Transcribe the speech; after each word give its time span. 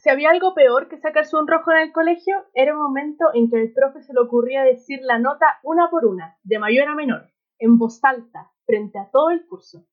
Si 0.00 0.08
había 0.08 0.30
algo 0.30 0.54
peor 0.54 0.88
que 0.88 0.96
sacarse 0.96 1.36
un 1.36 1.46
rojo 1.46 1.72
en 1.72 1.78
el 1.80 1.92
colegio, 1.92 2.34
era 2.54 2.72
un 2.72 2.80
momento 2.80 3.26
en 3.34 3.50
que 3.50 3.58
al 3.58 3.72
profe 3.74 4.00
se 4.00 4.14
le 4.14 4.20
ocurría 4.20 4.62
decir 4.62 5.00
la 5.02 5.18
nota 5.18 5.60
una 5.62 5.90
por 5.90 6.06
una, 6.06 6.38
de 6.42 6.58
mayor 6.58 6.88
a 6.88 6.94
menor, 6.94 7.28
en 7.58 7.76
voz 7.76 8.02
alta, 8.02 8.50
frente 8.64 8.98
a 8.98 9.10
todo 9.12 9.28
el 9.28 9.44
curso. 9.46 9.84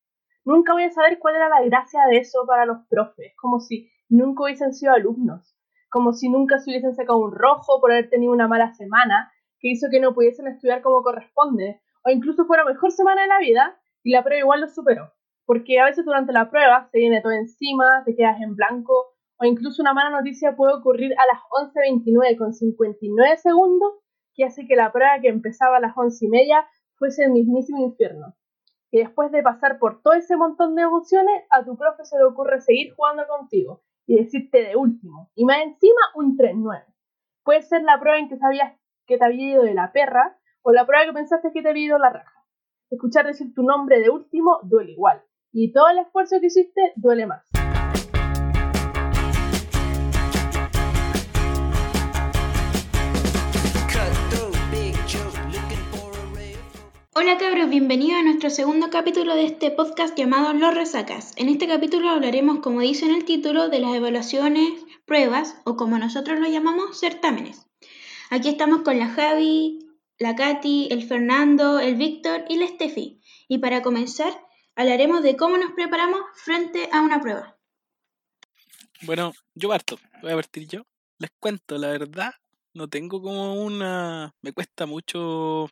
Nunca 0.45 0.71
voy 0.71 0.83
a 0.83 0.91
saber 0.91 1.19
cuál 1.19 1.35
era 1.35 1.49
la 1.49 1.61
gracia 1.65 2.05
de 2.09 2.19
eso 2.19 2.45
para 2.47 2.65
los 2.65 2.87
profes, 2.87 3.33
como 3.35 3.59
si 3.59 3.91
nunca 4.07 4.43
hubiesen 4.45 4.73
sido 4.73 4.93
alumnos, 4.93 5.57
como 5.89 6.13
si 6.13 6.29
nunca 6.29 6.57
se 6.59 6.71
hubiesen 6.71 6.95
sacado 6.95 7.19
un 7.19 7.33
rojo 7.33 7.81
por 7.81 7.91
haber 7.91 8.09
tenido 8.09 8.31
una 8.31 8.47
mala 8.47 8.73
semana 8.75 9.29
que 9.59 9.71
hizo 9.71 9.89
que 9.91 9.99
no 9.99 10.13
pudiesen 10.13 10.47
estudiar 10.47 10.81
como 10.81 11.01
corresponde, 11.01 11.81
o 12.05 12.09
incluso 12.09 12.45
fuera 12.45 12.63
mejor 12.63 12.93
semana 12.93 13.23
de 13.23 13.27
la 13.27 13.39
vida 13.39 13.77
y 14.03 14.11
la 14.11 14.23
prueba 14.23 14.39
igual 14.39 14.61
lo 14.61 14.69
superó. 14.69 15.11
Porque 15.45 15.81
a 15.81 15.85
veces 15.85 16.05
durante 16.05 16.31
la 16.31 16.49
prueba 16.49 16.87
se 16.93 16.97
viene 16.97 17.21
todo 17.21 17.33
encima, 17.33 18.03
te 18.05 18.15
quedas 18.15 18.39
en 18.39 18.55
blanco, 18.55 19.16
o 19.39 19.45
incluso 19.45 19.81
una 19.81 19.93
mala 19.93 20.09
noticia 20.09 20.55
puede 20.55 20.73
ocurrir 20.73 21.13
a 21.13 21.25
las 21.25 21.41
11.29 21.73 22.37
con 22.37 22.53
59 22.53 23.37
segundos, 23.37 23.93
que 24.33 24.45
hace 24.45 24.67
que 24.67 24.75
la 24.75 24.91
prueba 24.91 25.19
que 25.21 25.29
empezaba 25.29 25.77
a 25.77 25.79
las 25.79 25.95
11 25.95 26.25
y 26.25 26.29
media 26.29 26.67
fuese 26.95 27.25
el 27.25 27.31
mismísimo 27.31 27.83
infierno. 27.83 28.35
Y 28.91 28.99
después 28.99 29.31
de 29.31 29.43
pasar 29.43 29.79
por 29.79 30.01
todo 30.01 30.13
ese 30.13 30.37
montón 30.37 30.75
de 30.75 30.83
emociones, 30.83 31.43
a 31.49 31.63
tu 31.63 31.77
profe 31.77 32.05
se 32.05 32.17
le 32.17 32.23
ocurre 32.23 32.61
seguir 32.61 32.93
jugando 32.95 33.27
contigo 33.27 33.83
y 34.05 34.15
decirte 34.15 34.63
de 34.63 34.75
último. 34.75 35.29
Y 35.35 35.45
más 35.45 35.59
encima, 35.63 36.01
un 36.15 36.37
3-9. 36.37 36.85
Puede 37.43 37.61
ser 37.61 37.83
la 37.83 37.99
prueba 37.99 38.17
en 38.17 38.29
que 38.29 38.37
sabías 38.37 38.73
que 39.05 39.17
te 39.17 39.25
había 39.25 39.51
ido 39.51 39.63
de 39.63 39.73
la 39.73 39.91
perra 39.91 40.37
o 40.61 40.71
la 40.71 40.85
prueba 40.85 41.05
que 41.05 41.13
pensaste 41.13 41.51
que 41.51 41.61
te 41.61 41.69
había 41.69 41.85
ido 41.85 41.97
la 41.97 42.09
raja. 42.09 42.45
Escuchar 42.89 43.25
decir 43.25 43.53
tu 43.53 43.63
nombre 43.63 43.99
de 43.99 44.09
último 44.09 44.59
duele 44.63 44.93
igual. 44.93 45.21
Y 45.51 45.73
todo 45.73 45.89
el 45.89 45.99
esfuerzo 45.99 46.39
que 46.39 46.47
hiciste 46.47 46.93
duele 46.95 47.25
más. 47.25 47.56
Hola 57.19 57.39
cabros, 57.39 57.67
bienvenidos 57.67 58.19
a 58.19 58.21
nuestro 58.21 58.51
segundo 58.51 58.91
capítulo 58.91 59.33
de 59.33 59.45
este 59.45 59.71
podcast 59.71 60.15
llamado 60.15 60.53
Los 60.53 60.75
Resacas. 60.75 61.33
En 61.35 61.49
este 61.49 61.67
capítulo 61.67 62.11
hablaremos, 62.11 62.59
como 62.59 62.81
dice 62.81 63.05
en 63.05 63.15
el 63.15 63.25
título, 63.25 63.69
de 63.69 63.79
las 63.79 63.95
evaluaciones, 63.95 64.85
pruebas 65.03 65.55
o 65.65 65.77
como 65.77 65.97
nosotros 65.97 66.39
lo 66.39 66.47
llamamos, 66.47 66.99
certámenes. 66.99 67.65
Aquí 68.29 68.49
estamos 68.49 68.83
con 68.83 68.99
la 68.99 69.09
Javi, 69.09 69.79
la 70.19 70.35
Katy, 70.35 70.89
el 70.91 71.07
Fernando, 71.07 71.79
el 71.79 71.95
Víctor 71.95 72.45
y 72.49 72.57
la 72.57 72.67
Steffi. 72.67 73.19
Y 73.47 73.57
para 73.57 73.81
comenzar, 73.81 74.39
hablaremos 74.75 75.23
de 75.23 75.35
cómo 75.35 75.57
nos 75.57 75.71
preparamos 75.71 76.21
frente 76.35 76.87
a 76.93 77.01
una 77.01 77.19
prueba. 77.19 77.57
Bueno, 79.01 79.33
yo 79.55 79.69
parto, 79.69 79.97
voy 80.21 80.33
a 80.33 80.35
partir 80.35 80.67
yo. 80.67 80.83
Les 81.17 81.31
cuento, 81.39 81.79
la 81.79 81.87
verdad, 81.87 82.35
no 82.77 82.87
tengo 82.87 83.21
como 83.21 83.55
una... 83.63 84.33
Me 84.41 84.53
cuesta 84.53 84.85
mucho 84.85 85.69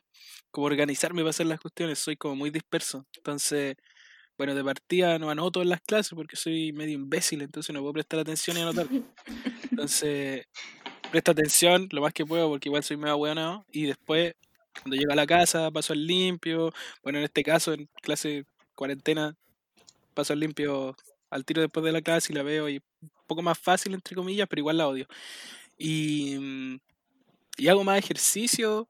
como 0.50 0.66
organizarme 0.66 1.22
para 1.22 1.30
hacer 1.30 1.46
las 1.46 1.60
cuestiones, 1.60 1.98
soy 1.98 2.16
como 2.16 2.36
muy 2.36 2.50
disperso. 2.50 3.06
Entonces, 3.16 3.76
bueno, 4.38 4.54
de 4.54 4.64
partida 4.64 5.18
no 5.18 5.30
anoto 5.30 5.62
en 5.62 5.70
las 5.70 5.80
clases 5.80 6.12
porque 6.14 6.36
soy 6.36 6.72
medio 6.72 6.94
imbécil, 6.94 7.42
entonces 7.42 7.72
no 7.74 7.80
puedo 7.80 7.94
prestar 7.94 8.20
atención 8.20 8.56
y 8.58 8.60
anotar. 8.60 8.86
Entonces, 9.70 10.46
presto 11.10 11.30
atención 11.32 11.88
lo 11.92 12.02
más 12.02 12.12
que 12.12 12.26
puedo 12.26 12.48
porque 12.48 12.68
igual 12.68 12.82
soy 12.82 12.96
medio 12.96 13.16
bueno 13.16 13.64
y 13.70 13.84
después 13.86 14.34
cuando 14.82 14.96
llego 14.96 15.12
a 15.12 15.16
la 15.16 15.26
casa 15.26 15.70
paso 15.70 15.92
al 15.92 16.06
limpio, 16.06 16.72
bueno, 17.02 17.18
en 17.18 17.24
este 17.24 17.42
caso 17.42 17.72
en 17.72 17.88
clase 18.02 18.44
cuarentena 18.74 19.34
paso 20.14 20.32
al 20.32 20.40
limpio 20.40 20.96
al 21.30 21.44
tiro 21.44 21.62
después 21.62 21.84
de 21.84 21.92
la 21.92 22.02
clase 22.02 22.32
y 22.32 22.36
la 22.36 22.42
veo 22.42 22.68
y 22.68 22.76
un 23.02 23.10
poco 23.26 23.42
más 23.42 23.58
fácil 23.58 23.94
entre 23.94 24.14
comillas, 24.14 24.46
pero 24.48 24.60
igual 24.60 24.78
la 24.78 24.88
odio. 24.88 25.06
Y, 25.78 26.36
mm, 26.38 26.78
y 27.56 27.68
hago 27.68 27.84
más 27.84 27.98
ejercicio, 27.98 28.88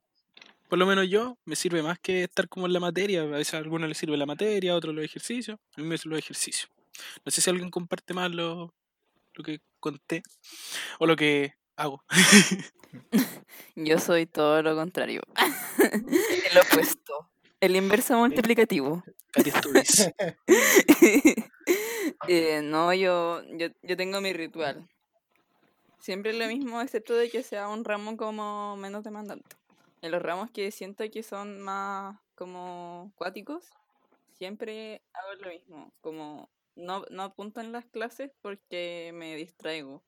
por 0.68 0.78
lo 0.78 0.86
menos 0.86 1.08
yo, 1.08 1.38
me 1.44 1.54
sirve 1.56 1.82
más 1.82 1.98
que 1.98 2.24
estar 2.24 2.48
como 2.48 2.66
en 2.66 2.72
la 2.72 2.80
materia. 2.80 3.22
A 3.22 3.26
veces 3.26 3.54
a 3.54 3.58
algunos 3.58 3.88
les 3.88 3.98
sirve 3.98 4.16
la 4.16 4.26
materia, 4.26 4.72
a 4.72 4.76
otros 4.76 4.94
los 4.94 5.04
ejercicios. 5.04 5.58
A 5.76 5.80
mí 5.80 5.86
me 5.86 5.96
sirve 5.96 6.16
los 6.16 6.24
ejercicios. 6.24 6.70
No 7.24 7.30
sé 7.30 7.40
si 7.40 7.50
alguien 7.50 7.70
comparte 7.70 8.14
más 8.14 8.30
lo, 8.32 8.74
lo 9.34 9.44
que 9.44 9.60
conté 9.78 10.22
o 10.98 11.06
lo 11.06 11.14
que 11.14 11.54
hago. 11.76 12.02
Yo 13.76 13.98
soy 13.98 14.26
todo 14.26 14.62
lo 14.62 14.74
contrario. 14.74 15.22
El 16.50 16.58
opuesto. 16.58 17.30
El 17.60 17.76
inverso 17.76 18.18
multiplicativo. 18.18 19.02
eh, 22.28 22.60
no, 22.62 22.94
yo, 22.94 23.42
yo, 23.58 23.68
yo 23.82 23.96
tengo 23.96 24.20
mi 24.20 24.32
ritual. 24.32 24.88
Siempre 25.98 26.32
lo 26.32 26.46
mismo, 26.46 26.80
excepto 26.80 27.14
de 27.14 27.30
que 27.30 27.42
sea 27.42 27.68
un 27.68 27.84
ramo 27.84 28.16
como 28.16 28.76
menos 28.76 29.04
demandante. 29.04 29.56
En 30.02 30.10
los 30.10 30.22
ramos 30.22 30.50
que 30.50 30.70
siento 30.70 31.04
que 31.10 31.22
son 31.22 31.60
más 31.60 32.18
como 32.34 33.12
cuáticos, 33.16 33.64
siempre 34.32 35.02
hago 35.12 35.34
lo 35.42 35.48
mismo. 35.48 35.92
Como 36.00 36.48
no, 36.76 37.04
no 37.10 37.22
apunto 37.24 37.60
en 37.60 37.72
las 37.72 37.86
clases 37.86 38.30
porque 38.42 39.10
me 39.14 39.36
distraigo. 39.36 40.02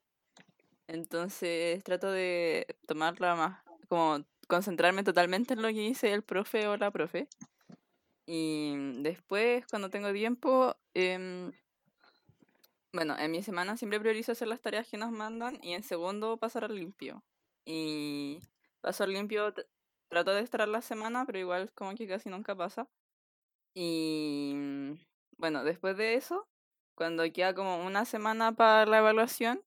Entonces 0.87 1.83
trato 1.85 2.11
de 2.11 2.67
tomarla 2.87 3.35
más, 3.35 3.63
como 3.89 4.25
concentrarme 4.47 5.05
totalmente 5.05 5.55
en 5.55 5.63
lo 5.63 5.69
que 5.69 5.75
dice 5.75 6.13
el 6.13 6.23
profe 6.23 6.67
o 6.69 6.77
la 6.77 6.91
profe. 6.91 7.29
Y 8.27 8.75
después, 9.03 9.67
cuando 9.69 9.89
tengo 9.89 10.13
tiempo, 10.13 10.77
em, 10.93 11.51
bueno, 12.99 13.17
en 13.17 13.31
mi 13.31 13.45
semana 13.45 13.77
siempre 13.77 14.01
priorizo 14.01 14.33
hacer 14.33 14.49
las 14.49 14.61
tareas 14.61 14.89
que 14.89 14.97
nos 14.97 15.13
mandan 15.13 15.57
y 15.63 15.75
en 15.75 15.85
segundo 15.85 16.37
pasar 16.37 16.65
al 16.65 16.75
limpio. 16.75 17.23
Y 17.65 18.41
paso 18.81 19.05
al 19.05 19.13
limpio, 19.13 19.55
trato 20.09 20.33
de 20.33 20.41
estar 20.41 20.67
la 20.67 20.83
semana, 20.83 21.25
pero 21.25 21.39
igual 21.39 21.71
como 21.77 21.95
que 21.95 22.09
casi 22.09 22.29
nunca 22.29 22.57
pasa. 22.57 22.89
Y 23.73 24.99
bueno, 25.37 25.63
después 25.63 25.97
de 25.97 26.17
eso, 26.17 26.49
cuando 26.97 27.23
queda 27.33 27.55
como 27.55 27.87
una 27.87 28.05
semana 28.05 28.51
para 28.51 28.85
la 28.85 28.99
evaluación, 28.99 29.63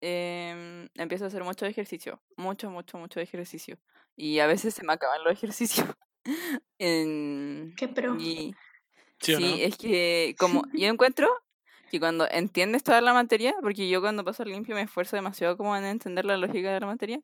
eh, 0.00 0.88
empiezo 0.94 1.22
a 1.22 1.28
hacer 1.28 1.44
mucho 1.44 1.66
ejercicio, 1.66 2.20
mucho, 2.36 2.68
mucho, 2.68 2.98
mucho 2.98 3.20
ejercicio. 3.20 3.78
Y 4.16 4.40
a 4.40 4.48
veces 4.48 4.74
se 4.74 4.82
me 4.82 4.92
acaban 4.92 5.22
los 5.22 5.32
ejercicios. 5.32 5.86
en, 6.80 7.74
¿Qué 7.76 7.86
pro? 7.86 8.18
sí, 9.20 9.62
es 9.62 9.78
que 9.78 10.34
como 10.36 10.62
yo 10.72 10.88
encuentro 10.88 11.28
que 11.90 12.00
cuando 12.00 12.26
entiendes 12.30 12.82
toda 12.82 13.00
la 13.00 13.12
materia, 13.12 13.54
porque 13.60 13.88
yo 13.88 14.00
cuando 14.00 14.24
paso 14.24 14.44
limpio 14.44 14.74
me 14.74 14.82
esfuerzo 14.82 15.16
demasiado 15.16 15.56
como 15.56 15.76
en 15.76 15.84
entender 15.84 16.24
la 16.24 16.36
lógica 16.36 16.72
de 16.72 16.80
la 16.80 16.86
materia, 16.86 17.20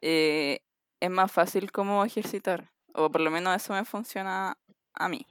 eh, 0.00 0.60
es 1.00 1.10
más 1.10 1.32
fácil 1.32 1.72
como 1.72 2.04
ejercitar. 2.04 2.70
O 2.94 3.10
por 3.10 3.20
lo 3.20 3.30
menos 3.30 3.56
eso 3.56 3.72
me 3.72 3.84
funciona 3.84 4.56
a 4.94 5.08
mí. 5.08 5.26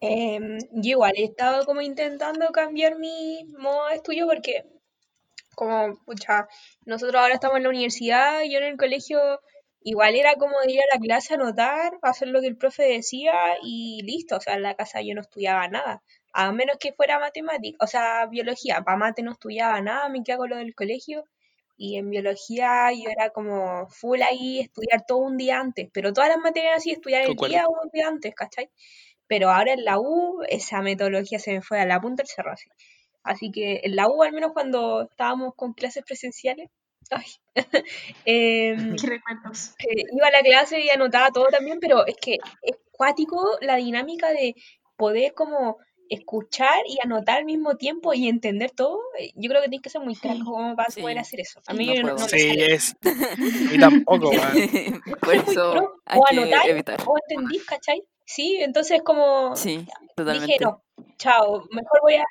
Em, 0.00 0.58
yo 0.72 0.90
igual 0.90 1.12
he 1.16 1.24
estado 1.24 1.64
como 1.64 1.80
intentando 1.80 2.48
cambiar 2.50 2.98
mi 2.98 3.44
modo 3.58 3.88
de 3.88 3.94
estudio 3.94 4.26
porque 4.26 4.64
como, 5.54 5.96
pucha, 6.04 6.48
nosotros 6.84 7.20
ahora 7.20 7.34
estamos 7.34 7.56
en 7.56 7.62
la 7.64 7.70
universidad, 7.70 8.42
yo 8.42 8.58
en 8.58 8.64
el 8.64 8.76
colegio 8.76 9.40
igual 9.80 10.14
era 10.14 10.34
como 10.34 10.56
ir 10.66 10.80
a 10.80 10.94
la 10.94 11.00
clase 11.00 11.32
a 11.32 11.36
anotar, 11.36 11.98
hacer 12.02 12.28
lo 12.28 12.40
que 12.40 12.48
el 12.48 12.58
profe 12.58 12.82
decía 12.82 13.32
y 13.62 14.02
listo, 14.02 14.36
o 14.36 14.40
sea, 14.40 14.54
en 14.54 14.62
la 14.62 14.74
casa 14.74 15.00
yo 15.00 15.14
no 15.14 15.22
estudiaba 15.22 15.66
nada, 15.68 16.02
a 16.38 16.52
menos 16.52 16.76
que 16.78 16.92
fuera 16.92 17.18
matemática, 17.18 17.78
o 17.80 17.86
sea, 17.86 18.26
biología, 18.26 18.82
para 18.82 18.98
mate 18.98 19.22
no 19.22 19.32
estudiaba 19.32 19.80
nada, 19.80 20.10
me 20.10 20.22
quedaba 20.22 20.40
con 20.40 20.50
lo 20.50 20.56
del 20.56 20.74
colegio 20.74 21.24
y 21.78 21.96
en 21.96 22.10
biología 22.10 22.92
yo 22.92 23.08
era 23.08 23.30
como 23.30 23.88
full 23.88 24.20
ahí, 24.20 24.60
estudiar 24.60 25.06
todo 25.06 25.18
un 25.18 25.38
día 25.38 25.58
antes, 25.58 25.88
pero 25.94 26.12
todas 26.12 26.28
las 26.28 26.38
materias 26.38 26.74
así, 26.76 26.90
estudiar 26.90 27.22
el 27.22 27.36
día 27.36 27.64
o 27.66 27.82
un 27.82 27.90
día 27.90 28.08
antes, 28.08 28.34
¿cachai? 28.34 28.68
Pero 29.26 29.50
ahora 29.50 29.72
en 29.72 29.86
la 29.86 29.98
U, 29.98 30.42
esa 30.50 30.82
metodología 30.82 31.38
se 31.38 31.52
me 31.52 31.62
fue 31.62 31.80
a 31.80 31.86
la 31.86 32.02
punta 32.02 32.22
del 32.22 32.28
cerro 32.28 32.52
así. 32.52 32.68
Así 33.22 33.50
que 33.50 33.80
en 33.84 33.96
la 33.96 34.06
U, 34.06 34.22
al 34.22 34.34
menos 34.34 34.52
cuando 34.52 35.08
estábamos 35.10 35.54
con 35.56 35.72
clases 35.72 36.04
presenciales, 36.04 36.68
ay, 37.10 37.24
em, 38.26 38.94
eh, 39.88 40.02
iba 40.12 40.26
a 40.26 40.30
la 40.30 40.42
clase 40.42 40.80
y 40.80 40.90
anotaba 40.90 41.30
todo 41.30 41.46
también, 41.46 41.80
pero 41.80 42.06
es 42.06 42.16
que 42.20 42.34
es 42.60 42.76
cuático 42.92 43.56
la 43.62 43.76
dinámica 43.76 44.28
de 44.32 44.54
poder 44.98 45.32
como 45.32 45.78
escuchar 46.10 46.82
y 46.86 46.98
anotar 47.02 47.38
al 47.38 47.44
mismo 47.44 47.76
tiempo 47.76 48.14
y 48.14 48.28
entender 48.28 48.70
todo, 48.70 49.00
eh, 49.18 49.32
yo 49.34 49.48
creo 49.48 49.62
que 49.62 49.68
tienes 49.68 49.82
que 49.82 49.90
ser 49.90 50.00
muy 50.02 50.14
crack 50.14 50.42
como 50.44 50.74
para 50.76 50.88
poder 51.00 51.18
hacer 51.18 51.40
eso. 51.40 51.60
A 51.66 51.74
mí 51.74 51.86
no, 51.86 52.14
no, 52.14 52.18
Sí, 52.18 52.54
es. 52.58 52.94
Y 53.72 53.78
tampoco, 53.78 54.30
Por 55.20 55.34
eso 55.34 56.00
o 56.14 56.26
anotar 56.28 57.00
o 57.06 57.14
entendís, 57.28 57.64
¿cachai? 57.64 58.02
Sí, 58.24 58.56
entonces 58.60 59.02
como 59.02 59.54
sí, 59.54 59.86
totalmente. 60.16 60.54
dije, 60.54 60.64
no, 60.64 60.82
chao, 61.18 61.64
mejor 61.70 62.00
voy 62.02 62.14
a 62.14 62.24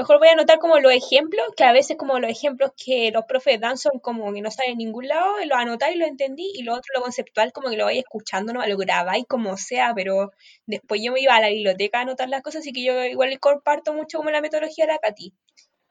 Mejor 0.00 0.18
voy 0.18 0.28
a 0.28 0.32
anotar 0.32 0.58
como 0.58 0.78
los 0.78 0.92
ejemplos, 0.92 1.44
que 1.54 1.64
a 1.64 1.72
veces 1.72 1.98
como 1.98 2.18
los 2.18 2.30
ejemplos 2.30 2.70
que 2.74 3.10
los 3.12 3.26
profes 3.26 3.60
dan 3.60 3.76
son 3.76 3.98
como 4.00 4.32
que 4.32 4.40
no 4.40 4.50
salen 4.50 4.72
en 4.72 4.78
ningún 4.78 5.06
lado, 5.08 5.34
lo 5.44 5.56
anotáis, 5.56 5.98
lo 5.98 6.06
entendí, 6.06 6.50
y 6.54 6.62
lo 6.62 6.72
otro, 6.72 6.86
lo 6.94 7.02
conceptual, 7.02 7.52
como 7.52 7.68
que 7.68 7.76
lo 7.76 7.84
vais 7.84 7.98
escuchando, 7.98 8.54
no 8.54 8.66
lo 8.66 8.76
grabáis 8.78 9.26
como 9.28 9.58
sea, 9.58 9.92
pero 9.94 10.32
después 10.64 11.02
yo 11.04 11.12
me 11.12 11.20
iba 11.20 11.36
a 11.36 11.42
la 11.42 11.50
biblioteca 11.50 11.98
a 11.98 12.00
anotar 12.00 12.30
las 12.30 12.40
cosas, 12.40 12.60
así 12.60 12.72
que 12.72 12.82
yo 12.82 13.04
igual 13.04 13.38
comparto 13.40 13.92
mucho 13.92 14.16
como 14.16 14.30
la 14.30 14.40
metodología 14.40 14.86
de 14.86 14.92
la 14.92 14.98
Katy. 15.00 15.34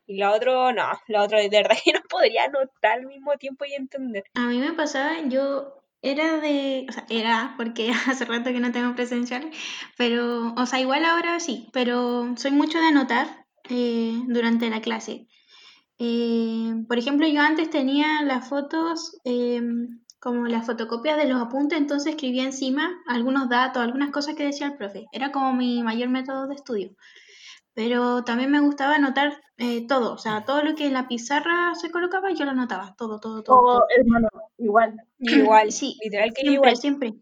Y 0.08 0.18
la 0.18 0.32
otra, 0.32 0.74
no, 0.74 1.00
la 1.08 1.22
otra 1.22 1.38
de 1.42 1.50
verdad 1.50 1.78
que 1.86 1.92
no 1.94 2.02
podría 2.10 2.46
anotar 2.46 2.94
al 2.94 3.06
mismo 3.06 3.38
tiempo 3.38 3.66
y 3.66 3.76
entender. 3.76 4.24
A 4.34 4.48
mí 4.48 4.58
me 4.58 4.74
pasaba, 4.74 5.22
yo 5.28 5.84
era 6.02 6.40
de, 6.40 6.88
o 6.90 6.92
sea, 6.92 7.06
era 7.12 7.54
porque 7.58 7.92
hace 8.08 8.26
rato 8.26 8.52
que 8.52 8.60
no 8.60 8.72
tengo 8.72 8.96
presencial, 8.96 9.52
pero, 9.98 10.56
o 10.58 10.66
sea, 10.66 10.80
igual 10.80 11.06
ahora 11.06 11.40
sí, 11.40 11.70
pero 11.74 12.34
soy 12.38 12.50
mucho 12.50 12.80
de 12.80 12.88
anotar 12.88 13.46
eh, 13.69 14.21
durante 14.27 14.69
la 14.69 14.81
clase. 14.81 15.27
Eh, 15.98 16.74
por 16.88 16.98
ejemplo, 16.98 17.27
yo 17.27 17.42
antes 17.42 17.69
tenía 17.69 18.21
las 18.24 18.48
fotos 18.48 19.18
eh, 19.25 19.62
como 20.19 20.48
las 20.48 20.66
fotocopias 20.66 21.18
de 21.18 21.27
los 21.27 21.42
apuntes, 21.42 21.77
entonces 21.77 22.12
escribía 22.13 22.44
encima 22.44 22.89
algunos 23.07 23.50
datos, 23.50 23.81
algunas 23.83 24.12
cosas 24.12 24.36
que 24.36 24.45
decía 24.45 24.68
el 24.68 24.77
profe. 24.77 25.07
Era 25.12 25.31
como 25.31 25.54
mi 25.54 25.81
mayor 25.83 26.10
método 26.10 26.48
de 26.48 26.56
estudio. 26.56 26.92
Pero 27.74 28.24
también 28.24 28.51
me 28.51 28.60
gustaba 28.60 28.95
anotar 28.95 29.39
eh, 29.57 29.88
todo, 29.88 30.13
o 30.13 30.18
sea, 30.18 30.44
todo 30.44 30.63
lo 30.63 30.75
que 30.75 30.88
en 30.88 30.94
la 30.94 31.07
pizarra 31.07 31.74
se 31.75 31.92
colocaba, 31.92 32.31
yo 32.33 32.44
lo 32.45 32.51
anotaba, 32.51 32.95
todo, 32.98 33.19
todo, 33.19 33.44
todo. 33.44 33.57
O 33.57 33.81
hermano, 33.98 34.27
igual. 34.57 34.95
Igual, 35.19 35.72
Sí, 35.72 35.98
literal 36.04 36.30
que 36.33 36.42
siempre, 36.42 36.54
igual. 36.54 36.77
siempre. 36.77 37.13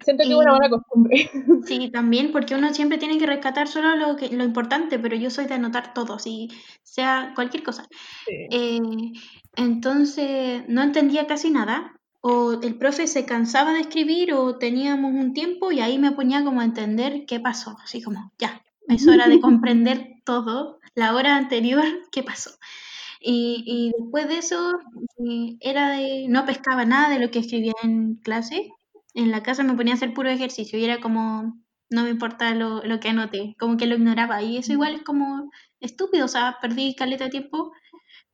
Siento 0.00 0.22
que 0.22 0.28
es 0.28 0.34
Y- 0.34 0.34
una 0.34 0.52
buena 0.52 0.70
costumbre. 0.70 1.30
Sí, 1.66 1.90
también, 1.90 2.32
porque 2.32 2.54
uno 2.54 2.72
siempre 2.74 2.98
tiene 2.98 3.18
que 3.18 3.26
rescatar 3.26 3.68
solo 3.68 3.96
lo, 3.96 4.16
que, 4.16 4.28
lo 4.28 4.44
importante, 4.44 4.98
pero 4.98 5.16
yo 5.16 5.30
soy 5.30 5.46
de 5.46 5.54
anotar 5.54 5.94
todo, 5.94 6.14
así 6.14 6.48
sea 6.82 7.32
cualquier 7.34 7.62
cosa. 7.62 7.86
Sí. 8.26 8.32
Eh, 8.50 8.80
entonces, 9.56 10.64
no 10.68 10.82
entendía 10.82 11.26
casi 11.26 11.50
nada, 11.50 11.92
o 12.20 12.54
el 12.62 12.76
profe 12.76 13.06
se 13.06 13.24
cansaba 13.24 13.72
de 13.72 13.80
escribir, 13.80 14.32
o 14.34 14.58
teníamos 14.58 15.12
un 15.12 15.32
tiempo, 15.32 15.72
y 15.72 15.80
ahí 15.80 15.98
me 15.98 16.12
ponía 16.12 16.44
como 16.44 16.60
a 16.60 16.64
entender 16.64 17.24
qué 17.26 17.40
pasó, 17.40 17.76
así 17.82 18.02
como, 18.02 18.32
ya, 18.38 18.62
es 18.88 19.06
hora 19.08 19.28
de 19.28 19.40
comprender 19.40 20.08
todo, 20.24 20.80
la 20.94 21.14
hora 21.14 21.36
anterior, 21.36 21.84
qué 22.12 22.22
pasó. 22.22 22.50
Y, 23.20 23.64
y 23.66 23.92
después 24.02 24.28
de 24.28 24.38
eso, 24.38 24.72
eh, 25.26 25.56
era 25.60 25.90
de, 25.90 26.26
no 26.28 26.44
pescaba 26.46 26.84
nada 26.84 27.10
de 27.10 27.20
lo 27.24 27.30
que 27.30 27.38
escribía 27.40 27.72
en 27.82 28.16
clase, 28.16 28.70
en 29.14 29.30
la 29.30 29.42
casa 29.42 29.62
me 29.62 29.74
ponía 29.74 29.94
a 29.94 29.96
hacer 29.96 30.12
puro 30.14 30.28
ejercicio, 30.30 30.78
y 30.78 30.84
era 30.84 31.00
como, 31.00 31.62
no 31.90 32.02
me 32.04 32.10
importa 32.10 32.54
lo, 32.54 32.82
lo 32.84 33.00
que 33.00 33.08
anoté, 33.08 33.56
como 33.58 33.76
que 33.76 33.86
lo 33.86 33.96
ignoraba, 33.96 34.42
y 34.42 34.58
eso 34.58 34.72
igual 34.72 34.94
es 34.94 35.02
como 35.02 35.50
estúpido, 35.80 36.26
o 36.26 36.28
sea, 36.28 36.58
perdí 36.60 36.94
caleta 36.94 37.24
de 37.24 37.30
tiempo, 37.30 37.72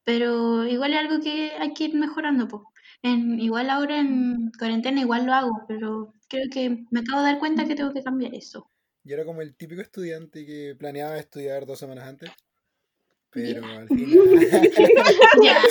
pero 0.04 0.66
igual 0.66 0.92
es 0.92 0.98
algo 0.98 1.20
que 1.22 1.52
hay 1.58 1.74
que 1.74 1.84
ir 1.84 1.94
mejorando, 1.94 2.48
pues. 2.48 2.62
En, 3.02 3.40
igual 3.40 3.70
ahora 3.70 3.98
en 3.98 4.50
cuarentena 4.58 5.00
igual 5.00 5.24
lo 5.24 5.32
hago, 5.32 5.64
pero 5.68 6.12
creo 6.28 6.44
que 6.52 6.84
me 6.90 7.00
acabo 7.00 7.22
de 7.22 7.30
dar 7.32 7.38
cuenta 7.38 7.66
que 7.66 7.74
tengo 7.74 7.92
que 7.94 8.02
cambiar 8.02 8.34
eso. 8.34 8.70
Yo 9.04 9.14
era 9.14 9.24
como 9.24 9.40
el 9.40 9.56
típico 9.56 9.80
estudiante 9.80 10.44
que 10.44 10.76
planeaba 10.78 11.18
estudiar 11.18 11.64
dos 11.64 11.78
semanas 11.78 12.06
antes. 12.06 12.30
Pero 13.32 13.64
al 13.64 13.88
final. 13.88 14.40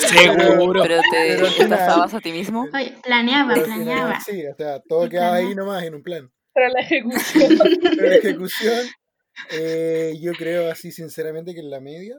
Seguro. 0.00 0.82
Pero 0.82 1.00
te 1.12 1.36
Pero 1.36 1.46
estafabas 1.46 2.14
a 2.14 2.20
ti 2.20 2.32
mismo. 2.32 2.66
Oye, 2.72 2.94
planeaba, 3.02 3.54
pero 3.54 3.66
al 3.66 3.72
final, 3.72 3.84
planeaba. 3.84 4.20
sí, 4.20 4.46
o 4.46 4.54
sea, 4.54 4.80
todo 4.80 5.08
quedaba 5.08 5.36
ahí 5.36 5.54
nomás 5.54 5.82
en 5.84 5.94
un 5.94 6.02
plan. 6.02 6.30
Para 6.52 6.68
la 6.70 6.80
ejecución. 6.80 7.58
Pero 7.96 8.08
la 8.08 8.16
ejecución, 8.16 8.86
eh, 9.52 10.14
yo 10.20 10.32
creo 10.32 10.70
así 10.70 10.90
sinceramente 10.90 11.54
que 11.54 11.60
en 11.60 11.70
la 11.70 11.80
media 11.80 12.18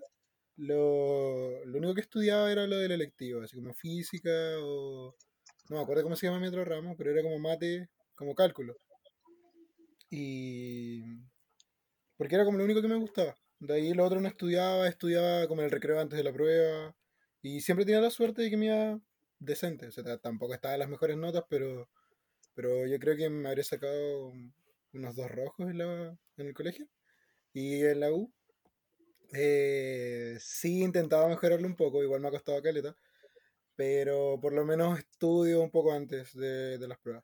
lo, 0.56 1.66
lo 1.66 1.78
único 1.78 1.96
que 1.96 2.02
estudiaba 2.02 2.52
era 2.52 2.66
lo 2.66 2.78
del 2.78 2.94
electivo, 2.94 3.42
así 3.42 3.56
como 3.58 3.74
física 3.74 4.30
o... 4.62 5.16
No 5.70 5.78
me 5.78 5.84
acuerdo 5.84 6.04
cómo 6.04 6.16
se 6.16 6.28
llama 6.28 6.40
mi 6.40 6.48
otro 6.48 6.66
ramo, 6.66 6.96
pero 6.98 7.12
era 7.12 7.22
como 7.22 7.40
mate, 7.40 7.90
como 8.16 8.36
cálculo. 8.36 8.76
Y... 10.10 11.02
Porque 12.18 12.36
era 12.36 12.46
como 12.46 12.58
lo 12.58 12.66
único 12.66 12.82
que 12.82 12.88
me 12.88 12.96
gustaba. 12.96 13.36
De 13.62 13.76
ahí 13.76 13.94
lo 13.94 14.04
otro 14.04 14.20
no 14.20 14.28
estudiaba, 14.28 14.88
estudiaba 14.88 15.48
como 15.48 15.62
el 15.62 15.70
recreo 15.70 16.00
antes 16.00 16.18
de 16.18 16.24
la 16.24 16.34
prueba. 16.34 16.96
Y 17.44 17.62
siempre 17.62 17.86
tenía 17.86 18.02
la 18.02 18.10
suerte 18.10 18.42
de 18.42 18.50
que 18.50 18.58
me 18.58 18.66
iba 18.66 19.00
decente. 19.38 19.88
O 19.88 19.92
sea, 19.92 20.18
tampoco 20.18 20.56
estaba 20.56 20.74
en 20.74 20.80
las 20.80 20.90
mejores 20.90 21.16
notas, 21.16 21.44
pero, 21.48 21.88
pero 22.56 22.88
yo 22.88 22.98
creo 22.98 23.16
que 23.16 23.30
me 23.30 23.48
habría 23.48 23.64
sacado 23.64 24.34
unos 24.94 25.16
dos 25.16 25.30
rojos 25.30 25.70
en, 25.70 25.78
la, 25.78 26.18
en 26.38 26.48
el 26.48 26.56
colegio. 26.56 26.88
Y 27.54 27.84
en 27.86 28.00
la 28.00 28.12
U, 28.12 28.34
eh, 29.32 30.38
sí 30.40 30.82
intentaba 30.82 31.28
mejorarlo 31.28 31.68
un 31.68 31.76
poco, 31.76 32.02
igual 32.02 32.20
me 32.20 32.30
ha 32.30 32.32
costado 32.32 32.64
caleta, 32.64 32.96
pero 33.76 34.40
por 34.42 34.54
lo 34.54 34.66
menos 34.66 34.98
estudio 34.98 35.62
un 35.62 35.70
poco 35.70 35.94
antes 35.94 36.34
de, 36.36 36.80
de 36.80 36.88
las 36.88 36.98
pruebas. 36.98 37.24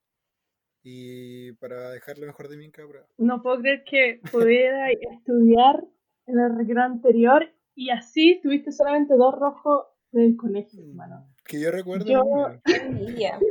Y 0.84 1.54
para 1.54 1.90
dejar 1.90 2.20
lo 2.20 2.28
mejor 2.28 2.48
de 2.48 2.58
mí 2.58 2.66
en 2.66 2.72
cada 2.72 2.88
prueba. 2.88 3.08
No 3.18 3.42
puedo 3.42 3.60
creer 3.60 3.84
que 3.90 4.22
pudiera 4.32 4.92
estudiar 4.92 5.84
en 6.28 6.40
el 6.40 6.58
recreo 6.58 6.84
anterior 6.84 7.50
y 7.76 7.90
así 7.90 8.40
tuviste 8.42 8.72
solamente 8.72 9.16
dos 9.16 9.36
rojos 9.36 9.86
en 10.14 10.22
el 10.22 10.38
colegio, 10.38 10.84
hermano. 10.84 11.28
Que 11.46 11.62
yo 11.62 11.72
recuerdo. 11.72 12.06
Yo-. 12.06 12.48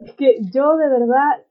Es 0.00 0.14
que 0.14 0.38
yo 0.40 0.76
de 0.78 0.88
verdad. 0.88 1.44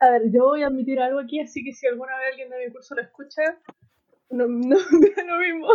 A 0.00 0.10
ver, 0.10 0.30
yo 0.30 0.44
voy 0.44 0.62
a 0.62 0.66
admitir 0.66 1.00
algo 1.00 1.20
aquí, 1.20 1.40
así 1.40 1.64
que 1.64 1.72
si 1.72 1.86
alguna 1.86 2.16
vez 2.18 2.32
alguien 2.32 2.50
de 2.50 2.66
mi 2.66 2.70
curso 2.70 2.94
lo 2.94 3.00
escucha, 3.00 3.42
no, 4.28 4.46
no 4.46 4.76
me 5.00 5.10
da 5.16 5.22
lo 5.24 5.38
mismo. 5.38 5.68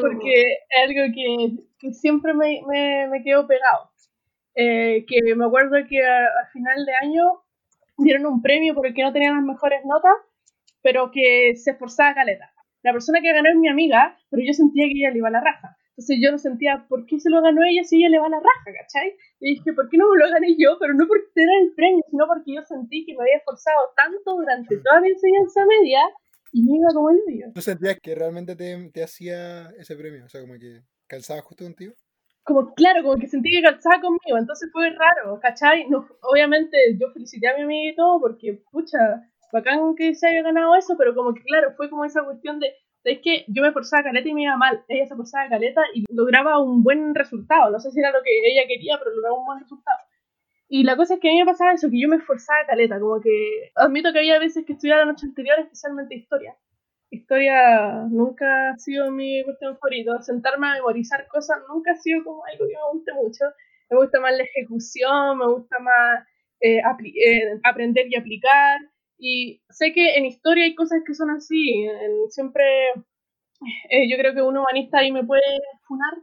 Porque 0.00 0.40
es 0.40 0.82
algo 0.82 1.14
que, 1.14 1.68
que 1.78 1.92
siempre 1.92 2.32
me, 2.32 2.62
me, 2.66 3.08
me 3.08 3.22
quedó 3.22 3.46
pegado. 3.46 3.90
Eh, 4.54 5.04
que 5.06 5.34
me 5.34 5.44
acuerdo 5.44 5.76
que 5.86 6.02
a, 6.02 6.24
a 6.24 6.46
final 6.52 6.86
de 6.86 6.94
año 6.94 7.42
dieron 7.98 8.24
un 8.24 8.40
premio 8.40 8.74
por 8.74 8.86
el 8.86 8.94
que 8.94 9.02
no 9.02 9.12
tenía 9.12 9.32
las 9.32 9.44
mejores 9.44 9.84
notas, 9.84 10.14
pero 10.82 11.10
que 11.10 11.54
se 11.56 11.72
esforzaba 11.72 12.14
caleta. 12.14 12.53
La 12.84 12.92
persona 12.92 13.20
que 13.20 13.32
ganó 13.32 13.48
es 13.48 13.56
mi 13.56 13.68
amiga, 13.68 14.16
pero 14.30 14.42
yo 14.46 14.52
sentía 14.52 14.84
que 14.84 15.00
ella 15.00 15.10
le 15.10 15.18
iba 15.18 15.28
a 15.28 15.32
la 15.32 15.40
raja. 15.40 15.76
Entonces 15.96 16.18
yo 16.20 16.30
no 16.30 16.38
sentía, 16.38 16.86
¿por 16.88 17.06
qué 17.06 17.18
se 17.18 17.30
lo 17.30 17.40
ganó 17.40 17.62
ella 17.64 17.82
si 17.84 17.96
ella 17.96 18.10
le 18.10 18.18
va 18.18 18.26
a 18.26 18.36
la 18.36 18.40
raja, 18.40 18.78
cachai? 18.78 19.16
Y 19.40 19.54
dije, 19.54 19.72
¿por 19.72 19.88
qué 19.88 19.96
no 19.96 20.10
me 20.10 20.18
lo 20.18 20.30
gané 20.30 20.54
yo? 20.58 20.76
Pero 20.78 20.92
no 20.92 21.06
porque 21.06 21.32
tener 21.34 21.62
el 21.62 21.72
premio, 21.74 22.04
sino 22.10 22.26
porque 22.26 22.52
yo 22.52 22.62
sentí 22.62 23.06
que 23.06 23.14
me 23.14 23.22
había 23.22 23.38
esforzado 23.38 23.78
tanto 23.96 24.36
durante 24.36 24.76
toda 24.78 25.00
mi 25.00 25.08
enseñanza 25.08 25.64
media 25.64 26.00
y 26.52 26.62
me 26.62 26.76
iba 26.76 26.92
como 26.92 27.10
el 27.10 27.20
hoyo. 27.26 27.46
¿Tú 27.54 27.60
sentías 27.62 27.98
que 28.02 28.14
realmente 28.14 28.54
te, 28.54 28.90
te 28.90 29.02
hacía 29.02 29.70
ese 29.78 29.96
premio? 29.96 30.26
O 30.26 30.28
sea, 30.28 30.40
como 30.42 30.54
que 30.54 30.82
calzaba 31.06 31.40
justo 31.42 31.64
contigo. 31.64 31.94
como 32.42 32.74
claro, 32.74 33.02
como 33.02 33.16
que 33.16 33.28
sentí 33.28 33.50
que 33.50 33.62
calzaba 33.62 34.00
conmigo, 34.00 34.36
entonces 34.36 34.68
fue 34.72 34.90
raro, 34.90 35.38
¿cachai? 35.40 35.88
No, 35.88 36.06
obviamente 36.22 36.76
yo 37.00 37.08
felicité 37.12 37.48
a 37.48 37.56
mi 37.56 37.62
amiga 37.62 37.92
y 37.92 37.96
todo 37.96 38.20
porque, 38.20 38.62
pucha, 38.70 38.98
bacán 39.52 39.94
que 39.94 40.14
se 40.14 40.26
haya 40.26 40.42
ganado 40.42 40.74
eso, 40.74 40.96
pero 40.98 41.14
como 41.14 41.32
que 41.32 41.42
claro, 41.42 41.72
fue 41.76 41.88
como 41.88 42.04
esa 42.04 42.24
cuestión 42.24 42.58
de, 42.58 42.74
es 43.04 43.20
que 43.20 43.44
yo 43.48 43.62
me 43.62 43.68
esforzaba 43.68 44.02
caleta 44.04 44.28
y 44.28 44.34
me 44.34 44.42
iba 44.42 44.56
mal, 44.56 44.84
ella 44.88 45.06
se 45.06 45.14
esforzaba 45.14 45.48
caleta 45.48 45.82
y 45.94 46.04
lograba 46.12 46.58
un 46.58 46.82
buen 46.82 47.14
resultado, 47.14 47.70
no 47.70 47.78
sé 47.78 47.90
si 47.90 48.00
era 48.00 48.10
lo 48.10 48.22
que 48.22 48.30
ella 48.50 48.66
quería, 48.66 48.98
pero 48.98 49.14
lograba 49.14 49.38
un 49.38 49.46
buen 49.46 49.60
resultado. 49.60 49.98
Y 50.68 50.82
la 50.82 50.96
cosa 50.96 51.14
es 51.14 51.20
que 51.20 51.28
a 51.28 51.32
mí 51.32 51.38
me 51.38 51.44
pasaba 51.44 51.72
eso, 51.72 51.90
que 51.90 52.00
yo 52.00 52.08
me 52.08 52.16
esforzaba 52.16 52.66
caleta, 52.66 52.98
como 52.98 53.20
que 53.20 53.70
admito 53.76 54.12
que 54.12 54.18
había 54.18 54.38
veces 54.38 54.64
que 54.66 54.72
estudiaba 54.72 55.04
la 55.04 55.12
noche 55.12 55.26
anterior, 55.26 55.58
especialmente 55.60 56.16
historia. 56.16 56.56
Historia 57.10 58.06
nunca 58.10 58.70
ha 58.70 58.78
sido 58.78 59.10
mi 59.12 59.44
cuestión 59.44 59.78
favorita. 59.78 60.20
Sentarme 60.22 60.66
a 60.66 60.74
memorizar 60.74 61.28
cosas 61.28 61.58
nunca 61.68 61.92
ha 61.92 61.96
sido 61.96 62.24
como 62.24 62.44
algo 62.44 62.66
que 62.66 62.74
me 62.74 62.92
guste 62.92 63.12
mucho. 63.12 63.44
Me 63.88 63.98
gusta 63.98 64.18
más 64.20 64.36
la 64.36 64.42
ejecución, 64.42 65.38
me 65.38 65.46
gusta 65.46 65.78
más 65.78 66.26
eh, 66.60 66.78
eh, 66.80 67.60
aprender 67.62 68.06
y 68.08 68.16
aplicar. 68.16 68.80
Y 69.18 69.62
sé 69.70 69.92
que 69.92 70.16
en 70.16 70.26
historia 70.26 70.64
hay 70.64 70.74
cosas 70.74 71.02
que 71.06 71.14
son 71.14 71.30
así. 71.30 71.84
en- 71.84 72.30
siempre 72.30 72.64
eh, 73.90 74.08
yo 74.10 74.16
creo 74.16 74.34
que 74.34 74.42
un 74.42 74.56
humanista 74.56 74.98
ahí 74.98 75.12
me 75.12 75.24
puede 75.24 75.42
funar. 75.86 76.14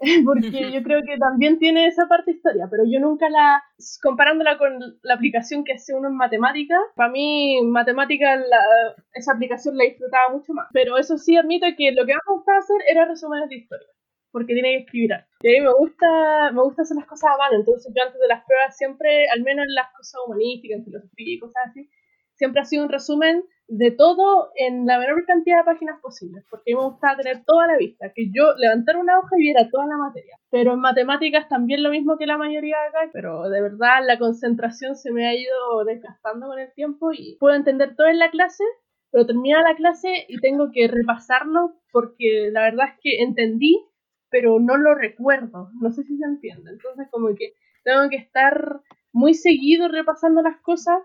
Porque 0.26 0.72
yo 0.72 0.82
creo 0.82 1.00
que 1.02 1.18
también 1.18 1.58
tiene 1.58 1.86
esa 1.86 2.08
parte 2.08 2.32
historia, 2.32 2.68
pero 2.70 2.84
yo 2.86 3.00
nunca 3.00 3.30
la, 3.30 3.62
comparándola 4.02 4.58
con 4.58 4.78
la 5.02 5.14
aplicación 5.14 5.64
que 5.64 5.74
hace 5.74 5.94
uno 5.94 6.08
en 6.08 6.16
matemática, 6.16 6.76
para 6.96 7.10
mí 7.10 7.60
matemática 7.64 8.36
la- 8.36 8.94
esa 9.14 9.32
aplicación 9.32 9.76
la 9.78 9.84
disfrutaba 9.84 10.34
mucho 10.34 10.52
más. 10.54 10.68
Pero 10.72 10.98
eso 10.98 11.18
sí 11.18 11.36
admito 11.38 11.66
que 11.78 11.92
lo 11.92 12.06
que 12.06 12.14
más 12.14 12.22
me 12.28 12.34
gustaba 12.36 12.58
hacer 12.58 12.76
era 12.90 13.06
resúmenes 13.06 13.48
de 13.48 13.56
historia, 13.56 13.88
porque 14.32 14.54
tiene 14.54 14.70
que 14.72 14.84
escribir 14.84 15.14
harto. 15.14 15.28
Y 15.42 15.48
a 15.48 15.60
mí 15.60 15.66
me 15.66 15.72
gusta, 15.74 16.52
me 16.52 16.62
gusta 16.62 16.82
hacer 16.82 16.96
las 16.98 17.06
cosas 17.06 17.30
a 17.34 17.38
mano, 17.38 17.56
entonces 17.56 17.92
yo 17.96 18.02
antes 18.04 18.20
de 18.20 18.28
las 18.28 18.44
pruebas 18.44 18.76
siempre, 18.76 19.28
al 19.30 19.42
menos 19.42 19.66
en 19.66 19.74
las 19.74 19.88
cosas 19.96 20.20
humanísticas, 20.26 20.78
en 20.80 20.84
filosofía 20.84 21.34
y 21.34 21.38
cosas 21.38 21.62
así, 21.70 21.88
siempre 22.36 22.60
ha 22.60 22.64
sido 22.64 22.84
un 22.84 22.90
resumen 22.90 23.44
de 23.68 23.90
todo 23.90 24.50
en 24.54 24.86
la 24.86 24.98
menor 24.98 25.24
cantidad 25.26 25.58
de 25.58 25.64
páginas 25.64 26.00
posibles, 26.00 26.44
porque 26.48 26.74
me 26.74 26.84
gustaba 26.84 27.16
tener 27.16 27.44
toda 27.44 27.66
la 27.66 27.76
vista, 27.76 28.12
que 28.14 28.30
yo 28.32 28.54
levantara 28.56 29.00
una 29.00 29.18
hoja 29.18 29.36
y 29.36 29.42
viera 29.42 29.68
toda 29.68 29.86
la 29.86 29.96
materia. 29.96 30.38
Pero 30.50 30.74
en 30.74 30.80
matemáticas 30.80 31.48
también 31.48 31.82
lo 31.82 31.90
mismo 31.90 32.16
que 32.16 32.26
la 32.26 32.38
mayoría 32.38 32.76
de 32.78 32.88
acá, 32.88 33.10
pero 33.12 33.48
de 33.48 33.60
verdad 33.60 34.04
la 34.06 34.18
concentración 34.18 34.94
se 34.94 35.12
me 35.12 35.26
ha 35.26 35.34
ido 35.34 35.84
desgastando 35.84 36.46
con 36.46 36.58
el 36.58 36.72
tiempo 36.74 37.12
y 37.12 37.36
puedo 37.40 37.56
entender 37.56 37.96
todo 37.96 38.06
en 38.06 38.20
la 38.20 38.30
clase, 38.30 38.62
pero 39.10 39.26
termina 39.26 39.62
la 39.62 39.74
clase 39.74 40.26
y 40.28 40.40
tengo 40.40 40.70
que 40.72 40.86
repasarlo 40.88 41.74
porque 41.90 42.50
la 42.52 42.62
verdad 42.62 42.86
es 42.94 43.00
que 43.02 43.22
entendí, 43.22 43.84
pero 44.30 44.60
no 44.60 44.76
lo 44.76 44.94
recuerdo, 44.94 45.70
no 45.80 45.90
sé 45.90 46.04
si 46.04 46.16
se 46.16 46.24
entiende. 46.24 46.70
Entonces 46.70 47.08
como 47.10 47.34
que 47.34 47.54
tengo 47.82 48.08
que 48.10 48.16
estar 48.16 48.80
muy 49.12 49.34
seguido 49.34 49.88
repasando 49.88 50.42
las 50.42 50.60
cosas 50.60 51.00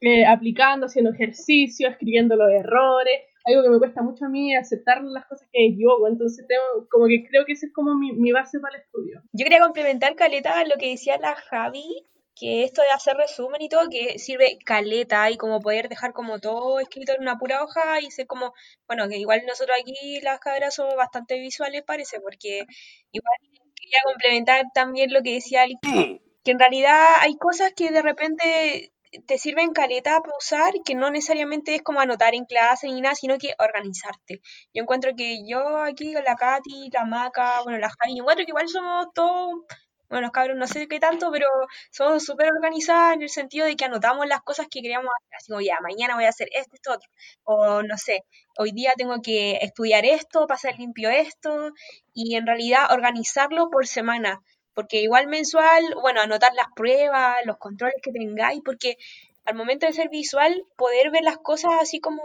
eh, 0.00 0.26
aplicando, 0.26 0.86
haciendo 0.86 1.12
ejercicio, 1.12 1.88
escribiendo 1.88 2.36
los 2.36 2.50
errores. 2.50 3.20
algo 3.44 3.62
que 3.62 3.70
me 3.70 3.78
cuesta 3.78 4.02
mucho 4.02 4.26
a 4.26 4.28
mí 4.28 4.54
aceptar 4.54 5.02
las 5.02 5.26
cosas 5.26 5.48
que 5.52 5.60
me 5.60 5.74
equivoco, 5.74 6.08
entonces 6.08 6.46
tengo, 6.46 6.88
como 6.90 7.06
que 7.06 7.26
creo 7.28 7.44
que 7.44 7.52
esa 7.52 7.66
es 7.66 7.72
como 7.72 7.94
mi, 7.94 8.32
base 8.32 8.58
para 8.60 8.76
el 8.76 8.82
estudio. 8.82 9.22
Yo 9.32 9.44
quería 9.44 9.60
complementar, 9.60 10.14
Caleta, 10.16 10.64
lo 10.64 10.76
que 10.78 10.90
decía 10.90 11.16
la 11.18 11.34
Javi, 11.36 12.06
que 12.34 12.64
esto 12.64 12.82
de 12.82 12.90
hacer 12.90 13.16
resumen 13.16 13.62
y 13.62 13.68
todo, 13.68 13.88
que 13.88 14.18
sirve 14.18 14.58
caleta 14.64 15.30
y 15.30 15.38
como 15.38 15.60
poder 15.60 15.88
dejar 15.88 16.12
como 16.12 16.38
todo 16.38 16.80
escrito 16.80 17.12
en 17.14 17.22
una 17.22 17.38
pura 17.38 17.64
hoja 17.64 18.00
y 18.00 18.10
ser 18.10 18.26
como, 18.26 18.52
bueno, 18.86 19.08
que 19.08 19.16
igual 19.16 19.42
nosotros 19.46 19.76
aquí 19.80 20.20
las 20.20 20.38
cabras 20.38 20.74
somos 20.74 20.96
bastante 20.96 21.38
visuales 21.40 21.82
parece, 21.82 22.20
porque 22.20 22.66
igual 23.10 23.36
quería 23.74 23.98
complementar 24.04 24.64
también 24.74 25.12
lo 25.12 25.22
que 25.22 25.34
decía 25.34 25.62
Ali, 25.62 25.78
que 25.82 26.50
en 26.50 26.58
realidad 26.58 27.14
hay 27.20 27.36
cosas 27.36 27.72
que 27.74 27.90
de 27.90 28.02
repente 28.02 28.92
te 29.26 29.38
sirven 29.38 29.72
caleta 29.72 30.20
para 30.20 30.36
usar, 30.36 30.74
que 30.84 30.94
no 30.94 31.10
necesariamente 31.10 31.74
es 31.74 31.82
como 31.82 32.00
anotar 32.00 32.34
en 32.34 32.44
clase 32.44 32.86
ni 32.88 33.00
nada, 33.00 33.14
sino 33.14 33.38
que 33.38 33.54
organizarte. 33.58 34.40
Yo 34.74 34.82
encuentro 34.82 35.12
que 35.16 35.38
yo 35.46 35.78
aquí 35.78 36.12
la 36.12 36.36
Katy, 36.36 36.90
la 36.92 37.04
Maca, 37.04 37.62
bueno, 37.62 37.78
la 37.78 37.90
Javi, 37.90 38.18
encuentro 38.18 38.44
que 38.44 38.50
igual 38.50 38.68
somos 38.68 39.06
todos 39.14 39.64
bueno, 40.08 40.26
los 40.26 40.32
cabros 40.32 40.56
no 40.56 40.66
sé 40.66 40.86
qué 40.88 41.00
tanto, 41.00 41.30
pero 41.32 41.48
somos 41.90 42.24
súper 42.24 42.52
organizadas 42.52 43.14
en 43.14 43.22
el 43.22 43.28
sentido 43.28 43.66
de 43.66 43.76
que 43.76 43.84
anotamos 43.84 44.26
las 44.26 44.40
cosas 44.42 44.66
que 44.70 44.80
queríamos 44.80 45.10
hacer. 45.10 45.36
Así 45.36 45.52
como, 45.52 45.60
ya, 45.60 45.78
mañana 45.80 46.14
voy 46.14 46.24
a 46.24 46.28
hacer 46.28 46.48
esto, 46.52 46.74
esto, 46.74 46.92
otro. 46.92 47.10
O 47.44 47.82
no 47.82 47.96
sé, 47.98 48.24
hoy 48.58 48.72
día 48.72 48.92
tengo 48.96 49.20
que 49.22 49.58
estudiar 49.62 50.04
esto, 50.04 50.46
pasar 50.46 50.78
limpio 50.78 51.10
esto. 51.10 51.72
Y 52.14 52.36
en 52.36 52.46
realidad 52.46 52.92
organizarlo 52.92 53.68
por 53.70 53.86
semana. 53.86 54.40
Porque 54.76 55.00
igual 55.00 55.26
mensual, 55.26 55.82
bueno, 56.02 56.20
anotar 56.20 56.52
las 56.54 56.66
pruebas, 56.76 57.38
los 57.46 57.56
controles 57.56 57.96
que 58.02 58.12
tengáis, 58.12 58.60
porque 58.62 58.98
al 59.46 59.54
momento 59.54 59.86
de 59.86 59.94
ser 59.94 60.10
visual, 60.10 60.62
poder 60.76 61.10
ver 61.10 61.22
las 61.22 61.38
cosas 61.38 61.72
así 61.80 61.98
como 61.98 62.22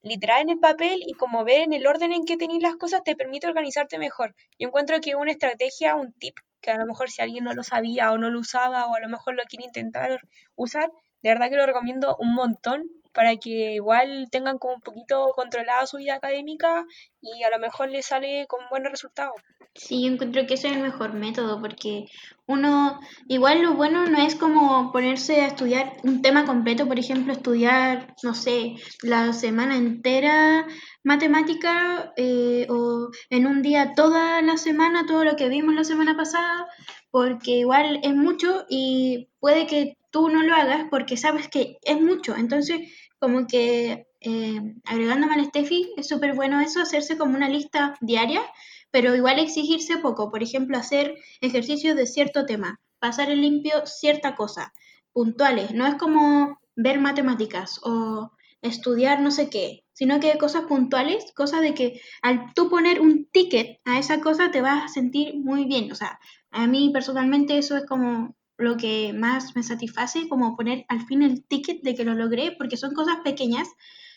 literal 0.00 0.42
en 0.42 0.50
el 0.50 0.60
papel 0.60 1.02
y 1.04 1.14
como 1.14 1.44
ver 1.44 1.62
en 1.62 1.72
el 1.72 1.86
orden 1.88 2.12
en 2.12 2.24
que 2.26 2.36
tenéis 2.36 2.62
las 2.62 2.76
cosas 2.76 3.02
te 3.02 3.16
permite 3.16 3.48
organizarte 3.48 3.98
mejor. 3.98 4.36
Yo 4.56 4.68
encuentro 4.68 5.00
que 5.00 5.16
una 5.16 5.32
estrategia, 5.32 5.96
un 5.96 6.12
tip 6.12 6.36
que 6.60 6.70
a 6.70 6.78
lo 6.78 6.86
mejor 6.86 7.10
si 7.10 7.22
alguien 7.22 7.42
no 7.42 7.54
lo 7.54 7.64
sabía 7.64 8.12
o 8.12 8.18
no 8.18 8.30
lo 8.30 8.38
usaba 8.38 8.86
o 8.86 8.94
a 8.94 9.00
lo 9.00 9.08
mejor 9.08 9.34
lo 9.34 9.42
quiere 9.42 9.64
intentar 9.64 10.20
usar, 10.54 10.90
de 11.22 11.30
verdad 11.30 11.50
que 11.50 11.56
lo 11.56 11.66
recomiendo 11.66 12.16
un 12.20 12.34
montón 12.34 12.84
para 13.14 13.36
que 13.36 13.74
igual 13.74 14.28
tengan 14.30 14.58
como 14.58 14.74
un 14.74 14.80
poquito 14.80 15.32
controlada 15.34 15.86
su 15.86 15.98
vida 15.98 16.16
académica 16.16 16.84
y 17.22 17.42
a 17.44 17.50
lo 17.50 17.58
mejor 17.58 17.88
les 17.90 18.06
sale 18.06 18.46
con 18.48 18.60
buenos 18.70 18.90
resultados. 18.90 19.36
Sí, 19.74 20.04
yo 20.04 20.12
encuentro 20.12 20.46
que 20.46 20.54
ese 20.54 20.68
es 20.68 20.76
el 20.76 20.82
mejor 20.82 21.14
método 21.14 21.60
porque 21.60 22.06
uno, 22.46 23.00
igual 23.28 23.62
lo 23.62 23.74
bueno 23.74 24.06
no 24.06 24.18
es 24.18 24.36
como 24.36 24.92
ponerse 24.92 25.40
a 25.40 25.46
estudiar 25.46 25.94
un 26.04 26.22
tema 26.22 26.44
completo, 26.44 26.86
por 26.86 26.98
ejemplo, 26.98 27.32
estudiar, 27.32 28.14
no 28.22 28.34
sé, 28.34 28.74
la 29.02 29.32
semana 29.32 29.76
entera 29.76 30.66
matemática 31.02 32.12
eh, 32.16 32.66
o 32.68 33.10
en 33.30 33.46
un 33.46 33.62
día 33.62 33.94
toda 33.96 34.42
la 34.42 34.58
semana, 34.58 35.06
todo 35.06 35.24
lo 35.24 35.36
que 35.36 35.48
vimos 35.48 35.74
la 35.74 35.84
semana 35.84 36.16
pasada, 36.16 36.68
porque 37.10 37.52
igual 37.52 38.00
es 38.02 38.14
mucho 38.14 38.66
y 38.68 39.28
puede 39.40 39.66
que 39.66 39.96
tú 40.10 40.28
no 40.28 40.44
lo 40.44 40.54
hagas 40.54 40.86
porque 40.90 41.16
sabes 41.16 41.48
que 41.48 41.78
es 41.82 42.00
mucho. 42.00 42.36
Entonces, 42.36 42.80
como 43.18 43.46
que 43.46 44.06
eh, 44.20 44.60
agregándome 44.84 45.34
al 45.34 45.44
Steffi, 45.46 45.92
es 45.96 46.08
súper 46.08 46.34
bueno 46.34 46.60
eso, 46.60 46.80
hacerse 46.80 47.18
como 47.18 47.36
una 47.36 47.48
lista 47.48 47.96
diaria, 48.00 48.42
pero 48.90 49.14
igual 49.14 49.38
exigirse 49.38 49.98
poco. 49.98 50.30
Por 50.30 50.42
ejemplo, 50.42 50.78
hacer 50.78 51.14
ejercicios 51.40 51.96
de 51.96 52.06
cierto 52.06 52.46
tema, 52.46 52.80
pasar 52.98 53.30
en 53.30 53.42
limpio 53.42 53.86
cierta 53.86 54.34
cosa, 54.34 54.72
puntuales. 55.12 55.72
No 55.72 55.86
es 55.86 55.96
como 55.96 56.58
ver 56.76 57.00
matemáticas 57.00 57.80
o 57.84 58.30
estudiar 58.62 59.20
no 59.20 59.30
sé 59.30 59.50
qué, 59.50 59.84
sino 59.92 60.20
que 60.20 60.38
cosas 60.38 60.62
puntuales, 60.64 61.32
cosas 61.34 61.60
de 61.60 61.74
que 61.74 62.00
al 62.22 62.54
tú 62.54 62.70
poner 62.70 63.00
un 63.00 63.26
ticket 63.26 63.78
a 63.84 63.98
esa 63.98 64.20
cosa 64.20 64.50
te 64.50 64.62
vas 64.62 64.84
a 64.84 64.88
sentir 64.88 65.34
muy 65.36 65.66
bien. 65.66 65.92
O 65.92 65.94
sea, 65.94 66.18
a 66.50 66.66
mí 66.66 66.90
personalmente 66.92 67.58
eso 67.58 67.76
es 67.76 67.84
como 67.86 68.34
lo 68.56 68.76
que 68.76 69.12
más 69.12 69.56
me 69.56 69.62
satisface, 69.62 70.28
como 70.28 70.56
poner 70.56 70.84
al 70.88 71.04
fin 71.06 71.22
el 71.22 71.44
ticket 71.44 71.82
de 71.82 71.94
que 71.94 72.04
lo 72.04 72.14
logré, 72.14 72.52
porque 72.52 72.76
son 72.76 72.94
cosas 72.94 73.16
pequeñas, 73.24 73.68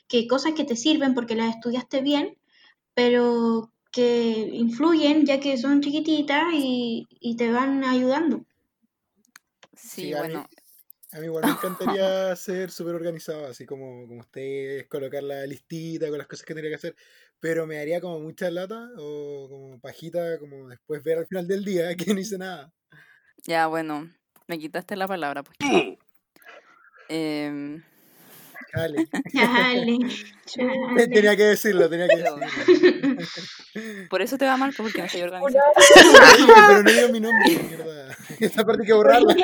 que 0.08 0.28
cosas 0.28 0.54
que 0.54 0.64
te 0.64 0.76
sirven 0.76 1.14
porque 1.14 1.36
las 1.36 1.56
estudiaste 1.56 2.02
bien, 2.02 2.38
pero 2.94 3.72
que 3.92 4.50
influyen 4.54 5.26
ya 5.26 5.40
que 5.40 5.58
son 5.58 5.82
chiquititas 5.82 6.54
y, 6.54 7.08
y 7.10 7.36
te 7.36 7.52
van 7.52 7.84
ayudando. 7.84 8.46
Sí, 9.74 10.14
bueno. 10.14 10.48
A 11.14 11.20
mí 11.20 11.26
igual 11.26 11.46
me 11.46 11.52
encantaría 11.52 12.36
ser 12.36 12.70
súper 12.70 12.96
organizado, 12.96 13.48
así 13.48 13.66
como, 13.66 14.06
como 14.08 14.20
ustedes, 14.20 14.88
colocar 14.88 15.24
la 15.24 15.46
listita 15.46 16.10
con 16.10 16.18
las 16.18 16.28
cosas 16.28 16.46
que 16.46 16.54
tendría 16.54 16.72
que 16.72 16.76
hacer, 16.76 16.96
pero 17.40 17.66
me 17.66 17.78
daría 17.78 18.02
como 18.02 18.20
mucha 18.20 18.52
lata 18.52 18.90
o 18.98 19.48
como 19.50 19.80
pajita, 19.80 20.38
como 20.38 20.68
después 20.68 21.02
ver 21.04 21.20
al 21.20 21.28
final 21.28 21.48
del 21.48 21.64
día 21.64 21.96
que 21.96 22.14
no 22.14 22.20
hice 22.20 22.38
nada. 22.38 22.74
Ya, 23.46 23.68
bueno, 23.68 24.10
me 24.48 24.58
quitaste 24.60 24.96
la 24.96 25.08
palabra, 25.08 25.44
pues. 25.44 25.58
eh, 27.10 27.82
Dale. 28.74 29.08
Dale, 29.34 29.98
dale. 30.54 31.08
Tenía 31.08 31.36
que 31.36 31.44
decirlo, 31.44 31.90
tenía 31.90 32.08
que 32.08 32.18
decirlo. 32.18 33.18
por 34.10 34.22
eso 34.22 34.38
te 34.38 34.46
va 34.46 34.58
mal, 34.58 34.74
pues, 34.76 34.92
porque 34.94 35.02
no 35.04 35.10
soy 35.10 35.22
organizada. 35.24 35.72
pero 36.68 36.84
no 36.84 36.92
digo 36.92 37.08
mi 37.10 37.20
nombre, 37.20 37.58
mierda. 37.64 38.16
Esta 38.40 38.66
parte 38.66 38.84
hay 38.84 38.88
que 38.88 38.94
borrarla. 38.94 39.36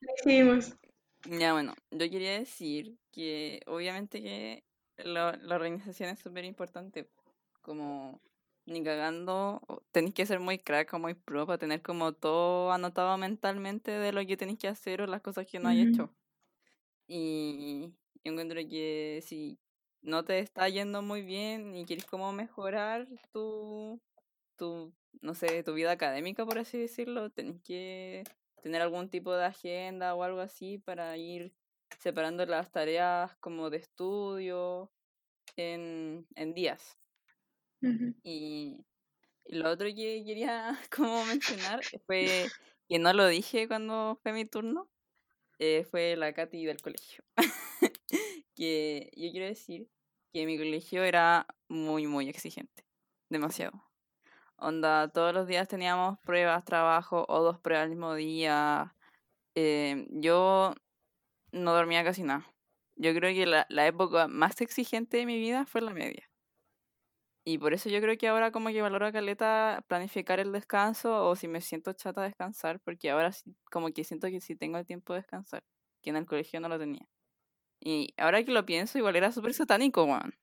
Decimos. 0.00 0.74
Ya, 1.26 1.52
bueno, 1.52 1.74
yo 1.90 2.08
quería 2.10 2.38
decir 2.38 2.96
que 3.12 3.60
obviamente 3.66 4.22
que 4.22 4.64
lo- 5.04 5.32
la 5.36 5.54
organización 5.56 6.10
es 6.10 6.20
súper 6.20 6.44
importante. 6.44 7.08
Como 7.60 8.20
ni 8.68 8.82
cagando, 8.84 9.60
tenéis 9.92 10.14
que 10.14 10.26
ser 10.26 10.40
muy 10.40 10.58
crack 10.58 10.92
o 10.94 10.98
muy 10.98 11.14
pro 11.14 11.46
para 11.46 11.58
tener 11.58 11.82
como 11.82 12.12
todo 12.12 12.72
anotado 12.72 13.16
mentalmente 13.18 13.90
de 13.92 14.12
lo 14.12 14.24
que 14.26 14.36
tenéis 14.36 14.58
que 14.58 14.68
hacer 14.68 15.02
o 15.02 15.06
las 15.06 15.22
cosas 15.22 15.46
que 15.46 15.58
no 15.58 15.68
hay 15.68 15.80
Ujú. 15.80 15.82
hecho. 15.82 16.14
Y 17.06 17.94
yo 18.24 18.32
encuentro 18.32 18.60
que 18.68 19.20
si 19.24 19.60
no 20.02 20.24
te 20.24 20.38
está 20.40 20.68
yendo 20.68 21.02
muy 21.02 21.22
bien 21.22 21.74
y 21.74 21.86
quieres 21.86 22.06
como 22.06 22.32
mejorar 22.32 23.08
tu, 23.32 24.00
tu, 24.56 24.94
no 25.22 25.34
sé, 25.34 25.62
tu 25.64 25.74
vida 25.74 25.92
académica, 25.92 26.46
por 26.46 26.58
así 26.58 26.78
decirlo, 26.78 27.30
tenés 27.30 27.62
que 27.62 28.28
tener 28.62 28.82
algún 28.82 29.10
tipo 29.10 29.34
de 29.34 29.46
agenda 29.46 30.14
o 30.14 30.22
algo 30.24 30.40
así 30.40 30.78
para 30.78 31.16
ir 31.18 31.54
separando 31.98 32.46
las 32.46 32.70
tareas 32.72 33.36
como 33.38 33.70
de 33.70 33.78
estudio 33.78 34.92
en, 35.56 36.26
en 36.36 36.54
días. 36.54 36.98
Y 38.22 38.84
lo 39.46 39.70
otro 39.70 39.86
que 39.86 40.22
quería 40.24 40.78
como 40.96 41.24
mencionar 41.24 41.80
fue 42.06 42.46
que 42.88 42.98
no 42.98 43.12
lo 43.12 43.26
dije 43.26 43.68
cuando 43.68 44.18
fue 44.22 44.32
mi 44.32 44.44
turno, 44.44 44.88
eh, 45.58 45.84
fue 45.90 46.16
la 46.16 46.32
Katy 46.32 46.64
del 46.64 46.80
colegio. 46.80 47.24
que 48.54 49.10
yo 49.16 49.30
quiero 49.30 49.46
decir 49.46 49.88
que 50.32 50.46
mi 50.46 50.56
colegio 50.56 51.02
era 51.04 51.46
muy, 51.68 52.06
muy 52.06 52.28
exigente, 52.28 52.84
demasiado. 53.28 53.84
Onda, 54.56 55.08
todos 55.08 55.32
los 55.32 55.46
días 55.46 55.68
teníamos 55.68 56.18
pruebas, 56.20 56.64
trabajo 56.64 57.24
o 57.28 57.42
dos 57.42 57.58
pruebas 57.60 57.84
al 57.84 57.90
mismo 57.90 58.14
día. 58.14 58.96
Eh, 59.54 60.06
yo 60.10 60.74
no 61.52 61.72
dormía 61.72 62.04
casi 62.04 62.22
nada. 62.24 62.52
Yo 62.96 63.14
creo 63.14 63.32
que 63.32 63.46
la, 63.46 63.66
la 63.68 63.86
época 63.86 64.26
más 64.28 64.60
exigente 64.60 65.18
de 65.18 65.26
mi 65.26 65.38
vida 65.38 65.64
fue 65.66 65.80
la 65.80 65.92
media. 65.92 66.27
Y 67.50 67.56
por 67.56 67.72
eso 67.72 67.88
yo 67.88 68.02
creo 68.02 68.18
que 68.18 68.28
ahora 68.28 68.52
como 68.52 68.68
que 68.68 68.82
valoro 68.82 69.06
a 69.06 69.12
caleta 69.12 69.82
planificar 69.88 70.38
el 70.38 70.52
descanso 70.52 71.24
o 71.26 71.34
si 71.34 71.48
me 71.48 71.62
siento 71.62 71.94
chata 71.94 72.20
descansar, 72.22 72.78
porque 72.80 73.08
ahora 73.10 73.30
como 73.72 73.88
que 73.90 74.04
siento 74.04 74.26
que 74.28 74.42
sí 74.42 74.54
tengo 74.54 74.76
el 74.76 74.84
tiempo 74.84 75.14
de 75.14 75.20
descansar, 75.20 75.64
que 76.02 76.10
en 76.10 76.16
el 76.16 76.26
colegio 76.26 76.60
no 76.60 76.68
lo 76.68 76.78
tenía. 76.78 77.08
Y 77.80 78.14
ahora 78.18 78.44
que 78.44 78.52
lo 78.52 78.66
pienso, 78.66 78.98
igual 78.98 79.16
era 79.16 79.32
súper 79.32 79.54
satánico, 79.54 80.04
weón. 80.04 80.34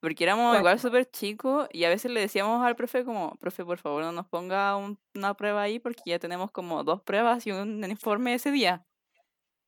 Porque 0.00 0.24
éramos 0.24 0.58
igual 0.58 0.78
súper 0.78 1.10
chicos 1.10 1.68
y 1.72 1.84
a 1.84 1.88
veces 1.90 2.10
le 2.10 2.20
decíamos 2.20 2.64
al 2.66 2.76
profe 2.76 3.04
como, 3.04 3.36
profe, 3.36 3.64
por 3.64 3.78
favor 3.78 4.02
no 4.04 4.12
nos 4.12 4.26
ponga 4.28 4.76
un- 4.76 4.98
una 5.14 5.34
prueba 5.34 5.62
ahí 5.62 5.78
porque 5.78 6.02
ya 6.06 6.18
tenemos 6.18 6.50
como 6.50 6.84
dos 6.84 7.02
pruebas 7.02 7.46
y 7.46 7.52
un 7.52 7.82
informe 7.90 8.34
ese 8.34 8.50
día. 8.50 8.86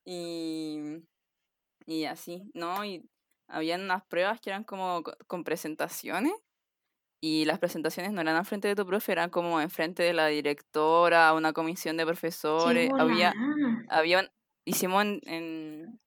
Y, 0.05 0.79
y 1.87 2.05
así, 2.05 2.51
¿no? 2.55 2.85
Y 2.85 3.09
habían 3.49 3.83
unas 3.83 4.05
pruebas 4.07 4.41
que 4.41 4.51
eran 4.51 4.65
como 4.65 5.03
co- 5.03 5.17
con 5.27 5.45
presentaciones 5.45 6.33
y 7.25 7.45
las 7.45 7.61
presentaciones 7.61 8.13
no 8.13 8.21
eran 8.21 8.35
al 8.35 8.45
frente 8.45 8.67
de 8.67 8.75
tu 8.75 8.85
profe, 8.85 9.13
eran 9.13 9.31
como 9.31 9.61
enfrente 9.61 10.03
de 10.03 10.13
la 10.13 10.27
directora, 10.27 11.33
una 11.35 11.53
comisión 11.53 11.97
de 11.97 12.05
profesores. 12.05 12.91
Qué 12.93 13.01
Había, 13.01 13.33
había 13.89 14.33
hicimos 14.65 15.05
en, 15.05 15.21
en, 15.27 16.01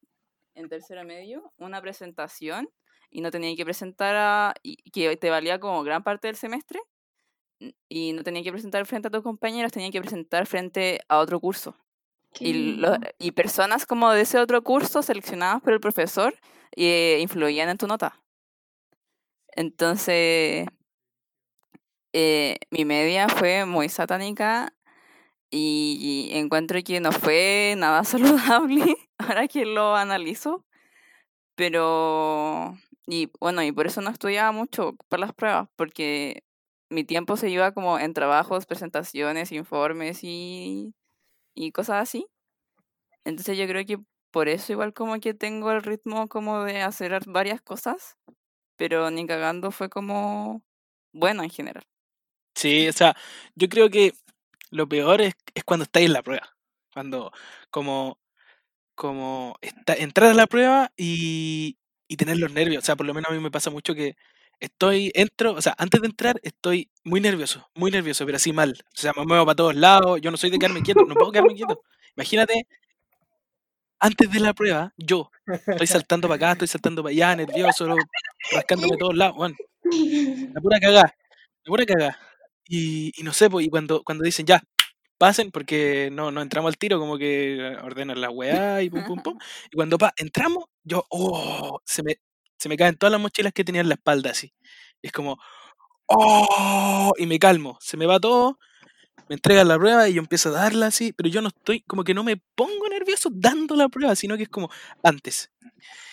en 0.56 0.70
tercero 0.70 1.06
medio 1.06 1.54
una 1.58 1.82
presentación 1.82 2.70
y 3.10 3.22
no 3.22 3.32
tenía 3.32 3.56
que 3.56 3.64
presentar 3.64 4.14
a, 4.18 4.54
y 4.62 4.76
que 4.92 5.16
te 5.16 5.30
valía 5.30 5.58
como 5.58 5.84
gran 5.84 6.04
parte 6.04 6.28
del 6.28 6.36
semestre 6.36 6.82
y 7.88 8.12
no 8.12 8.24
tenía 8.24 8.44
que 8.44 8.52
presentar 8.52 8.86
frente 8.86 9.08
a 9.08 9.12
tus 9.12 9.24
compañeros, 9.24 9.72
tenía 9.72 9.92
que 9.92 10.02
presentar 10.02 10.46
frente 10.48 11.00
a 11.08 11.20
otro 11.20 11.40
curso. 11.40 11.78
Y, 12.42 12.76
lo- 12.76 12.98
y 13.20 13.32
personas 13.32 13.86
como 13.86 14.12
de 14.12 14.20
ese 14.24 14.38
otro 14.40 14.62
curso 14.66 15.02
seleccionadas 15.02 15.62
por 15.62 15.72
el 15.72 15.80
profesor 15.80 16.36
eh, 16.76 17.20
influían 17.22 17.70
en 17.70 17.78
tu 17.78 17.88
nota. 17.88 18.20
Entonces, 19.56 20.68
eh, 22.16 22.60
mi 22.72 22.86
media 22.86 23.30
fue 23.30 23.66
muy 23.66 23.90
satánica 23.90 24.74
y 25.52 26.32
encuentro 26.34 26.80
que 26.84 27.00
no 27.02 27.12
fue 27.14 27.76
nada 27.78 28.04
saludable 28.06 28.98
ahora 29.20 29.48
que 29.48 29.66
lo 29.66 29.96
analizo. 29.96 30.66
Pero, 31.56 32.76
y 33.08 33.32
bueno, 33.40 33.64
y 33.64 33.72
por 33.72 33.88
eso 33.88 34.02
no 34.02 34.10
estudiaba 34.12 34.52
mucho 34.52 34.96
para 35.10 35.22
las 35.22 35.34
pruebas, 35.34 35.70
porque 35.76 36.44
mi 36.90 37.04
tiempo 37.06 37.38
se 37.38 37.50
iba 37.50 37.74
como 37.74 38.00
en 38.00 38.14
trabajos, 38.14 38.66
presentaciones, 38.66 39.52
informes 39.54 40.20
y, 40.24 40.94
y 41.56 41.72
cosas 41.74 42.04
así. 42.04 42.28
Entonces 43.26 43.58
yo 43.58 43.68
creo 43.68 43.86
que 43.86 44.00
por 44.32 44.48
eso 44.50 44.72
igual 44.74 44.94
como 44.94 45.20
que 45.20 45.34
tengo 45.34 45.72
el 45.72 45.82
ritmo 45.84 46.28
como 46.28 46.64
de 46.64 46.82
hacer 46.82 47.14
ar- 47.14 47.24
varias 47.28 47.62
cosas, 47.62 48.18
pero 48.78 49.12
ni 49.12 49.28
cagando 49.28 49.72
fue 49.72 49.90
como 49.90 50.64
bueno 51.14 51.44
en 51.44 51.50
general. 51.52 51.86
Sí, 52.56 52.88
o 52.88 52.94
sea, 52.94 53.16
yo 53.56 53.68
creo 53.70 53.90
que 53.90 54.14
lo 54.72 54.88
peor 54.90 55.22
es, 55.22 55.36
es 55.56 55.64
cuando 55.64 55.84
estáis 55.84 56.08
en 56.08 56.14
la 56.14 56.24
prueba. 56.24 56.50
Cuando, 56.94 57.32
como, 57.72 58.20
como 58.96 59.56
está- 59.62 59.96
entrar 59.96 60.32
a 60.32 60.36
la 60.36 60.48
prueba 60.48 60.92
y, 60.98 61.78
y 62.08 62.18
tener 62.18 62.38
los 62.40 62.52
nervios. 62.54 62.84
O 62.84 62.88
sea, 62.88 62.96
por 62.98 63.06
lo 63.08 63.14
menos 63.16 63.32
a 63.32 63.36
mí 63.36 63.42
me 63.42 63.52
pasa 63.52 63.72
mucho 63.72 63.96
que 63.96 64.16
estoy, 64.60 65.12
entro, 65.16 65.54
o 65.54 65.62
sea, 65.62 65.76
antes 65.80 66.02
de 66.02 66.08
entrar 66.08 66.40
estoy 66.44 66.92
muy 67.04 67.22
nervioso, 67.22 67.70
muy 67.76 67.92
nervioso, 67.92 68.26
pero 68.26 68.38
así 68.38 68.54
mal. 68.54 68.76
O 68.98 69.02
sea, 69.02 69.14
me 69.18 69.26
muevo 69.26 69.46
para 69.46 69.56
todos 69.58 69.76
lados, 69.76 70.22
yo 70.22 70.32
no 70.32 70.38
soy 70.38 70.52
de 70.52 70.60
quedarme 70.60 70.84
quieto, 70.84 71.06
no 71.06 71.16
puedo 71.16 71.32
quedarme 71.34 71.56
quieto. 71.56 71.82
Imagínate, 72.18 72.68
antes 74.00 74.32
de 74.32 74.40
la 74.40 74.54
prueba, 74.54 74.94
yo 74.98 75.32
estoy 75.72 75.88
saltando 75.88 76.28
para 76.28 76.36
acá, 76.38 76.52
estoy 76.54 76.68
saltando 76.68 77.04
para 77.04 77.12
allá, 77.12 77.36
nervioso, 77.36 78.06
rascándome 78.52 78.98
todos 78.98 79.16
lados, 79.16 79.36
bueno, 79.36 79.56
la 80.54 80.62
pura 80.62 80.80
cagada, 80.80 81.16
la 81.66 81.70
pura 81.70 81.86
cagada. 81.86 82.20
Y, 82.68 83.12
y 83.20 83.24
no 83.24 83.34
sé, 83.34 83.50
pues, 83.50 83.66
y 83.66 83.70
cuando, 83.70 84.04
cuando 84.04 84.24
dicen 84.24 84.46
ya, 84.46 84.62
pasen, 85.18 85.52
porque 85.52 86.10
no, 86.12 86.32
no 86.32 86.42
entramos 86.42 86.70
al 86.70 86.78
tiro, 86.78 87.00
como 87.00 87.18
que 87.18 87.78
ordenan 87.84 88.22
la 88.22 88.30
weá 88.32 88.82
y 88.84 88.90
pum, 88.90 89.04
pum, 89.06 89.22
pum. 89.22 89.38
Y 89.72 89.76
cuando 89.76 89.98
pa, 89.98 90.14
entramos, 90.18 90.66
yo, 90.84 91.06
oh, 91.10 91.80
se 91.86 92.04
me, 92.04 92.18
se 92.58 92.70
me 92.70 92.78
caen 92.78 92.98
todas 92.98 93.12
las 93.14 93.22
mochilas 93.22 93.54
que 93.54 93.64
tenía 93.66 93.82
en 93.82 93.90
la 93.90 93.96
espalda, 93.96 94.32
así. 94.32 94.54
Y 95.02 95.08
es 95.08 95.14
como, 95.14 95.38
oh, 96.08 97.14
y 97.18 97.26
me 97.28 97.40
calmo, 97.40 97.78
se 97.82 97.98
me 97.98 98.06
va 98.08 98.20
todo, 98.20 98.60
me 99.30 99.36
entregan 99.36 99.68
la 99.68 99.78
prueba 99.80 100.10
y 100.10 100.16
yo 100.16 100.22
empiezo 100.22 100.50
a 100.50 100.54
darla 100.54 100.88
así, 100.88 101.14
pero 101.14 101.30
yo 101.30 101.42
no 101.42 101.50
estoy, 101.50 101.82
como 101.84 102.04
que 102.04 102.14
no 102.16 102.24
me 102.24 102.38
pongo 102.56 102.88
nervioso 102.90 103.30
dando 103.34 103.76
la 103.76 103.90
prueba, 103.90 104.16
sino 104.16 104.38
que 104.38 104.44
es 104.44 104.50
como 104.50 104.70
antes. 105.04 105.52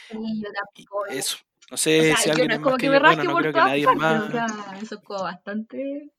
Sí, 0.09 0.16
yo 0.40 0.49
Y 0.75 0.87
tampoco. 0.87 1.06
eso. 1.06 1.38
No 1.71 1.76
O 1.97 2.02
sé 2.02 2.04
sea, 2.04 2.16
si 2.16 2.30
alguien 2.30 2.49
no 2.49 2.54
es 2.54 2.61
como 2.61 2.78
que 2.78 2.90
me 2.90 2.99
bueno, 3.00 3.00
rasque 3.00 3.26
no 3.26 3.37
por 3.37 3.38
creo 3.38 3.52
que 3.54 3.62
nadie 3.62 3.88
partes, 3.88 3.90
más. 3.90 4.23
o 4.23 4.30
sea, 4.30 4.47
eso 4.82 4.97
es 4.97 5.00
como 5.02 5.23
bastante 5.25 6.11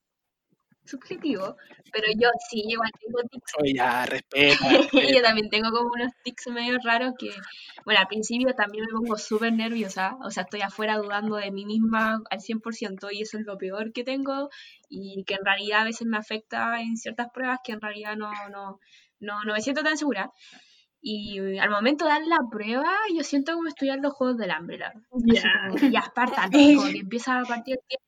subjetivo. 0.85 1.55
Pero 1.91 2.07
yo 2.19 2.29
sí, 2.49 2.63
igual 2.67 2.89
tengo 2.99 3.19
tics. 3.29 3.51
Oye, 3.61 3.73
ya, 3.75 4.05
respeta, 4.05 4.57
Yo 5.17 5.21
también 5.21 5.49
tengo 5.49 5.69
como 5.71 5.89
unos 5.93 6.11
tics 6.23 6.47
medio 6.47 6.77
raros 6.83 7.13
que, 7.17 7.29
bueno, 7.85 7.99
al 7.99 8.07
principio 8.07 8.53
también 8.55 8.85
me 8.85 8.91
pongo 8.91 9.17
súper 9.17 9.53
nerviosa, 9.53 10.15
o 10.23 10.31
sea, 10.31 10.43
estoy 10.43 10.61
afuera 10.61 10.97
dudando 10.97 11.35
de 11.35 11.51
mí 11.51 11.65
misma 11.65 12.21
al 12.29 12.39
100% 12.39 13.09
y 13.11 13.21
eso 13.21 13.37
es 13.37 13.45
lo 13.45 13.57
peor 13.57 13.91
que 13.93 14.03
tengo 14.03 14.49
y 14.89 15.23
que 15.25 15.35
en 15.35 15.45
realidad 15.45 15.81
a 15.81 15.85
veces 15.85 16.07
me 16.07 16.17
afecta 16.17 16.81
en 16.81 16.97
ciertas 16.97 17.27
pruebas 17.33 17.59
que 17.63 17.73
en 17.73 17.81
realidad 17.81 18.15
no, 18.15 18.31
no, 18.51 18.79
no, 19.19 19.43
no 19.43 19.53
me 19.53 19.61
siento 19.61 19.83
tan 19.83 19.97
segura. 19.97 20.31
Y 21.05 21.57
al 21.59 21.69
momento 21.69 22.05
de 22.05 22.11
dar 22.11 22.21
la 22.25 22.37
prueba, 22.49 22.89
yo 23.13 23.23
siento 23.23 23.53
como 23.55 23.67
estudiar 23.67 23.99
los 24.01 24.13
Juegos 24.13 24.37
del 24.37 24.51
Hambre, 24.51 24.77
la 24.77 24.89
verdad. 24.89 25.03
Así 25.11 25.35
Ya. 25.43 25.51
como 25.67 25.75
que 25.75 25.91
ya 25.91 25.99
espartan, 25.99 26.49
como 26.51 26.85
que 26.91 26.97
empieza 27.09 27.39
a 27.39 27.43
partir 27.43 27.75
el 27.75 27.85
tiempo 27.87 28.05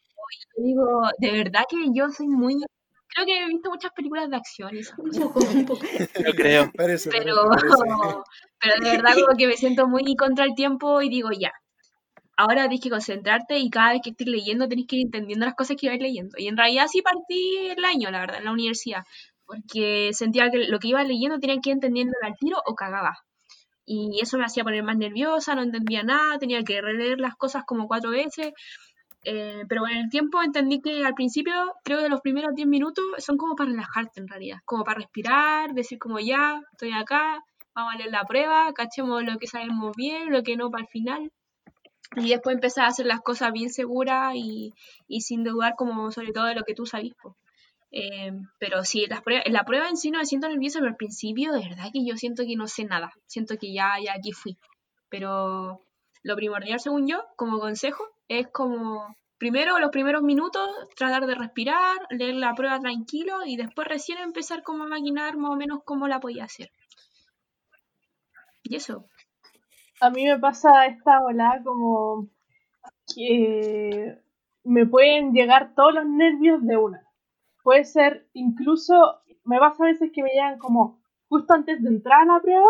yo 0.58 0.64
digo, 0.64 1.02
de 1.20 1.32
verdad 1.32 1.64
que 1.70 1.78
yo 1.94 2.10
soy 2.10 2.28
muy... 2.28 2.56
Creo 3.08 3.26
que 3.26 3.44
he 3.44 3.48
visto 3.48 3.70
muchas 3.70 3.92
películas 3.94 4.30
de 4.30 4.36
acción 4.36 4.76
y 4.76 4.80
esas 4.80 4.98
Un 5.00 5.10
cosas. 5.10 5.24
poco, 5.24 5.40
un 5.40 5.66
poco. 5.66 5.86
Yo 6.26 6.34
creo. 6.36 6.72
Parece, 6.76 7.10
Pero, 7.12 7.36
parece, 7.50 7.68
pero 8.60 8.74
de 8.84 8.92
verdad 8.98 9.14
como 9.16 9.38
que 9.38 9.48
me 9.48 9.54
siento 9.54 9.88
muy 9.88 10.16
contra 10.16 10.44
el 10.46 10.54
tiempo 10.56 11.02
y 11.02 11.10
digo, 11.10 11.30
ya, 11.32 11.52
ahora 12.38 12.64
tienes 12.64 12.82
que 12.82 12.90
concentrarte 12.90 13.58
y 13.60 13.70
cada 13.70 13.94
vez 13.94 14.02
que 14.04 14.10
estés 14.12 14.28
leyendo 14.28 14.68
tenés 14.68 14.86
que 14.88 14.98
ir 14.98 15.06
entendiendo 15.06 15.46
las 15.46 15.56
cosas 15.56 15.78
que 15.80 15.88
vais 15.88 16.02
leyendo. 16.02 16.36
Y 16.38 16.48
en 16.48 16.58
realidad 16.58 16.88
sí 16.90 17.02
partí 17.02 17.68
el 17.78 17.86
año, 17.86 18.12
la 18.12 18.20
verdad, 18.22 18.40
en 18.40 18.46
la 18.46 18.52
universidad, 18.52 19.04
porque 19.46 20.10
sentía 20.14 20.50
que 20.52 20.58
lo 20.68 20.80
que 20.80 20.90
iba 20.90 21.04
leyendo 21.04 21.40
tenía 21.40 21.58
que 21.62 21.70
ir 21.70 21.76
entendiendo 21.76 22.14
al 22.24 22.36
tiro 22.38 22.58
o 22.66 22.76
cagaba. 22.76 23.18
Y 23.86 24.20
eso 24.22 24.38
me 24.38 24.46
hacía 24.46 24.64
poner 24.64 24.84
más 24.84 24.98
nerviosa, 24.98 25.56
no 25.56 25.62
entendía 25.62 26.04
nada, 26.04 26.40
tenía 26.40 26.64
que 26.64 26.82
releer 26.82 27.20
las 27.20 27.36
cosas 27.36 27.64
como 27.66 27.88
cuatro 27.88 28.10
veces. 28.12 28.52
Eh, 29.28 29.64
pero 29.68 29.82
con 29.82 29.92
el 29.92 30.08
tiempo 30.10 30.42
entendí 30.44 30.82
que 30.82 31.04
al 31.04 31.16
principio, 31.16 31.74
creo 31.84 32.00
que 32.00 32.10
los 32.10 32.22
primeros 32.22 32.54
10 32.54 32.68
minutos 32.68 33.04
son 33.18 33.38
como 33.38 33.56
para 33.56 33.72
relajarte 33.72 34.20
en 34.20 34.28
realidad, 34.28 34.60
como 34.66 34.84
para 34.84 35.00
respirar, 35.00 35.74
decir 35.74 35.98
como 35.98 36.20
ya, 36.20 36.62
estoy 36.72 36.92
acá, 36.92 37.44
vamos 37.74 37.96
a 37.96 37.98
leer 37.98 38.12
la 38.12 38.24
prueba, 38.26 38.72
cachemos 38.74 39.24
lo 39.24 39.40
que 39.40 39.48
sabemos 39.48 39.96
bien, 39.98 40.32
lo 40.32 40.44
que 40.44 40.56
no 40.56 40.70
para 40.70 40.84
el 40.84 40.90
final. 40.90 41.32
Y 42.16 42.30
después 42.30 42.54
empezar 42.54 42.86
a 42.86 42.90
hacer 42.90 43.08
las 43.08 43.22
cosas 43.22 43.52
bien 43.52 43.72
seguras 43.72 44.36
y, 44.36 44.74
y 45.08 45.22
sin 45.22 45.44
dudar 45.44 45.74
como 45.76 46.12
sobre 46.12 46.32
todo 46.32 46.46
de 46.46 46.56
lo 46.56 46.64
que 46.64 46.76
tú 46.76 46.86
sabís. 46.86 47.16
po. 47.16 47.36
Eh, 47.92 48.32
pero 48.60 48.84
sí, 48.84 49.06
las 49.08 49.22
pruebas, 49.22 49.46
la 49.48 49.64
prueba 49.64 49.90
en 49.90 49.98
sí 49.98 50.12
no 50.12 50.20
me 50.20 50.26
siento 50.26 50.48
nerviosa, 50.50 50.80
pero 50.80 50.92
al 50.92 50.98
principio 50.98 51.52
de 51.52 51.68
verdad 51.68 51.90
que 51.92 52.06
yo 52.06 52.16
siento 52.16 52.44
que 52.46 52.56
no 52.56 52.68
sé 52.68 52.84
nada, 52.84 53.12
siento 53.26 53.58
que 53.58 53.74
ya, 53.74 53.94
ya 54.04 54.14
aquí 54.14 54.34
fui. 54.34 54.58
Pero 55.10 55.82
lo 56.26 56.36
primordial, 56.36 56.80
según 56.80 57.08
yo, 57.08 57.24
como 57.36 57.60
consejo, 57.60 58.04
es 58.28 58.48
como 58.48 59.16
primero 59.38 59.78
los 59.78 59.92
primeros 59.92 60.24
minutos 60.24 60.68
tratar 60.96 61.28
de 61.28 61.36
respirar, 61.36 62.00
leer 62.10 62.34
la 62.34 62.56
prueba 62.56 62.80
tranquilo 62.80 63.46
y 63.46 63.58
después 63.58 63.88
recién 63.88 64.18
empezar 64.18 64.64
como 64.64 64.86
a 64.86 64.88
maquinar 64.88 65.38
más 65.38 65.52
o 65.52 65.56
menos 65.56 65.84
cómo 65.86 66.08
la 66.08 66.20
podía 66.20 66.46
hacer. 66.46 66.72
Y 68.64 68.76
eso. 68.76 69.06
A 70.02 70.10
mí 70.10 70.26
me 70.26 70.40
pasa 70.40 70.88
esta 70.88 71.22
ola 71.22 71.62
como 71.64 72.28
que 73.14 74.18
me 74.64 74.88
pueden 74.88 75.32
llegar 75.32 75.76
todos 75.76 75.94
los 75.94 76.08
nervios 76.08 76.66
de 76.66 76.76
una. 76.76 77.08
Puede 77.62 77.86
ser 77.86 78.28
incluso, 78.34 79.22
me 79.44 79.60
pasa 79.60 79.84
a 79.84 79.88
veces 79.88 80.10
que 80.12 80.24
me 80.24 80.32
llegan 80.32 80.58
como 80.58 81.00
justo 81.30 81.54
antes 81.54 81.84
de 81.84 81.90
entrar 81.90 82.24
a 82.24 82.34
la 82.34 82.40
prueba, 82.40 82.70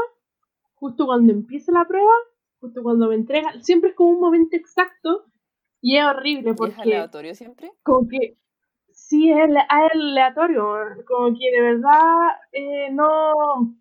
justo 0.74 1.06
cuando 1.06 1.32
empieza 1.32 1.72
la 1.72 1.86
prueba, 1.86 2.12
justo 2.60 2.82
cuando 2.84 3.08
me 3.08 3.16
entregan. 3.16 3.64
Siempre 3.64 3.92
es 3.92 3.96
como 3.96 4.12
un 4.12 4.20
momento 4.20 4.56
exacto 4.56 5.26
y 5.82 5.98
es 5.98 6.06
horrible 6.06 6.50
¿Y 6.50 6.52
es 6.52 6.58
porque 6.58 6.82
aleatorio 6.82 7.36
siempre? 7.36 7.72
como 7.84 8.08
que 8.08 8.38
sí 8.92 9.32
es 9.32 9.38
ale- 9.38 9.60
es 9.60 9.92
aleatorio, 9.94 10.74
como 11.08 11.28
que 11.38 11.52
de 11.52 11.62
verdad 11.62 12.02
eh, 12.54 12.90
no, 12.92 13.34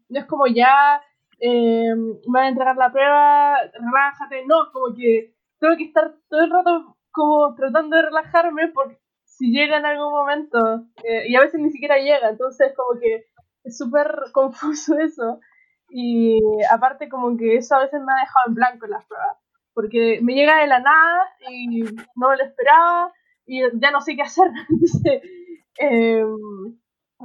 no 0.09 0.19
es 0.21 0.25
como 0.27 0.47
ya 0.47 1.01
eh, 1.41 1.93
van 2.27 2.45
a 2.45 2.49
entregar 2.49 2.77
la 2.77 2.93
prueba, 2.93 3.57
relájate, 3.73 4.45
no, 4.47 4.71
como 4.73 4.95
que 4.95 5.35
tengo 5.59 5.77
que 5.77 5.85
estar 5.85 6.15
todo 6.29 6.41
el 6.43 6.51
rato 6.51 6.97
como 7.11 7.55
tratando 7.55 7.97
de 7.97 8.03
relajarme 8.03 8.69
por 8.69 8.99
si 9.25 9.51
llega 9.51 9.79
en 9.79 9.87
algún 9.87 10.13
momento 10.13 10.59
eh, 11.05 11.25
y 11.29 11.37
a 11.37 11.41
veces 11.41 11.61
ni 11.61 11.71
siquiera 11.71 11.99
llega, 11.99 12.29
entonces 12.31 12.73
como 12.77 13.01
que 13.01 13.27
es 13.65 13.79
súper 13.79 14.15
confuso 14.33 14.99
eso 14.99 15.41
y 15.97 16.41
aparte 16.71 17.09
como 17.09 17.37
que 17.37 17.57
eso 17.57 17.77
a 17.77 17.83
veces 17.85 18.01
me 18.03 18.13
ha 18.13 18.17
dejado 18.23 18.49
en 18.49 18.55
blanco 18.55 18.85
en 18.87 18.91
las 18.93 19.05
pruebas 19.07 19.37
porque 19.75 20.21
me 20.23 20.35
llega 20.35 20.61
de 20.61 20.67
la 20.69 20.81
nada 20.81 21.29
y 21.51 21.83
no 22.17 22.31
me 22.31 22.37
lo 22.37 22.45
esperaba 22.45 23.13
y 23.47 23.63
ya 23.81 23.91
no 23.93 24.01
sé 24.01 24.17
qué 24.17 24.23
hacer. 24.23 24.49
Entonces, 24.71 25.23
eh, 25.81 26.25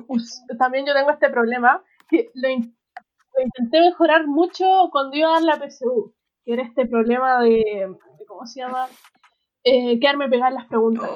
us- 0.07 0.43
también 0.57 0.85
yo 0.85 0.93
tengo 0.93 1.11
este 1.11 1.29
problema 1.29 1.83
que 2.09 2.29
lo, 2.33 2.49
in- 2.49 2.75
lo 3.35 3.43
intenté 3.43 3.81
mejorar 3.81 4.27
mucho 4.27 4.65
cuando 4.91 5.15
iba 5.17 5.29
a 5.29 5.33
dar 5.33 5.43
la 5.43 5.59
PSU, 5.59 6.13
que 6.45 6.53
era 6.53 6.63
este 6.63 6.87
problema 6.87 7.41
de, 7.41 7.49
de 8.19 8.25
¿cómo 8.27 8.45
se 8.47 8.61
llama? 8.61 8.87
Eh, 9.63 9.99
quedarme 9.99 10.29
pegada 10.29 10.49
en 10.49 10.55
las 10.55 10.67
preguntas. 10.67 11.09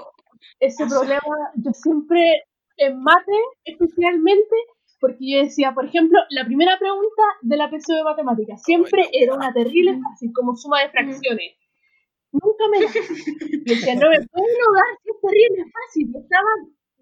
Ese 0.59 0.85
problema 0.87 1.21
yo 1.55 1.71
siempre, 1.73 2.43
en 2.77 3.01
mate 3.01 3.33
especialmente, 3.65 4.55
porque 5.03 5.19
yo 5.19 5.43
decía, 5.43 5.73
por 5.73 5.83
ejemplo, 5.83 6.17
la 6.29 6.45
primera 6.45 6.79
pregunta 6.79 7.23
de 7.41 7.57
la 7.57 7.67
PSU 7.67 7.91
de 7.91 8.05
matemáticas 8.05 8.63
siempre 8.63 9.09
era 9.11 9.35
una 9.35 9.51
terrible 9.51 9.99
fácil, 9.99 10.31
como 10.31 10.55
suma 10.55 10.79
de 10.79 10.91
fracciones. 10.91 11.59
Nunca 12.31 12.63
me 12.71 12.79
la 12.79 12.87
yo 12.87 13.01
decía, 13.67 13.95
no 13.95 14.07
me 14.07 14.23
puedo 14.31 14.67
dar, 14.79 14.91
es 15.03 15.19
terrible 15.19 15.65
fácil. 15.75 16.07
Y 16.07 16.17
Estaba 16.23 16.47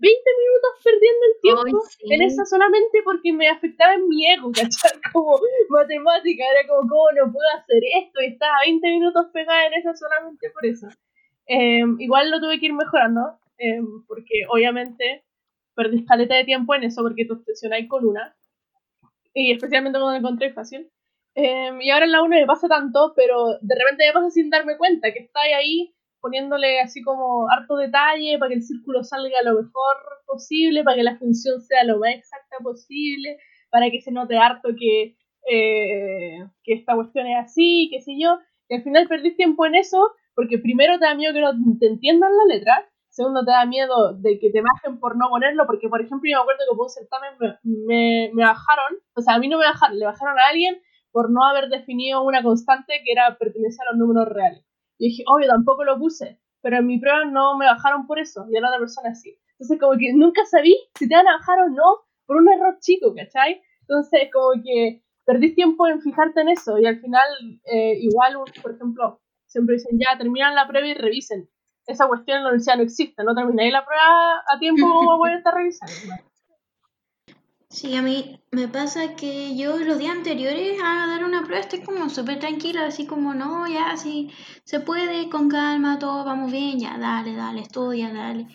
20 0.01 0.29
minutos 0.41 0.71
perdiendo 0.83 1.23
el 1.29 1.35
tiempo 1.45 1.77
Ay, 1.77 1.93
sí. 1.93 2.13
en 2.15 2.21
eso 2.23 2.41
solamente 2.43 3.03
porque 3.05 3.31
me 3.33 3.47
afectaba 3.49 3.93
en 3.93 4.09
mi 4.09 4.25
ego, 4.33 4.49
¿cachai? 4.49 4.97
Como 5.13 5.37
matemática, 5.69 6.41
era 6.41 6.67
como, 6.67 6.89
¿cómo 6.89 7.05
no 7.13 7.31
puedo 7.31 7.49
hacer 7.53 7.83
esto? 8.01 8.17
Y 8.19 8.33
estaba 8.33 8.65
20 8.65 8.87
minutos 8.89 9.27
pegada 9.31 9.67
en 9.67 9.73
eso 9.73 9.93
solamente 9.93 10.49
por 10.49 10.65
eso. 10.65 10.87
Eh, 11.45 11.85
igual 11.99 12.31
lo 12.31 12.41
tuve 12.41 12.59
que 12.59 12.65
ir 12.65 12.73
mejorando, 12.73 13.37
eh, 13.59 13.77
porque 14.07 14.49
obviamente 14.49 15.23
perdí 15.75 16.05
caleta 16.05 16.35
de 16.35 16.45
tiempo 16.45 16.75
en 16.75 16.83
eso 16.83 17.01
porque 17.03 17.25
te 17.25 17.33
obsesionáis 17.33 17.87
con 17.89 18.05
una. 18.05 18.35
y 19.33 19.51
especialmente 19.51 19.99
cuando 19.99 20.17
encontré 20.17 20.53
fácil. 20.53 20.89
Em, 21.35 21.81
y 21.81 21.89
ahora 21.91 22.05
en 22.05 22.11
la 22.11 22.21
1 22.23 22.35
me 22.41 22.45
pasa 22.45 22.67
tanto, 22.67 23.13
pero 23.15 23.57
de 23.61 23.75
repente 23.75 24.05
me 24.07 24.13
pasa 24.13 24.29
sin 24.31 24.49
darme 24.49 24.77
cuenta 24.77 25.13
que 25.13 25.19
está 25.19 25.41
ahí 25.41 25.93
poniéndole 26.21 26.79
así 26.81 27.01
como 27.01 27.47
harto 27.49 27.77
detalle 27.77 28.37
para 28.37 28.49
que 28.49 28.55
el 28.55 28.63
círculo 28.63 29.03
salga 29.03 29.41
lo 29.43 29.55
mejor 29.55 29.97
posible, 30.27 30.83
para 30.83 30.97
que 30.97 31.03
la 31.03 31.17
función 31.17 31.61
sea 31.61 31.83
lo 31.85 31.99
más 31.99 32.13
exacta 32.15 32.57
posible, 32.63 33.37
para 33.71 33.89
que 33.89 34.01
se 34.01 34.11
note 34.11 34.37
harto 34.37 34.69
que, 34.77 35.15
eh, 35.49 36.45
que 36.63 36.73
esta 36.73 36.95
cuestión 36.95 37.27
es 37.27 37.37
así, 37.45 37.89
qué 37.91 38.01
sé 38.01 38.13
yo. 38.19 38.39
Y 38.69 38.75
al 38.75 38.83
final 38.83 39.07
perdí 39.07 39.35
tiempo 39.35 39.65
en 39.65 39.75
eso, 39.75 40.11
porque 40.35 40.59
primero 40.59 40.99
te 40.99 41.05
da 41.05 41.15
miedo 41.15 41.33
que 41.33 41.41
no 41.41 41.53
te 41.79 41.87
entiendan 41.87 42.31
la 42.37 42.55
letra, 42.55 42.89
segundo 43.11 43.43
te 43.45 43.51
da 43.51 43.65
miedo 43.65 44.13
de 44.17 44.39
que 44.39 44.49
te 44.49 44.61
bajen 44.61 44.99
por 44.99 45.17
no 45.17 45.29
ponerlo, 45.29 45.65
porque 45.67 45.89
por 45.89 46.01
ejemplo 46.01 46.29
yo 46.29 46.37
me 46.37 46.41
acuerdo 46.41 46.63
que 46.69 46.75
por 46.75 46.85
un 46.85 46.89
certamen 46.89 47.59
me, 47.63 48.31
me, 48.33 48.43
bajaron, 48.43 48.97
o 49.15 49.21
sea, 49.21 49.35
a 49.35 49.39
mí 49.39 49.47
no 49.47 49.57
me 49.57 49.65
bajaron, 49.65 49.99
le 49.99 50.05
bajaron 50.05 50.39
a 50.39 50.47
alguien 50.47 50.81
por 51.11 51.29
no 51.29 51.43
haber 51.45 51.69
definido 51.69 52.23
una 52.23 52.41
constante 52.41 53.01
que 53.03 53.11
era 53.11 53.37
pertenecer 53.37 53.85
a 53.87 53.91
los 53.91 53.99
números 53.99 54.29
reales. 54.29 54.65
Y 54.97 55.09
dije, 55.09 55.23
obvio, 55.27 55.47
tampoco 55.49 55.83
lo 55.83 55.99
puse, 55.99 56.39
pero 56.61 56.77
en 56.77 56.87
mi 56.87 56.99
prueba 56.99 57.25
no 57.25 57.57
me 57.57 57.65
bajaron 57.65 58.07
por 58.07 58.17
eso, 58.17 58.45
y 58.49 58.57
a 58.57 58.61
la 58.61 58.69
otra 58.69 58.79
persona 58.79 59.13
sí. 59.13 59.37
Entonces, 59.59 59.79
como 59.79 59.97
que 59.97 60.13
nunca 60.13 60.45
sabí 60.45 60.75
si 60.97 61.07
te 61.07 61.15
van 61.15 61.27
a 61.27 61.37
bajar 61.37 61.59
o 61.59 61.69
no 61.69 61.99
por 62.25 62.37
un 62.37 62.49
error 62.49 62.77
chico, 62.79 63.13
¿cachai? 63.13 63.61
Entonces, 63.81 64.29
como 64.31 64.63
que 64.63 65.03
perdí 65.25 65.53
tiempo 65.53 65.85
en 65.87 66.01
fijarte 66.01 66.41
en 66.41 66.49
eso, 66.49 66.77
y 66.79 66.85
al 66.85 66.99
final, 66.99 67.27
eh, 67.65 67.95
igual, 67.99 68.37
por 68.61 68.73
ejemplo, 68.73 69.21
siempre 69.47 69.75
dicen, 69.75 69.99
ya, 69.99 70.17
terminan 70.17 70.55
la 70.55 70.67
prueba 70.67 70.87
y 70.87 70.93
revisen. 70.93 71.49
Esa 71.87 72.07
cuestión 72.07 72.37
en 72.37 72.43
la 72.43 72.49
universidad 72.49 72.77
no 72.77 72.83
existe, 72.83 73.23
no 73.23 73.35
termináis 73.35 73.73
la 73.73 73.85
prueba 73.85 74.43
a 74.47 74.59
tiempo 74.59 74.87
como 74.87 75.25
a 75.25 75.33
estar 75.33 75.53
revisar. 75.53 75.89
Sí, 77.71 77.95
a 77.95 78.01
mí 78.01 78.37
me 78.51 78.67
pasa 78.67 79.15
que 79.15 79.55
yo 79.55 79.77
los 79.77 79.97
días 79.97 80.11
anteriores 80.17 80.77
a 80.83 81.07
dar 81.07 81.23
una 81.23 81.43
prueba 81.45 81.61
estoy 81.61 81.81
como 81.81 82.09
súper 82.09 82.37
tranquila, 82.37 82.85
así 82.85 83.07
como, 83.07 83.33
no, 83.33 83.65
ya, 83.65 83.95
sí, 83.95 84.29
se 84.65 84.81
puede, 84.81 85.29
con 85.29 85.47
calma, 85.47 85.97
todo, 85.97 86.25
vamos 86.25 86.51
bien, 86.51 86.79
ya, 86.79 86.97
dale, 86.97 87.33
dale, 87.33 87.61
estudia, 87.61 88.11
dale. 88.11 88.47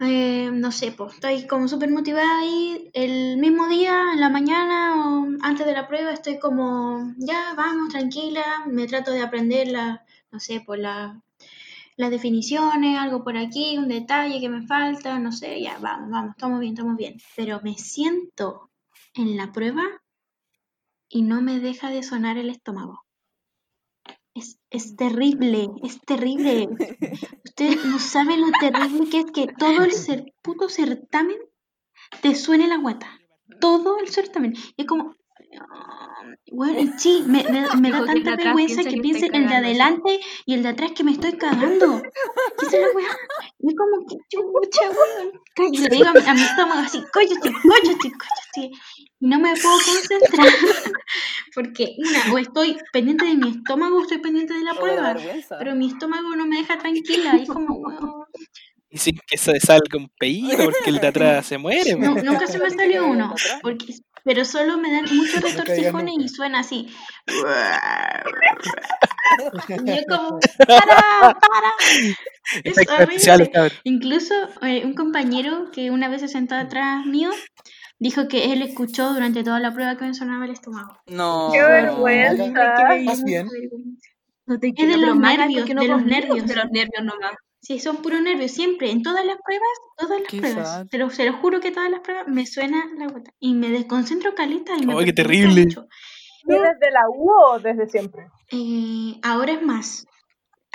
Eh, 0.00 0.50
no 0.52 0.72
sé, 0.72 0.90
pues 0.90 1.14
estoy 1.14 1.46
como 1.46 1.68
súper 1.68 1.90
motivada 1.90 2.44
y 2.44 2.90
el 2.92 3.36
mismo 3.38 3.68
día, 3.68 4.12
en 4.12 4.20
la 4.20 4.28
mañana 4.30 4.96
o 4.96 5.26
antes 5.42 5.64
de 5.64 5.72
la 5.72 5.86
prueba, 5.86 6.12
estoy 6.12 6.40
como, 6.40 7.14
ya, 7.18 7.54
vamos, 7.56 7.90
tranquila, 7.90 8.44
me 8.66 8.88
trato 8.88 9.12
de 9.12 9.22
aprender 9.22 9.68
la, 9.68 10.04
no 10.32 10.40
sé, 10.40 10.60
por 10.60 10.78
la 10.80 11.22
las 11.96 12.10
definiciones, 12.10 12.98
algo 12.98 13.22
por 13.22 13.36
aquí, 13.36 13.78
un 13.78 13.88
detalle 13.88 14.40
que 14.40 14.48
me 14.48 14.66
falta, 14.66 15.18
no 15.18 15.32
sé, 15.32 15.60
ya, 15.60 15.78
vamos, 15.78 16.10
vamos, 16.10 16.30
estamos 16.30 16.60
bien, 16.60 16.72
estamos 16.72 16.96
bien. 16.96 17.16
Pero 17.36 17.60
me 17.62 17.74
siento 17.74 18.70
en 19.14 19.36
la 19.36 19.52
prueba 19.52 19.82
y 21.08 21.22
no 21.22 21.40
me 21.40 21.60
deja 21.60 21.90
de 21.90 22.02
sonar 22.02 22.36
el 22.38 22.50
estómago. 22.50 23.04
Es, 24.34 24.58
es 24.70 24.96
terrible, 24.96 25.68
es 25.84 26.00
terrible. 26.00 26.68
Usted 27.44 27.84
no 27.84 28.00
sabe 28.00 28.36
lo 28.36 28.48
terrible 28.58 29.08
que 29.08 29.20
es 29.20 29.26
que 29.26 29.46
todo 29.46 29.84
el 29.84 30.32
puto 30.42 30.68
certamen 30.68 31.38
te 32.20 32.34
suene 32.34 32.66
la 32.66 32.78
guata. 32.78 33.20
Todo 33.60 33.98
el 33.98 34.08
certamen. 34.08 34.54
Y 34.76 34.82
es 34.82 34.86
como, 34.88 35.14
bueno, 36.52 36.92
sí, 36.98 37.24
me, 37.26 37.44
me, 37.44 37.90
da 37.90 38.04
tanta 38.04 38.36
vergüenza 38.36 38.82
que, 38.84 39.00
piense 39.00 39.26
el 39.32 39.48
de 39.48 39.54
adelante 39.54 40.20
y 40.46 40.54
el 40.54 40.62
de 40.62 40.68
atrás 40.70 40.92
que 40.92 41.04
me 41.04 41.12
estoy 41.12 41.32
cagando. 41.36 42.02
¿Qué 42.58 42.66
es? 42.66 42.72
Y 43.60 43.74
como 43.74 44.06
que 44.06 44.16
chucha, 44.28 44.90
weón. 44.90 45.72
Le 45.72 45.88
digo 45.88 46.08
a 46.08 46.12
mi, 46.12 46.26
a 46.26 46.34
mi 46.34 46.42
estómago 46.42 46.80
así, 46.80 47.02
cállate, 47.12 47.52
cállate, 47.52 48.12
cállate. 48.12 48.76
Y 49.20 49.26
no 49.26 49.38
me 49.38 49.54
puedo 49.54 49.76
concentrar. 49.78 50.48
Porque, 51.54 51.94
una, 51.98 52.32
o 52.32 52.38
estoy 52.38 52.76
pendiente 52.92 53.24
de 53.24 53.36
mi 53.36 53.50
estómago 53.50 53.98
o 53.98 54.02
estoy 54.02 54.18
pendiente 54.18 54.54
de 54.54 54.64
la 54.64 54.74
prueba. 54.74 55.16
Pero 55.58 55.74
mi 55.74 55.88
estómago 55.88 56.36
no 56.36 56.46
me 56.46 56.58
deja 56.58 56.78
tranquila. 56.78 57.36
Y 57.36 57.42
es 57.42 57.48
como, 57.48 57.74
weón. 57.76 58.24
Y 58.90 58.98
sin 58.98 59.18
que 59.26 59.36
se 59.36 59.58
salga 59.58 59.98
un 59.98 60.08
peído 60.18 60.56
porque 60.56 60.90
el 60.90 61.00
de 61.00 61.08
atrás 61.08 61.46
se 61.46 61.58
muere. 61.58 61.96
No, 61.96 62.14
nunca 62.14 62.46
se 62.46 62.60
me 62.60 62.70
salió 62.70 63.06
uno. 63.08 63.34
Porque 63.60 63.94
pero 64.24 64.44
solo 64.44 64.76
me 64.78 64.90
dan 64.90 65.04
muchos 65.14 65.40
retorcijones 65.40 66.16
y 66.18 66.28
suena 66.28 66.58
así. 66.60 66.88
yo 67.26 67.34
como, 70.08 70.40
¡para! 70.66 71.38
¡para! 71.38 71.72
Es 72.62 72.76
Incluso 73.84 74.34
eh, 74.60 74.84
un 74.84 74.92
compañero 74.94 75.70
que 75.72 75.90
una 75.90 76.08
vez 76.08 76.20
se 76.20 76.28
sentó 76.28 76.54
atrás 76.54 77.06
mío 77.06 77.30
dijo 77.98 78.28
que 78.28 78.52
él 78.52 78.60
escuchó 78.60 79.14
durante 79.14 79.42
toda 79.42 79.60
la 79.60 79.72
prueba 79.72 79.96
que 79.96 80.04
me 80.04 80.12
sonaba 80.12 80.44
el 80.44 80.50
estómago. 80.50 80.94
No. 81.06 81.48
¡Qué 81.50 81.62
vergüenza! 81.62 82.96
¿Estás 82.96 83.24
bien? 83.24 83.48
No 84.46 84.58
te 84.58 84.68
es 84.68 84.74
de 84.76 84.98
los 84.98 85.16
nervios, 85.16 85.66
de 85.66 85.88
los 85.88 86.04
nervios. 86.04 86.46
De 86.46 86.54
los 86.54 86.70
nervios 86.70 87.02
nomás. 87.02 87.32
Sí, 87.64 87.78
son 87.78 87.96
puros 88.02 88.20
nervios, 88.20 88.50
siempre, 88.50 88.90
en 88.90 89.02
todas 89.02 89.24
las 89.24 89.38
pruebas, 89.42 89.68
todas 89.96 90.20
las 90.20 90.30
pruebas. 90.30 90.86
Pero 90.90 91.08
se 91.08 91.24
lo 91.24 91.32
juro 91.38 91.60
que 91.60 91.70
todas 91.70 91.90
las 91.90 92.00
pruebas 92.00 92.28
me 92.28 92.44
suena 92.44 92.84
la 92.98 93.06
gota. 93.06 93.30
Y 93.40 93.54
me 93.54 93.70
desconcentro 93.70 94.34
calita 94.34 94.74
y 94.76 94.84
me 94.84 94.92
¡Ay, 94.92 95.06
qué 95.06 95.14
terrible! 95.14 95.64
¿Desde 95.64 96.90
la 96.92 97.08
U 97.08 97.30
o 97.30 97.58
desde 97.58 97.88
siempre? 97.88 98.26
Eh, 98.50 99.18
ahora 99.22 99.52
es 99.52 99.62
más. 99.62 100.06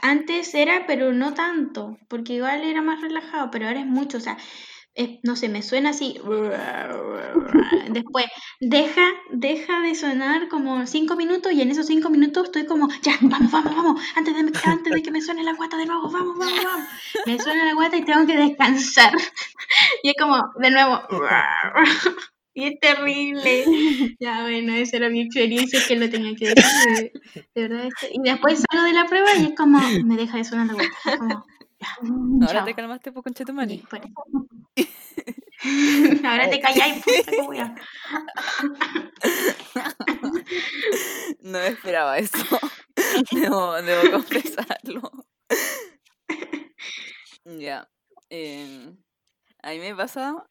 Antes 0.02 0.56
era, 0.56 0.86
pero 0.88 1.14
no 1.14 1.36
tanto, 1.36 1.96
porque 2.08 2.34
igual 2.34 2.64
era 2.64 2.82
más 2.82 3.02
relajado, 3.02 3.52
pero 3.52 3.68
ahora 3.68 3.82
es 3.82 3.86
mucho. 3.86 4.18
O 4.18 4.22
sea, 4.22 4.40
no 5.24 5.36
sé, 5.36 5.50
me 5.50 5.62
suena 5.64 5.92
así. 5.92 6.20
Después, 7.90 8.26
deja, 8.60 9.08
deja 9.32 9.82
de 9.82 9.96
sonar 9.96 10.48
como 10.50 10.86
cinco 10.88 11.16
minutos 11.16 11.52
y 11.54 11.62
en 11.62 11.72
esos 11.72 11.88
cinco 11.88 12.10
minutos 12.10 12.46
estoy 12.46 12.66
como, 12.66 12.88
ya, 13.02 13.18
vamos, 13.22 13.52
vamos, 13.52 13.76
vamos, 13.76 14.02
antes 14.16 14.34
de, 14.36 14.42
antes 14.64 14.94
de 14.94 15.02
que 15.02 15.12
me 15.12 15.22
suene 15.22 15.44
la 15.44 15.54
guata 15.54 15.78
de 15.78 15.86
nuevo, 15.86 16.10
vamos, 16.10 16.38
vamos, 16.38 16.64
vamos. 16.64 16.88
Me 17.26 17.40
suena 17.40 17.66
la 17.66 17.74
guata 17.74 17.98
y 17.98 18.04
tengo 18.04 18.26
que 18.26 18.38
descansar. 18.38 19.14
Y 20.02 20.10
es 20.10 20.16
como, 20.20 20.52
de 20.60 20.72
nuevo. 20.72 21.02
Y 22.52 22.66
es 22.66 22.80
terrible. 22.80 23.64
Ya, 24.20 24.42
bueno, 24.42 24.74
esa 24.74 24.98
era 24.98 25.10
mi 25.10 25.22
experiencia 25.22 25.80
que 25.88 25.96
lo 25.96 26.10
tenía 26.10 26.36
que 26.36 26.50
decir. 26.56 27.12
De, 27.56 27.68
verdad. 27.68 27.88
Y 28.12 28.22
después 28.22 28.62
salgo 28.70 28.86
de 28.86 28.94
la 28.94 29.06
prueba 29.06 29.30
y 29.38 29.46
es 29.46 29.56
como, 29.56 29.80
me 30.04 30.18
deja 30.18 30.38
de 30.38 30.44
sonar 30.44 30.68
la 30.68 30.74
guata. 30.74 31.46
Como, 32.00 32.46
Ahora 32.46 32.66
te 32.66 32.74
calmaste, 32.74 33.12
por 33.12 33.24
concha 33.24 33.46
tu 33.46 33.54
madre. 33.54 33.82
Ahora 36.24 36.50
te 36.50 36.60
calláis, 36.60 37.04
puta 37.04 37.32
No 41.42 41.60
esperaba 41.60 42.18
eso. 42.18 42.38
Debo, 43.32 43.82
debo 43.82 44.12
confesarlo. 44.12 45.12
Ya. 47.44 47.90
Eh, 48.30 48.96
a 49.64 49.72
mí 49.72 49.80
me 49.80 49.96
pasa, 49.96 50.48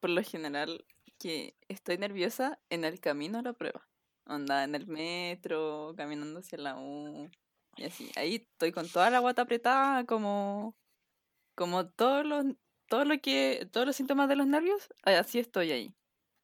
por 0.00 0.10
lo 0.10 0.22
general, 0.22 0.84
que 1.18 1.54
estoy 1.68 1.98
nerviosa 1.98 2.58
en 2.70 2.84
el 2.84 3.00
camino 3.00 3.38
a 3.38 3.42
la 3.42 3.52
prueba. 3.52 3.86
Onda, 4.26 4.64
en 4.64 4.74
el 4.74 4.86
metro, 4.86 5.94
caminando 5.96 6.40
hacia 6.40 6.58
la 6.58 6.76
U. 6.78 7.30
Y 7.76 7.84
así, 7.84 8.10
ahí 8.16 8.36
estoy 8.36 8.72
con 8.72 8.88
toda 8.88 9.10
la 9.10 9.20
guata 9.20 9.42
apretada, 9.42 10.04
como, 10.04 10.76
como 11.54 11.88
todos 11.88 12.26
los, 12.26 12.44
todo 12.88 13.04
lo 13.04 13.18
que, 13.20 13.68
todos 13.72 13.86
los 13.86 13.96
síntomas 13.96 14.28
de 14.28 14.36
los 14.36 14.46
nervios, 14.46 14.88
así 15.02 15.38
estoy 15.38 15.72
ahí, 15.72 15.94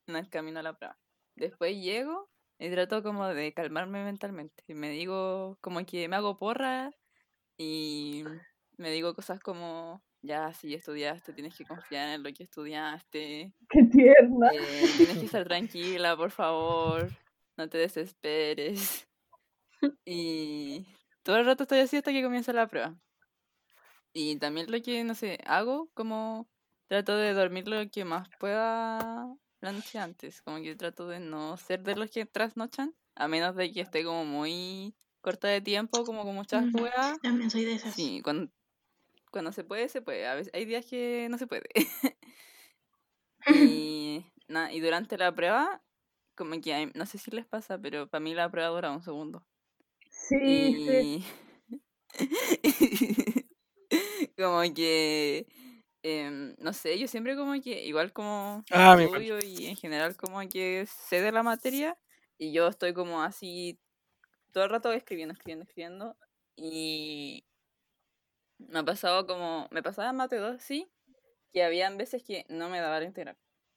en 0.06 0.16
el 0.16 0.28
camino 0.28 0.60
a 0.60 0.62
la 0.62 0.76
prueba. 0.76 0.98
Después 1.36 1.76
llego 1.82 2.30
y 2.58 2.70
trato 2.70 3.02
como 3.02 3.26
de 3.26 3.52
calmarme 3.52 4.04
mentalmente. 4.04 4.62
Y 4.68 4.74
me 4.74 4.90
digo, 4.90 5.58
como 5.60 5.84
que 5.84 6.08
me 6.08 6.16
hago 6.16 6.36
porra 6.36 6.90
y 7.56 8.24
me 8.76 8.90
digo 8.90 9.14
cosas 9.14 9.40
como, 9.40 10.02
ya, 10.22 10.52
si 10.52 10.74
estudiaste, 10.74 11.32
tienes 11.32 11.56
que 11.56 11.64
confiar 11.64 12.08
en 12.08 12.22
lo 12.22 12.32
que 12.32 12.44
estudiaste. 12.44 13.52
Qué 13.68 13.82
tierna. 13.84 14.50
Eh, 14.54 14.88
tienes 14.96 15.18
que 15.18 15.26
estar 15.26 15.44
tranquila, 15.44 16.16
por 16.16 16.30
favor. 16.30 17.10
No 17.56 17.68
te 17.68 17.78
desesperes. 17.78 19.08
Y 20.06 20.86
todo 21.22 21.36
el 21.36 21.44
rato 21.44 21.64
estoy 21.64 21.80
así 21.80 21.98
hasta 21.98 22.10
que 22.10 22.22
comienza 22.22 22.54
la 22.54 22.66
prueba. 22.66 22.94
Y 24.16 24.36
también 24.36 24.70
lo 24.70 24.80
que, 24.80 25.02
no 25.02 25.14
sé, 25.16 25.40
hago 25.44 25.90
como 25.92 26.48
trato 26.86 27.16
de 27.16 27.34
dormir 27.34 27.66
lo 27.66 27.90
que 27.90 28.04
más 28.04 28.28
pueda 28.38 29.36
la 29.60 29.72
noche 29.72 29.98
antes. 29.98 30.40
Como 30.40 30.62
que 30.62 30.76
trato 30.76 31.08
de 31.08 31.18
no 31.18 31.56
ser 31.56 31.82
de 31.82 31.96
los 31.96 32.10
que 32.12 32.24
trasnochan, 32.24 32.94
a 33.16 33.26
menos 33.26 33.56
de 33.56 33.72
que 33.72 33.80
esté 33.80 34.04
como 34.04 34.24
muy 34.24 34.94
corta 35.20 35.48
de 35.48 35.60
tiempo, 35.60 36.04
como 36.04 36.22
con 36.22 36.36
muchas 36.36 36.70
pruebas. 36.70 37.18
También 37.22 37.50
soy 37.50 37.64
de 37.64 37.74
esas. 37.74 37.92
Sí, 37.92 38.20
cuando, 38.22 38.52
cuando 39.32 39.50
se 39.50 39.64
puede, 39.64 39.88
se 39.88 40.00
puede. 40.00 40.28
A 40.28 40.36
veces 40.36 40.52
hay 40.54 40.64
días 40.64 40.86
que 40.86 41.26
no 41.28 41.36
se 41.36 41.48
puede. 41.48 41.68
y, 43.68 44.24
nada, 44.46 44.72
y 44.72 44.78
durante 44.78 45.18
la 45.18 45.34
prueba, 45.34 45.82
como 46.36 46.60
que 46.60 46.92
no 46.94 47.04
sé 47.06 47.18
si 47.18 47.32
les 47.32 47.46
pasa, 47.46 47.78
pero 47.78 48.06
para 48.08 48.20
mí 48.20 48.32
la 48.32 48.48
prueba 48.48 48.68
dura 48.68 48.92
un 48.92 49.02
segundo. 49.02 49.44
Sí, 50.08 50.76
sí. 50.86 51.24
como 54.36 54.62
que 54.74 55.46
em, 56.02 56.54
no 56.58 56.72
sé, 56.72 56.98
yo 56.98 57.08
siempre 57.08 57.36
como 57.36 57.52
que, 57.62 57.84
igual 57.84 58.12
como 58.12 58.64
Ah, 58.70 58.96
estudio 59.00 59.38
y 59.42 59.66
en 59.66 59.76
general 59.76 60.16
como 60.16 60.40
que 60.48 60.86
sé 60.86 61.20
de 61.22 61.32
la 61.32 61.42
materia 61.42 61.96
y 62.38 62.52
yo 62.52 62.68
estoy 62.68 62.92
como 62.92 63.22
así 63.22 63.78
todo 64.52 64.64
el 64.64 64.70
rato 64.70 64.92
escribiendo, 64.92 65.32
escribiendo, 65.32 65.64
escribiendo 65.64 66.16
y 66.56 67.44
me 68.58 68.78
ha 68.80 68.84
pasado 68.84 69.26
como, 69.26 69.68
me 69.70 69.82
pasaba 69.82 70.10
en 70.10 70.16
mate 70.16 70.36
2, 70.36 70.62
sí, 70.62 70.88
que 71.52 71.64
habían 71.64 71.96
veces 71.96 72.22
que 72.22 72.44
no 72.48 72.68
me 72.68 72.80
daba 72.80 73.00
la 73.00 73.06
integral 73.06 73.36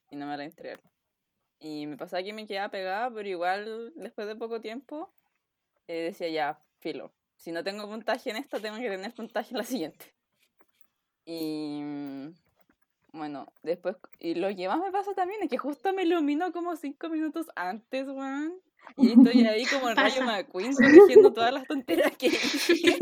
y 0.10 0.16
no 0.16 0.28
me 0.28 0.38
la 0.38 0.46
integral. 0.46 0.82
Y 1.60 1.88
me 1.88 1.98
pasaba 1.98 2.24
que 2.24 2.34
me 2.34 2.46
quedaba 2.46 2.70
pegada, 2.70 3.12
pero 3.12 3.28
igual 3.28 3.94
después 3.96 4.28
de 4.28 4.36
poco 4.36 4.62
tiempo 4.62 5.14
eh, 5.88 6.04
decía 6.04 6.30
ya, 6.30 6.60
filo. 6.80 7.14
Si 7.36 7.52
no 7.52 7.64
tengo 7.64 7.88
puntaje 7.88 8.30
en 8.32 8.38
esta, 8.38 8.60
tengo 8.60 8.78
que 8.78 8.90
tener 8.90 9.14
puntaje 9.14 9.52
en 9.52 9.58
la 9.58 9.64
siguiente. 9.64 10.17
Y 11.30 11.82
mm, 11.84 12.34
bueno, 13.12 13.52
después, 13.62 13.98
y 14.18 14.36
lo 14.36 14.48
que 14.56 14.70
más 14.70 14.80
me 14.80 14.94
pasa 14.94 15.14
también 15.14 15.44
es 15.44 15.50
que 15.50 15.58
justo 15.58 15.92
me 15.92 16.04
ilumino 16.04 16.54
como 16.54 16.78
cinco 16.78 17.10
minutos 17.10 17.48
antes, 17.54 18.08
weón. 18.08 18.62
Y 18.96 19.12
estoy 19.12 19.46
ahí 19.46 19.66
como 19.66 19.90
el 19.90 19.98
rayo. 19.98 20.24
McQueen 20.24 20.74
corrigiendo 20.74 21.34
todas 21.34 21.54
las 21.54 21.68
tonteras 21.68 22.16
que 22.16 22.28
hice. 22.28 22.98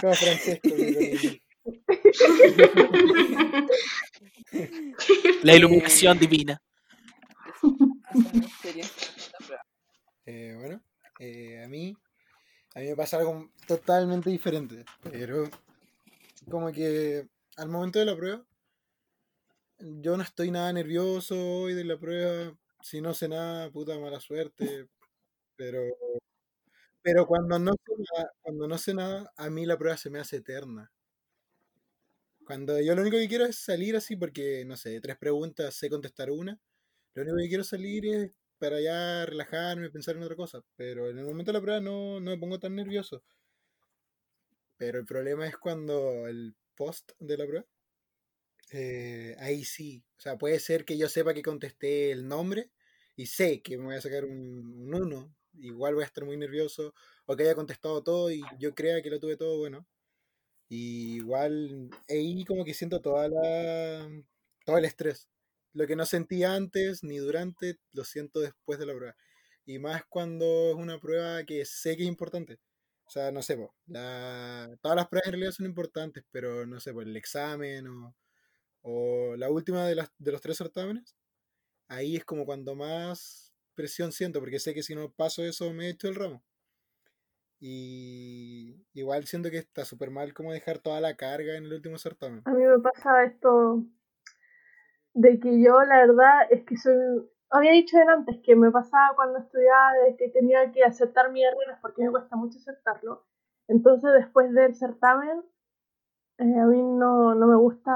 Como 0.00 0.14
La 5.42 5.54
iluminación 5.54 6.18
divina. 6.18 6.62
Prueba. 7.60 8.88
Eh, 10.24 10.56
bueno, 10.58 10.80
eh, 11.18 11.62
a 11.62 11.68
mí, 11.68 11.94
a 12.74 12.80
mí 12.80 12.86
me 12.86 12.96
pasa 12.96 13.18
algo 13.18 13.50
totalmente 13.66 14.30
diferente, 14.30 14.86
pero 15.02 15.50
como 16.48 16.72
que 16.72 17.28
al 17.56 17.68
momento 17.68 17.98
de 17.98 18.04
la 18.06 18.16
prueba, 18.16 18.44
yo 19.78 20.16
no 20.16 20.22
estoy 20.22 20.50
nada 20.50 20.72
nervioso 20.72 21.36
hoy 21.62 21.74
de 21.74 21.84
la 21.84 21.98
prueba, 21.98 22.56
si 22.80 23.00
no 23.00 23.14
sé 23.14 23.28
nada, 23.28 23.70
puta 23.70 23.98
mala 23.98 24.20
suerte, 24.20 24.88
pero, 25.56 25.80
pero 27.02 27.26
cuando 27.26 27.58
no 27.58 27.72
sé 27.72 27.92
nada, 28.14 28.32
cuando 28.40 28.68
no 28.68 28.78
sé 28.78 28.94
nada, 28.94 29.32
a 29.36 29.50
mí 29.50 29.66
la 29.66 29.76
prueba 29.78 29.96
se 29.96 30.10
me 30.10 30.20
hace 30.20 30.36
eterna. 30.36 30.92
Cuando 32.44 32.80
yo 32.80 32.94
lo 32.94 33.02
único 33.02 33.18
que 33.18 33.28
quiero 33.28 33.44
es 33.44 33.56
salir 33.58 33.94
así 33.96 34.16
porque, 34.16 34.64
no 34.64 34.76
sé, 34.76 35.00
tres 35.00 35.18
preguntas 35.18 35.74
sé 35.74 35.90
contestar 35.90 36.30
una, 36.30 36.58
lo 37.14 37.22
único 37.22 37.36
que 37.38 37.48
quiero 37.48 37.64
salir 37.64 38.06
es 38.06 38.32
para 38.58 38.80
ya 38.80 39.26
relajarme, 39.26 39.90
pensar 39.90 40.16
en 40.16 40.22
otra 40.24 40.36
cosa. 40.36 40.62
Pero 40.76 41.10
en 41.10 41.18
el 41.18 41.26
momento 41.26 41.52
de 41.52 41.58
la 41.58 41.62
prueba 41.62 41.80
no, 41.80 42.20
no 42.20 42.30
me 42.32 42.38
pongo 42.38 42.58
tan 42.60 42.74
nervioso. 42.76 43.22
Pero 44.78 44.98
el 45.00 45.04
problema 45.06 45.46
es 45.46 45.56
cuando 45.58 46.28
el 46.28 46.56
post 46.76 47.12
de 47.18 47.36
la 47.36 47.46
prueba, 47.46 47.66
eh, 48.72 49.36
ahí 49.40 49.64
sí. 49.64 50.04
O 50.18 50.20
sea, 50.20 50.38
puede 50.38 50.60
ser 50.60 50.84
que 50.84 50.96
yo 50.98 51.08
sepa 51.08 51.34
que 51.34 51.42
contesté 51.42 52.12
el 52.12 52.28
nombre 52.28 52.70
y 53.16 53.26
sé 53.26 53.62
que 53.62 53.78
me 53.78 53.84
voy 53.86 53.96
a 53.96 54.00
sacar 54.00 54.24
un 54.24 54.94
1. 54.94 55.34
Igual 55.60 55.94
voy 55.94 56.04
a 56.04 56.06
estar 56.06 56.24
muy 56.24 56.36
nervioso. 56.36 56.94
O 57.26 57.36
que 57.36 57.44
haya 57.44 57.54
contestado 57.54 58.02
todo 58.02 58.30
y 58.30 58.42
yo 58.58 58.74
crea 58.74 59.02
que 59.02 59.10
lo 59.10 59.20
tuve 59.20 59.36
todo 59.36 59.58
bueno. 59.58 59.86
Y 60.68 61.16
igual 61.16 61.90
ahí 62.08 62.44
como 62.44 62.64
que 62.64 62.74
siento 62.74 63.00
toda 63.00 63.28
la, 63.28 64.08
todo 64.64 64.78
el 64.78 64.84
estrés. 64.84 65.28
Lo 65.72 65.86
que 65.86 65.96
no 65.96 66.06
sentí 66.06 66.44
antes 66.44 67.04
ni 67.04 67.18
durante, 67.18 67.78
lo 67.92 68.04
siento 68.04 68.40
después 68.40 68.78
de 68.78 68.86
la 68.86 68.94
prueba. 68.94 69.16
Y 69.66 69.78
más 69.78 70.04
cuando 70.08 70.70
es 70.70 70.76
una 70.76 70.98
prueba 71.00 71.44
que 71.44 71.64
sé 71.64 71.96
que 71.96 72.02
es 72.04 72.08
importante. 72.08 72.58
O 73.08 73.10
sea, 73.10 73.32
no 73.32 73.40
sé, 73.40 73.56
po, 73.56 73.74
la, 73.86 74.68
todas 74.82 74.94
las 74.94 75.08
pruebas 75.08 75.28
en 75.28 75.32
realidad 75.32 75.52
son 75.52 75.64
importantes, 75.64 76.26
pero 76.30 76.66
no 76.66 76.78
sé, 76.78 76.92
por 76.92 77.04
el 77.04 77.16
examen 77.16 77.86
o, 77.88 78.14
o 78.82 79.34
la 79.34 79.50
última 79.50 79.86
de, 79.86 79.94
las, 79.94 80.12
de 80.18 80.30
los 80.30 80.42
tres 80.42 80.58
certámenes, 80.58 81.16
ahí 81.88 82.16
es 82.16 82.26
como 82.26 82.44
cuando 82.44 82.74
más 82.74 83.54
presión 83.74 84.12
siento, 84.12 84.40
porque 84.40 84.58
sé 84.58 84.74
que 84.74 84.82
si 84.82 84.94
no 84.94 85.10
paso 85.10 85.42
eso 85.42 85.72
me 85.72 85.88
echo 85.88 86.06
el 86.08 86.16
ramo. 86.16 86.44
Y 87.60 88.84
igual 88.92 89.24
siento 89.24 89.50
que 89.50 89.56
está 89.56 89.86
súper 89.86 90.10
mal 90.10 90.34
como 90.34 90.52
dejar 90.52 90.78
toda 90.78 91.00
la 91.00 91.16
carga 91.16 91.56
en 91.56 91.64
el 91.64 91.72
último 91.72 91.96
certamen. 91.96 92.42
A 92.44 92.50
mí 92.50 92.62
me 92.62 92.78
pasa 92.78 93.24
esto 93.24 93.84
de 95.14 95.40
que 95.40 95.62
yo 95.62 95.82
la 95.82 95.96
verdad 96.06 96.46
es 96.50 96.62
que 96.66 96.76
soy... 96.76 97.26
Había 97.50 97.72
dicho 97.72 97.96
antes 98.08 98.38
que 98.44 98.54
me 98.56 98.70
pasaba 98.70 99.14
cuando 99.16 99.38
estudiaba 99.38 99.92
que 100.18 100.28
tenía 100.28 100.70
que 100.70 100.84
aceptar 100.84 101.32
mis 101.32 101.44
errores 101.44 101.78
porque 101.80 102.02
me 102.02 102.10
cuesta 102.10 102.36
mucho 102.36 102.58
aceptarlo. 102.58 103.24
Entonces 103.68 104.12
después 104.12 104.52
del 104.52 104.74
certamen, 104.74 105.42
eh, 106.38 106.58
a 106.60 106.66
mí 106.66 106.82
no, 106.82 107.34
no 107.34 107.46
me 107.46 107.56
gusta 107.56 107.90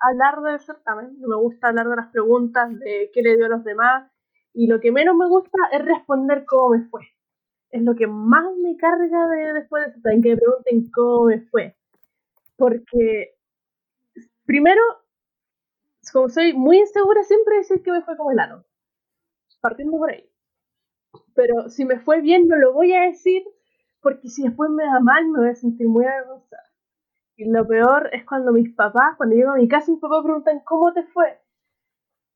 hablar 0.00 0.40
del 0.42 0.60
certamen, 0.60 1.20
no 1.20 1.28
me 1.28 1.36
gusta 1.36 1.68
hablar 1.68 1.88
de 1.88 1.96
las 1.96 2.08
preguntas, 2.08 2.78
de 2.78 3.10
qué 3.12 3.22
le 3.22 3.36
dio 3.36 3.46
a 3.46 3.50
los 3.50 3.64
demás. 3.64 4.10
Y 4.54 4.66
lo 4.68 4.80
que 4.80 4.92
menos 4.92 5.16
me 5.16 5.28
gusta 5.28 5.58
es 5.72 5.84
responder 5.84 6.44
cómo 6.46 6.70
me 6.70 6.84
fue. 6.88 7.02
Es 7.70 7.82
lo 7.82 7.94
que 7.94 8.06
más 8.06 8.46
me 8.56 8.76
carga 8.76 9.28
de 9.28 9.52
después 9.52 9.84
del 9.84 9.94
certamen, 9.94 10.22
que 10.22 10.30
me 10.30 10.36
pregunten 10.36 10.90
cómo 10.92 11.26
me 11.26 11.40
fue. 11.40 11.76
Porque 12.56 13.34
primero 14.46 14.82
como 16.12 16.28
soy 16.28 16.52
muy 16.52 16.78
insegura, 16.78 17.22
siempre 17.22 17.56
decir 17.56 17.82
que 17.82 17.92
me 17.92 18.02
fue 18.02 18.16
como 18.16 18.30
el 18.30 18.38
ano. 18.38 18.64
Partiendo 19.64 19.96
por 19.96 20.10
ahí. 20.10 20.28
Pero 21.34 21.70
si 21.70 21.86
me 21.86 21.98
fue 21.98 22.20
bien, 22.20 22.48
no 22.48 22.56
lo 22.56 22.74
voy 22.74 22.92
a 22.92 23.00
decir, 23.04 23.42
porque 24.02 24.28
si 24.28 24.42
después 24.42 24.68
me 24.68 24.84
da 24.84 25.00
mal, 25.00 25.26
me 25.28 25.38
voy 25.38 25.48
a 25.48 25.54
sentir 25.54 25.88
muy 25.88 26.04
avergonzada. 26.04 26.68
Y 27.34 27.50
lo 27.50 27.66
peor 27.66 28.10
es 28.12 28.26
cuando 28.26 28.52
mis 28.52 28.74
papás, 28.74 29.16
cuando 29.16 29.34
llego 29.34 29.52
a 29.52 29.56
mi 29.56 29.66
casa, 29.66 29.90
mis 29.90 30.02
papás 30.02 30.22
preguntan, 30.22 30.60
¿cómo 30.66 30.92
te 30.92 31.02
fue? 31.04 31.40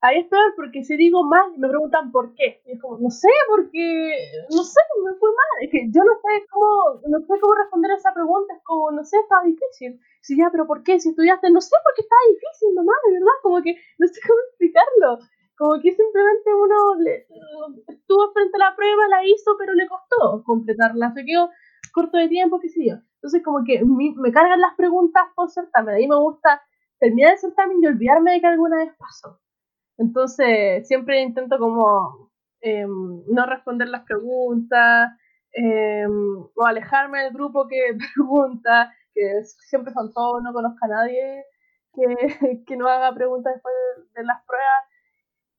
Ahí 0.01 0.21
es 0.21 0.27
peor 0.29 0.55
porque 0.57 0.85
si 0.85 0.97
digo 0.97 1.23
mal, 1.23 1.53
me 1.59 1.69
preguntan 1.69 2.11
por 2.13 2.35
qué. 2.35 2.63
Y 2.65 2.73
es 2.73 2.81
como, 2.81 2.97
no 2.97 3.11
sé, 3.11 3.29
porque, 3.47 4.11
no 4.49 4.65
sé, 4.65 4.81
me 5.05 5.13
fue 5.19 5.29
mal. 5.29 5.65
Es 5.67 5.71
que 5.71 5.85
yo 5.93 6.03
no 6.05 6.15
sé 6.15 6.47
cómo, 6.51 7.03
no 7.09 7.19
sé 7.21 7.41
cómo 7.41 7.55
responder 7.57 7.91
a 7.91 7.97
esa 7.97 8.15
pregunta. 8.15 8.55
Es 8.55 8.63
como, 8.65 8.91
no 8.91 9.05
sé, 9.05 9.19
está 9.19 9.43
difícil. 9.45 10.01
Si 10.23 10.35
ya, 10.35 10.49
pero 10.51 10.67
¿por 10.67 10.83
qué? 10.83 10.99
Si 10.99 11.11
estudiaste, 11.11 11.51
no 11.51 11.61
sé, 11.61 11.77
porque 11.85 12.01
está 12.01 12.17
difícil, 12.31 12.75
mamá, 12.75 12.93
de 13.05 13.13
verdad. 13.13 13.37
Como 13.43 13.61
que 13.61 13.77
no 13.99 14.07
sé 14.07 14.19
cómo 14.27 14.41
explicarlo. 14.49 15.19
Como 15.59 15.75
que 15.83 15.93
simplemente 15.93 16.55
uno 16.55 16.95
le, 17.03 17.27
estuvo 17.89 18.33
frente 18.33 18.57
a 18.57 18.71
la 18.71 18.77
prueba, 18.77 19.09
la 19.09 19.25
hizo, 19.27 19.57
pero 19.59 19.75
le 19.75 19.89
costó 19.89 20.43
completarla. 20.45 21.13
Se 21.15 21.25
quedó 21.25 21.51
corto 21.93 22.17
de 22.19 22.29
tiempo, 22.29 22.61
qué 22.61 22.69
sé 22.69 22.87
yo. 22.89 22.97
Entonces, 23.17 23.43
como 23.45 23.65
que 23.65 23.85
mi- 23.85 24.15
me 24.15 24.31
cargan 24.33 24.61
las 24.61 24.75
preguntas 24.77 25.25
post 25.35 25.55
certamen. 25.55 25.95
A 25.97 25.99
mí 25.99 26.07
me 26.09 26.17
gusta 26.17 26.63
terminar 27.01 27.33
el 27.33 27.39
certamen 27.39 27.79
y 27.83 27.87
olvidarme 27.89 28.33
de 28.33 28.41
que 28.41 28.47
alguna 28.47 28.77
vez 28.79 28.93
pasó. 28.99 29.41
Entonces, 29.99 30.87
siempre 30.89 31.23
intento 31.23 31.59
como 31.59 32.31
em, 32.61 33.23
no 33.29 33.47
responder 33.47 33.89
las 33.89 34.05
preguntas 34.05 35.11
em, 35.53 36.11
o 36.55 36.65
alejarme 36.67 37.23
del 37.25 37.33
grupo 37.33 37.67
que 37.69 37.97
pregunta, 38.17 38.95
que 39.15 39.45
siempre 39.45 39.93
son 39.93 40.13
todos, 40.13 40.43
no 40.43 40.53
conozco 40.53 40.79
a 40.85 40.89
nadie 40.89 41.45
que, 41.95 42.65
que 42.67 42.77
no 42.77 42.89
haga 42.89 43.15
preguntas 43.15 43.55
después 43.55 43.75
de, 44.15 44.21
de 44.21 44.27
las 44.27 44.45
pruebas. 44.47 44.85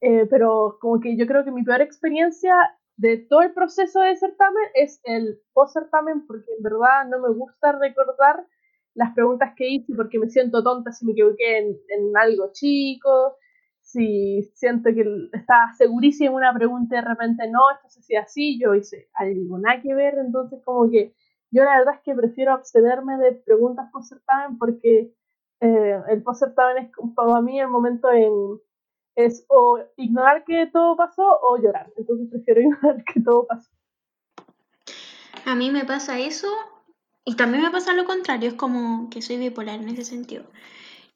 Eh, 0.01 0.25
pero 0.29 0.77
como 0.79 0.99
que 0.99 1.17
yo 1.17 1.27
creo 1.27 1.43
que 1.43 1.51
mi 1.51 1.63
peor 1.63 1.81
experiencia 1.81 2.55
de 2.95 3.17
todo 3.17 3.41
el 3.41 3.53
proceso 3.53 4.01
de 4.01 4.15
certamen 4.15 4.63
es 4.73 5.01
el 5.03 5.39
post-certamen 5.53 6.25
porque 6.25 6.51
en 6.57 6.63
verdad 6.63 7.07
no 7.09 7.19
me 7.19 7.33
gusta 7.33 7.73
recordar 7.73 8.45
las 8.93 9.13
preguntas 9.13 9.53
que 9.55 9.69
hice 9.69 9.93
porque 9.95 10.19
me 10.19 10.29
siento 10.29 10.63
tonta 10.63 10.91
si 10.91 11.05
me 11.05 11.13
equivoqué 11.13 11.59
en, 11.59 12.17
algo 12.17 12.51
chico, 12.51 13.35
si 13.81 14.43
siento 14.53 14.89
que 14.93 15.05
estaba 15.33 15.71
segurísima 15.77 16.29
en 16.29 16.35
una 16.35 16.53
pregunta 16.53 16.95
y 16.95 17.01
de 17.01 17.07
repente 17.07 17.49
no, 17.49 17.71
esto 17.73 17.89
se 17.89 17.99
hacía 18.01 18.21
así, 18.21 18.59
yo 18.59 18.75
hice 18.75 19.09
algo 19.13 19.57
nada 19.59 19.81
que 19.81 19.93
ver, 19.93 20.15
entonces 20.17 20.61
como 20.65 20.89
que 20.89 21.13
yo 21.51 21.63
la 21.63 21.77
verdad 21.77 21.95
es 21.95 22.01
que 22.01 22.13
prefiero 22.13 22.53
abstenerme 22.53 23.17
de 23.17 23.33
preguntas 23.33 23.89
post-certamen 23.91 24.57
porque 24.57 25.13
eh, 25.61 26.01
el 26.09 26.23
post-certamen 26.23 26.85
es 26.85 26.91
para 27.15 27.41
mí 27.41 27.59
el 27.59 27.69
momento 27.69 28.11
en 28.11 28.59
es 29.25 29.45
o 29.49 29.79
ignorar 29.97 30.43
que 30.45 30.67
todo 30.67 30.95
pasó 30.95 31.23
o 31.41 31.57
llorar. 31.57 31.91
Entonces 31.97 32.27
prefiero 32.29 32.61
ignorar 32.61 33.03
que 33.03 33.19
todo 33.19 33.45
pasó. 33.45 33.69
A 35.45 35.55
mí 35.55 35.71
me 35.71 35.85
pasa 35.85 36.19
eso 36.19 36.47
y 37.25 37.35
también 37.35 37.63
me 37.63 37.71
pasa 37.71 37.93
lo 37.93 38.05
contrario, 38.05 38.49
es 38.49 38.55
como 38.55 39.09
que 39.09 39.21
soy 39.21 39.37
bipolar 39.37 39.79
en 39.79 39.89
ese 39.89 40.03
sentido. 40.03 40.45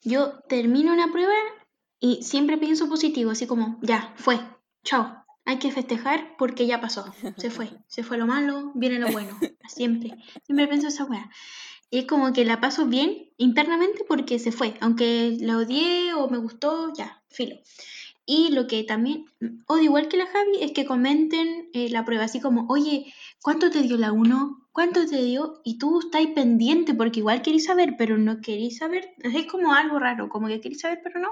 Yo 0.04 0.40
termino 0.50 0.94
una 0.94 1.12
prueba 1.12 1.34
y 2.00 2.24
siempre 2.24 2.58
pienso 2.58 2.90
positivo, 2.90 3.32
así 3.32 3.48
como, 3.48 3.80
ya, 3.82 4.14
fue, 4.16 4.40
chao, 4.84 5.24
hay 5.46 5.60
que 5.60 5.72
festejar 5.72 6.36
porque 6.38 6.68
ya 6.68 6.82
pasó, 6.82 7.06
se 7.38 7.50
fue, 7.50 7.70
se 7.88 8.04
fue 8.04 8.18
lo 8.18 8.26
malo, 8.26 8.72
viene 8.76 9.00
lo 9.00 9.12
bueno, 9.12 9.38
siempre, 9.68 10.18
siempre 10.44 10.68
pienso 10.68 10.88
esa 10.88 11.06
weá. 11.06 11.30
Es 12.00 12.06
como 12.06 12.34
que 12.34 12.46
la 12.46 12.60
paso 12.60 12.86
bien 12.88 13.30
internamente 13.38 14.04
porque 14.08 14.40
se 14.40 14.52
fue, 14.52 14.76
aunque 14.82 15.38
la 15.40 15.58
odié 15.58 16.14
o 16.14 16.30
me 16.30 16.38
gustó, 16.38 16.94
ya, 16.94 17.22
filo. 17.30 17.56
Y 18.26 18.52
lo 18.52 18.68
que 18.68 18.84
también 18.84 19.26
odio 19.68 19.84
igual 19.84 20.08
que 20.08 20.18
la 20.18 20.28
Javi 20.28 20.58
es 20.62 20.72
que 20.72 20.86
comenten 20.86 21.70
eh, 21.74 21.90
la 21.90 22.06
prueba, 22.06 22.24
así 22.24 22.40
como, 22.40 22.68
oye, 22.70 23.14
¿cuánto 23.42 23.70
te 23.70 23.82
dio 23.82 23.98
la 23.98 24.12
1? 24.12 24.64
¿cuánto 24.74 25.06
te 25.06 25.24
dio? 25.24 25.62
Y 25.64 25.78
tú 25.78 26.00
estás 26.00 26.26
pendiente 26.36 26.94
porque 26.94 27.20
igual 27.20 27.42
querís 27.42 27.66
saber, 27.66 27.96
pero 27.98 28.18
no 28.18 28.42
querís 28.42 28.80
saber. 28.80 29.14
Es 29.20 29.46
como 29.46 29.74
algo 29.74 30.00
raro, 30.00 30.28
como 30.28 30.48
que 30.48 30.60
querís 30.60 30.82
saber, 30.82 31.00
pero 31.02 31.22
no. 31.22 31.30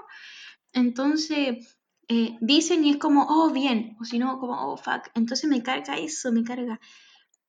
Entonces, 0.71 1.77
eh, 2.07 2.37
dicen 2.39 2.85
y 2.85 2.91
es 2.91 2.97
como, 2.97 3.25
oh, 3.27 3.51
bien, 3.51 3.97
o 3.99 4.05
si 4.05 4.19
no, 4.19 4.39
como, 4.39 4.53
oh, 4.53 4.77
fuck. 4.77 5.09
Entonces 5.15 5.49
me 5.49 5.61
carga 5.61 5.97
eso, 5.97 6.31
me 6.31 6.43
carga. 6.43 6.79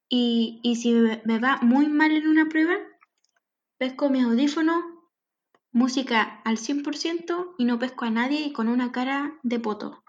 Y, 0.09 0.61
y 0.63 0.77
si 0.77 0.93
me 0.93 1.39
va 1.39 1.59
muy 1.63 1.89
mal 1.89 2.11
en 2.11 2.27
una 2.27 2.49
prueba, 2.49 2.75
pesco 3.83 4.09
mis 4.11 4.23
audífonos, 4.23 4.85
música 5.73 6.41
al 6.45 6.57
100% 6.57 7.57
y 7.59 7.65
no 7.65 7.81
pesco 7.81 8.05
a 8.05 8.11
nadie 8.11 8.53
con 8.53 8.69
una 8.69 8.93
cara 8.93 9.41
de 9.43 9.59
poto. 9.59 10.05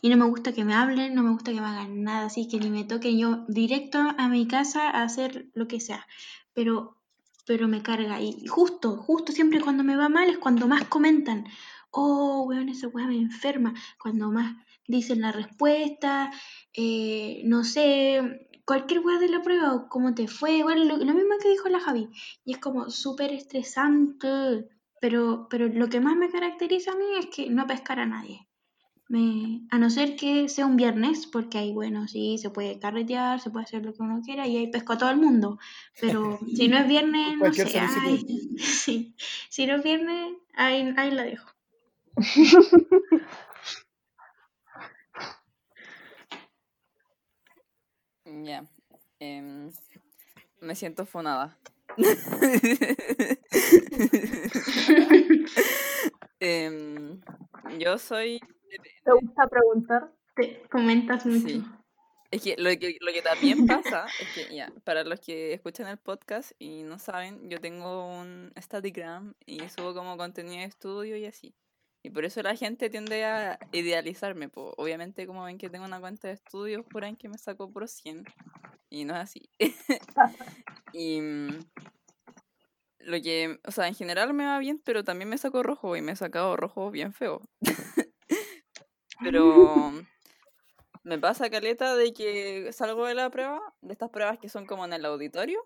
Y 0.00 0.08
no 0.08 0.16
me 0.16 0.24
gusta 0.24 0.54
que 0.54 0.64
me 0.64 0.72
hablen, 0.72 1.14
no 1.14 1.22
me 1.22 1.32
gusta 1.32 1.52
que 1.52 1.60
me 1.60 1.66
hagan 1.66 2.02
nada, 2.02 2.24
así 2.24 2.48
que 2.48 2.58
ni 2.58 2.70
me 2.70 2.84
toque 2.84 3.14
yo 3.14 3.44
directo 3.46 3.98
a 3.98 4.28
mi 4.30 4.48
casa 4.48 4.88
a 4.88 5.02
hacer 5.02 5.50
lo 5.52 5.68
que 5.68 5.80
sea. 5.80 6.06
Pero, 6.54 6.96
pero 7.44 7.68
me 7.68 7.82
carga. 7.82 8.22
Y 8.22 8.46
justo, 8.46 8.96
justo 8.96 9.32
siempre 9.32 9.60
cuando 9.60 9.84
me 9.84 9.94
va 9.94 10.08
mal 10.08 10.30
es 10.30 10.38
cuando 10.38 10.66
más 10.66 10.84
comentan. 10.84 11.44
Oh, 11.90 12.46
weón, 12.48 12.70
esa 12.70 12.88
weá 12.88 13.06
me 13.06 13.18
enferma. 13.18 13.74
Cuando 14.00 14.30
más 14.30 14.56
dicen 14.86 15.20
la 15.20 15.30
respuesta, 15.30 16.30
eh, 16.72 17.42
no 17.44 17.64
sé, 17.64 18.47
cualquier 18.68 19.00
weá 19.00 19.18
de 19.18 19.30
la 19.30 19.40
prueba, 19.40 19.74
o 19.74 19.88
cómo 19.88 20.14
te 20.14 20.28
fue, 20.28 20.58
igual 20.58 20.86
lo, 20.86 20.98
lo 20.98 21.14
mismo 21.14 21.38
que 21.42 21.48
dijo 21.48 21.70
la 21.70 21.80
Javi. 21.80 22.10
Y 22.44 22.52
es 22.52 22.58
como 22.58 22.90
súper 22.90 23.32
estresante. 23.32 24.68
Pero, 25.00 25.46
pero 25.48 25.68
lo 25.68 25.88
que 25.88 26.00
más 26.00 26.16
me 26.16 26.30
caracteriza 26.30 26.92
a 26.92 26.96
mí 26.96 27.04
es 27.18 27.26
que 27.26 27.48
no 27.48 27.66
pescar 27.66 27.98
a 27.98 28.06
nadie. 28.06 28.46
Me, 29.08 29.62
a 29.70 29.78
no 29.78 29.88
ser 29.88 30.16
que 30.16 30.50
sea 30.50 30.66
un 30.66 30.76
viernes, 30.76 31.26
porque 31.26 31.56
ahí, 31.56 31.72
bueno, 31.72 32.06
sí, 32.08 32.36
se 32.36 32.50
puede 32.50 32.78
carretear, 32.78 33.40
se 33.40 33.48
puede 33.48 33.64
hacer 33.64 33.86
lo 33.86 33.94
que 33.94 34.02
uno 34.02 34.20
quiera 34.22 34.46
y 34.46 34.58
ahí 34.58 34.70
pesco 34.70 34.92
a 34.92 34.98
todo 34.98 35.10
el 35.10 35.16
mundo. 35.16 35.58
Pero 35.98 36.38
si 36.54 36.68
no 36.68 36.76
es 36.76 36.86
viernes, 36.86 37.34
no 37.34 37.38
Cualquier 37.38 37.68
sé, 37.68 37.80
ay, 37.80 38.26
sí. 38.58 39.14
si 39.48 39.66
no 39.66 39.76
es 39.76 39.82
viernes, 39.82 40.34
ahí, 40.54 40.92
ahí 40.98 41.10
la 41.10 41.22
dejo. 41.22 41.48
Ya. 48.44 48.64
em, 49.20 49.70
me 50.60 50.74
siento 50.74 51.06
fonada. 51.06 51.56
Em, 56.40 57.20
yo 57.78 57.98
soy. 57.98 58.40
¿Te 59.04 59.12
gusta 59.12 59.48
preguntar? 59.48 60.12
Te 60.36 60.62
comentas 60.68 61.26
mucho. 61.26 61.48
Sí. 61.48 61.64
Es 62.30 62.42
que 62.42 62.56
lo, 62.58 62.70
que 62.78 62.96
lo 63.00 63.12
que 63.12 63.22
también 63.22 63.66
pasa 63.66 64.06
es 64.20 64.28
que, 64.34 64.54
ya, 64.54 64.70
para 64.84 65.02
los 65.02 65.20
que 65.20 65.54
escuchan 65.54 65.88
el 65.88 65.96
podcast 65.96 66.52
y 66.58 66.82
no 66.82 66.98
saben, 66.98 67.48
yo 67.48 67.60
tengo 67.60 68.06
un 68.06 68.52
Statigram 68.56 69.34
y 69.46 69.60
subo 69.70 69.94
como 69.94 70.16
contenido 70.16 70.58
de 70.58 70.64
estudio 70.64 71.16
y 71.16 71.24
así. 71.24 71.54
Y 72.08 72.10
por 72.10 72.24
eso 72.24 72.40
la 72.40 72.56
gente 72.56 72.88
tiende 72.88 73.26
a 73.26 73.58
idealizarme. 73.70 74.48
po. 74.48 74.72
Obviamente, 74.78 75.26
como 75.26 75.44
ven 75.44 75.58
que 75.58 75.68
tengo 75.68 75.84
una 75.84 76.00
cuenta 76.00 76.28
de 76.28 76.34
estudios, 76.34 76.86
ahí 77.02 77.16
que 77.16 77.28
me 77.28 77.36
saco 77.36 77.70
por 77.70 77.86
100. 77.86 78.24
Y 78.88 79.04
no 79.04 79.14
es 79.14 79.20
así. 79.20 79.50
y 80.94 81.20
mm, 81.20 81.58
lo 83.00 83.20
que, 83.20 83.60
o 83.62 83.70
sea, 83.70 83.88
en 83.88 83.94
general 83.94 84.32
me 84.32 84.46
va 84.46 84.58
bien, 84.58 84.80
pero 84.82 85.04
también 85.04 85.28
me 85.28 85.36
saco 85.36 85.62
rojo 85.62 85.96
y 85.96 86.00
me 86.00 86.12
he 86.12 86.16
sacado 86.16 86.56
rojo 86.56 86.90
bien 86.90 87.12
feo. 87.12 87.42
pero 89.22 89.92
me 91.02 91.18
pasa 91.18 91.50
caleta 91.50 91.94
de 91.94 92.14
que 92.14 92.72
salgo 92.72 93.04
de 93.04 93.16
la 93.16 93.28
prueba, 93.28 93.60
de 93.82 93.92
estas 93.92 94.08
pruebas 94.08 94.38
que 94.38 94.48
son 94.48 94.64
como 94.64 94.86
en 94.86 94.94
el 94.94 95.04
auditorio, 95.04 95.60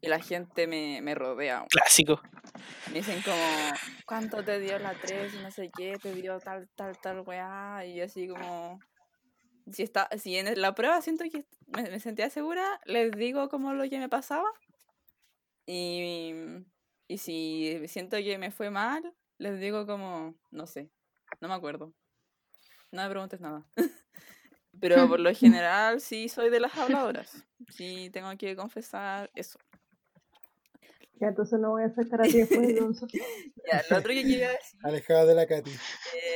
y 0.00 0.08
la 0.08 0.20
gente 0.20 0.66
me, 0.66 1.00
me 1.02 1.14
rodea. 1.14 1.66
Clásico. 1.68 2.20
Me 2.88 2.94
dicen 2.94 3.20
como, 3.22 3.36
¿cuánto 4.06 4.44
te 4.44 4.60
dio 4.60 4.78
la 4.78 4.94
3? 4.94 5.34
Y 5.34 5.38
no 5.38 5.50
sé 5.50 5.70
qué, 5.76 5.98
te 6.00 6.14
dio 6.14 6.38
tal, 6.38 6.68
tal, 6.74 6.98
tal, 6.98 7.20
weá. 7.20 7.84
Y 7.84 7.96
yo 7.96 8.04
así 8.04 8.28
como, 8.28 8.78
si, 9.72 9.82
está, 9.82 10.08
si 10.18 10.36
en 10.36 10.60
la 10.60 10.74
prueba 10.74 11.00
siento 11.02 11.24
que 11.30 11.44
me, 11.66 11.82
me 11.82 12.00
sentía 12.00 12.30
segura, 12.30 12.80
les 12.84 13.12
digo 13.12 13.48
como 13.48 13.74
lo 13.74 13.88
que 13.88 13.98
me 13.98 14.08
pasaba. 14.08 14.48
Y, 15.66 16.32
y 17.08 17.18
si 17.18 17.86
siento 17.88 18.16
que 18.16 18.38
me 18.38 18.50
fue 18.50 18.70
mal, 18.70 19.14
les 19.38 19.60
digo 19.60 19.86
como, 19.86 20.34
no 20.50 20.66
sé, 20.66 20.90
no 21.40 21.48
me 21.48 21.54
acuerdo. 21.54 21.92
No 22.90 23.02
me 23.02 23.10
preguntes 23.10 23.40
nada. 23.40 23.66
Pero 24.80 25.08
por 25.08 25.20
lo 25.20 25.34
general 25.34 26.00
sí 26.00 26.28
soy 26.28 26.50
de 26.50 26.60
las 26.60 26.76
habladoras. 26.76 27.44
Sí 27.70 28.10
tengo 28.10 28.36
que 28.36 28.56
confesar 28.56 29.30
eso. 29.34 29.58
Ya, 31.20 31.28
entonces 31.28 31.58
no 31.58 31.70
voy 31.70 31.82
a 31.82 31.90
sacar 31.90 32.20
a 32.20 32.24
ti 32.28 32.38
después 32.38 32.74
de 32.74 32.80
un 32.82 32.94
sorteo. 32.94 33.24
Ya, 33.66 33.82
lo 33.90 33.98
otro 33.98 34.12
que 34.12 34.22
quería 34.22 34.50
decir, 34.50 34.80
Alejada 34.82 35.24
de 35.26 35.34
la 35.34 35.46
Katy. 35.46 35.70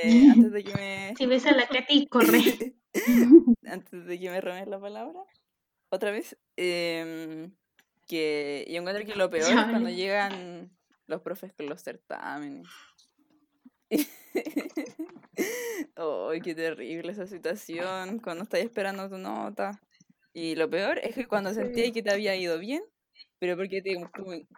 eh, 0.02 0.30
antes 0.32 0.52
de 0.52 0.64
que 0.64 0.74
me... 0.74 1.14
Si 1.18 1.26
ves 1.26 1.46
a 1.46 1.52
la 1.52 1.66
Katy, 1.66 2.06
corre. 2.08 2.74
antes 3.64 4.06
de 4.06 4.20
que 4.20 4.30
me 4.30 4.40
robes 4.40 4.66
la 4.66 4.80
palabra, 4.80 5.20
otra 5.90 6.10
vez, 6.10 6.36
em, 6.56 7.54
que 8.06 8.66
yo 8.68 8.76
encuentro 8.80 9.04
que 9.04 9.14
lo 9.14 9.30
peor 9.30 9.50
es 9.50 9.54
cuando 9.54 9.90
llegan 9.90 10.70
los 11.06 11.20
profes 11.22 11.52
con 11.52 11.66
los 11.66 11.82
certámenes. 11.82 12.66
Ay, 15.96 16.40
qué 16.40 16.54
terrible 16.54 17.12
esa 17.12 17.26
situación, 17.26 18.18
cuando 18.18 18.44
estás 18.44 18.60
esperando 18.60 19.08
tu 19.08 19.18
nota. 19.18 19.80
Y 20.32 20.54
lo 20.54 20.68
peor 20.70 20.98
es 20.98 21.14
que 21.14 21.26
cuando 21.26 21.52
sentí 21.52 21.92
que 21.92 22.02
te 22.02 22.10
había 22.10 22.34
ido 22.36 22.58
bien, 22.58 22.82
pero 23.42 23.56
porque 23.56 23.82
te, 23.82 23.96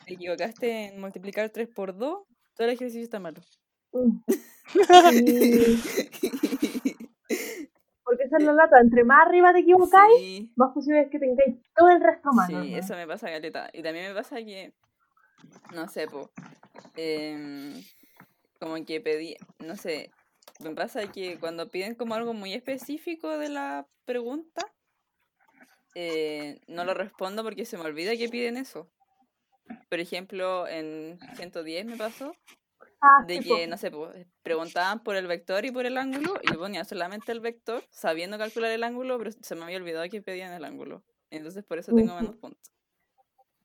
te 0.04 0.12
equivocaste 0.12 0.88
en 0.88 1.00
multiplicar 1.00 1.48
3 1.48 1.68
por 1.74 1.96
2, 1.96 2.18
todo 2.54 2.66
el 2.68 2.74
ejercicio 2.74 3.00
está 3.00 3.18
malo. 3.18 3.40
Porque 8.04 8.24
esa 8.24 8.36
es 8.36 8.44
la 8.44 8.52
lata. 8.52 8.78
Entre 8.82 9.02
más 9.04 9.26
arriba 9.26 9.54
te 9.54 9.60
equivocáis, 9.60 10.18
Sí. 10.18 10.52
más 10.56 10.74
posible 10.74 11.00
es 11.00 11.10
que 11.10 11.18
tengáis 11.18 11.56
todo 11.74 11.88
el 11.88 12.02
resto 12.02 12.30
mal. 12.34 12.46
Sí, 12.46 12.74
eso 12.74 12.94
me 12.94 13.06
pasa 13.06 13.28
caleta. 13.30 13.70
Y 13.72 13.82
también 13.82 14.08
me 14.08 14.14
pasa 14.14 14.36
que, 14.36 14.74
no 15.74 15.88
sé, 15.88 16.06
po, 16.06 16.30
em, 16.94 17.72
como 18.60 18.74
que 18.84 19.00
pedí, 19.00 19.34
no 19.60 19.76
sé, 19.76 20.10
me 20.60 20.74
pasa 20.74 21.10
que 21.10 21.38
cuando 21.40 21.70
piden 21.70 21.94
como 21.94 22.14
algo 22.14 22.34
muy 22.34 22.52
específico 22.52 23.38
de 23.38 23.48
la 23.48 23.86
pregunta, 24.04 24.73
eh, 25.94 26.60
no 26.66 26.84
lo 26.84 26.94
respondo 26.94 27.42
porque 27.42 27.64
se 27.64 27.76
me 27.78 27.84
olvida 27.84 28.16
que 28.16 28.28
piden 28.28 28.56
eso. 28.56 28.90
Por 29.88 30.00
ejemplo, 30.00 30.68
en 30.68 31.18
110 31.36 31.86
me 31.86 31.96
pasó 31.96 32.34
Ah, 33.06 33.22
de 33.26 33.40
que, 33.40 33.66
no 33.66 33.76
sé, 33.76 33.92
preguntaban 34.42 35.00
por 35.00 35.16
el 35.16 35.26
vector 35.26 35.66
y 35.66 35.70
por 35.70 35.84
el 35.84 35.98
ángulo 35.98 36.36
y 36.42 36.50
yo 36.50 36.58
ponía 36.58 36.84
solamente 36.84 37.32
el 37.32 37.40
vector, 37.40 37.82
sabiendo 37.90 38.38
calcular 38.38 38.70
el 38.70 38.82
ángulo, 38.82 39.18
pero 39.18 39.30
se 39.30 39.54
me 39.54 39.64
había 39.64 39.76
olvidado 39.76 40.08
que 40.08 40.22
pedían 40.22 40.54
el 40.54 40.64
ángulo. 40.64 41.02
Entonces 41.30 41.64
por 41.64 41.76
eso 41.76 41.94
tengo 41.94 42.14
menos 42.14 42.36
puntos. 42.36 42.72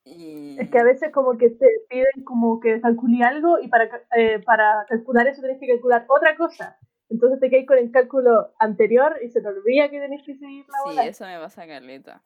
Y... 0.04 0.58
Es 0.60 0.70
que 0.70 0.78
a 0.78 0.84
veces 0.84 1.10
como 1.10 1.38
que 1.38 1.48
te 1.48 1.66
piden 1.88 2.24
como 2.24 2.60
que 2.60 2.82
calcule 2.82 3.24
algo 3.24 3.58
y 3.60 3.68
para, 3.68 3.88
eh, 4.14 4.40
para 4.44 4.84
calcular 4.88 5.26
eso 5.26 5.40
tenés 5.40 5.58
que 5.58 5.68
calcular 5.68 6.04
otra 6.08 6.36
cosa. 6.36 6.78
Entonces 7.10 7.40
te 7.40 7.50
quedas 7.50 7.66
con 7.66 7.78
el 7.78 7.90
cálculo 7.90 8.54
anterior 8.58 9.16
y 9.22 9.28
se 9.30 9.40
te 9.40 9.48
olvida 9.48 9.90
que 9.90 9.98
tenés 10.00 10.22
que 10.24 10.36
seguir 10.36 10.64
la 10.68 10.78
Sí, 10.84 10.88
bola. 10.90 11.06
eso 11.06 11.24
me 11.26 11.38
pasa 11.38 11.66
caleta. 11.66 12.22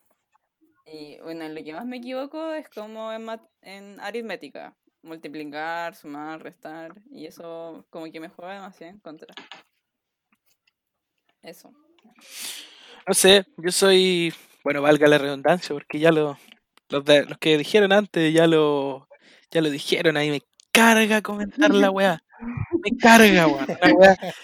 Y 0.87 1.19
bueno, 1.23 1.45
en 1.45 1.55
lo 1.55 1.65
que 1.65 1.73
más 1.73 1.87
me 1.87 1.97
equivoco 1.97 2.53
es 2.53 2.69
como 2.69 3.11
en, 3.13 3.27
en 3.63 3.99
aritmética. 4.01 4.77
Multiplicar, 5.03 5.95
sumar, 5.95 6.43
restar. 6.43 6.93
Y 7.11 7.27
eso 7.27 7.87
como 7.91 8.11
que 8.13 8.21
me 8.21 8.29
juega 8.29 8.55
demasiado 8.55 8.93
en 8.93 9.01
contra. 9.01 9.35
Eso. 11.43 11.73
No 13.07 13.15
sé, 13.15 13.45
yo 13.59 13.71
soy, 13.71 14.33
bueno, 14.63 14.81
valga 14.83 15.07
la 15.09 15.19
redundancia, 15.19 15.75
porque 15.75 15.99
ya 15.99 16.11
lo, 16.11 16.39
los, 16.89 17.05
de- 17.05 17.25
los 17.27 17.39
que 17.39 17.59
dijeron 17.59 17.93
antes 17.93 18.33
ya 18.33 18.47
lo, 18.47 19.09
ya 19.51 19.61
lo 19.61 19.69
dijeron 19.71 20.17
ahí, 20.17 20.31
me 20.31 20.41
carga 20.73 21.21
comentar 21.23 21.71
la 21.75 21.91
weá. 21.91 22.23
Me 22.85 22.97
carga, 22.99 23.47
weón. 23.47 23.67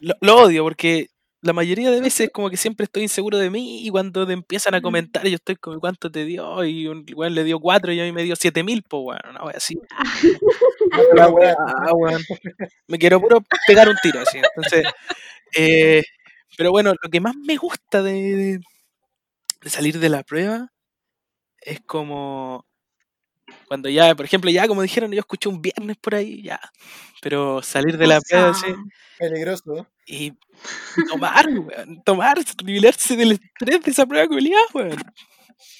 Lo, 0.00 0.14
lo 0.20 0.36
odio 0.42 0.64
porque 0.64 1.08
la 1.42 1.52
mayoría 1.52 1.90
de 1.90 2.00
veces 2.00 2.30
como 2.32 2.50
que 2.50 2.56
siempre 2.56 2.84
estoy 2.84 3.04
inseguro 3.04 3.38
de 3.38 3.50
mí 3.50 3.86
y 3.86 3.90
cuando 3.90 4.26
te 4.26 4.32
empiezan 4.32 4.74
a 4.74 4.80
comentar 4.82 5.26
yo 5.28 5.36
estoy 5.36 5.56
como 5.56 5.78
cuánto 5.78 6.10
te 6.10 6.24
dio 6.24 6.64
y 6.64 6.88
un 6.88 7.04
weón 7.14 7.34
le 7.34 7.44
dio 7.44 7.60
cuatro 7.60 7.92
y 7.92 8.00
a 8.00 8.04
mí 8.04 8.12
me 8.12 8.24
dio 8.24 8.34
siete 8.36 8.64
mil, 8.64 8.82
pues 8.88 9.02
weón, 9.04 9.20
una 9.30 9.44
weá 9.44 9.56
así. 9.56 9.78
La 11.14 11.28
weá, 11.28 11.54
weón. 11.94 12.22
Me 12.88 12.98
quiero 12.98 13.20
puro 13.20 13.42
pegar 13.66 13.88
un 13.88 13.96
tiro 14.02 14.20
así. 14.20 14.38
Entonces, 14.38 14.84
eh, 15.56 16.02
pero 16.56 16.70
bueno, 16.70 16.94
lo 17.02 17.10
que 17.10 17.20
más 17.20 17.36
me 17.36 17.56
gusta 17.56 18.02
de, 18.02 18.12
de- 18.36 18.60
de 19.62 19.70
salir 19.70 19.98
de 19.98 20.08
la 20.08 20.22
prueba 20.22 20.68
es 21.60 21.80
como 21.82 22.66
cuando 23.68 23.88
ya, 23.88 24.14
por 24.14 24.24
ejemplo, 24.24 24.50
ya 24.50 24.66
como 24.68 24.82
dijeron, 24.82 25.10
yo 25.12 25.20
escuché 25.20 25.48
un 25.48 25.60
viernes 25.62 25.96
por 25.96 26.14
ahí, 26.14 26.42
ya. 26.42 26.60
Pero 27.20 27.62
salir 27.62 27.96
de 27.98 28.06
la 28.06 28.20
prueba 28.20 28.50
así, 28.50 28.66
Cosa. 28.66 28.82
Peligroso. 29.18 29.86
y 30.06 30.32
tomar, 31.08 31.48
weón, 31.48 32.02
tomar, 32.04 32.38
liberarse 32.64 33.16
del 33.16 33.32
estrés 33.32 33.82
de 33.82 33.90
esa 33.90 34.06
prueba 34.06 34.26
culiada, 34.28 34.64
weón. 34.74 34.96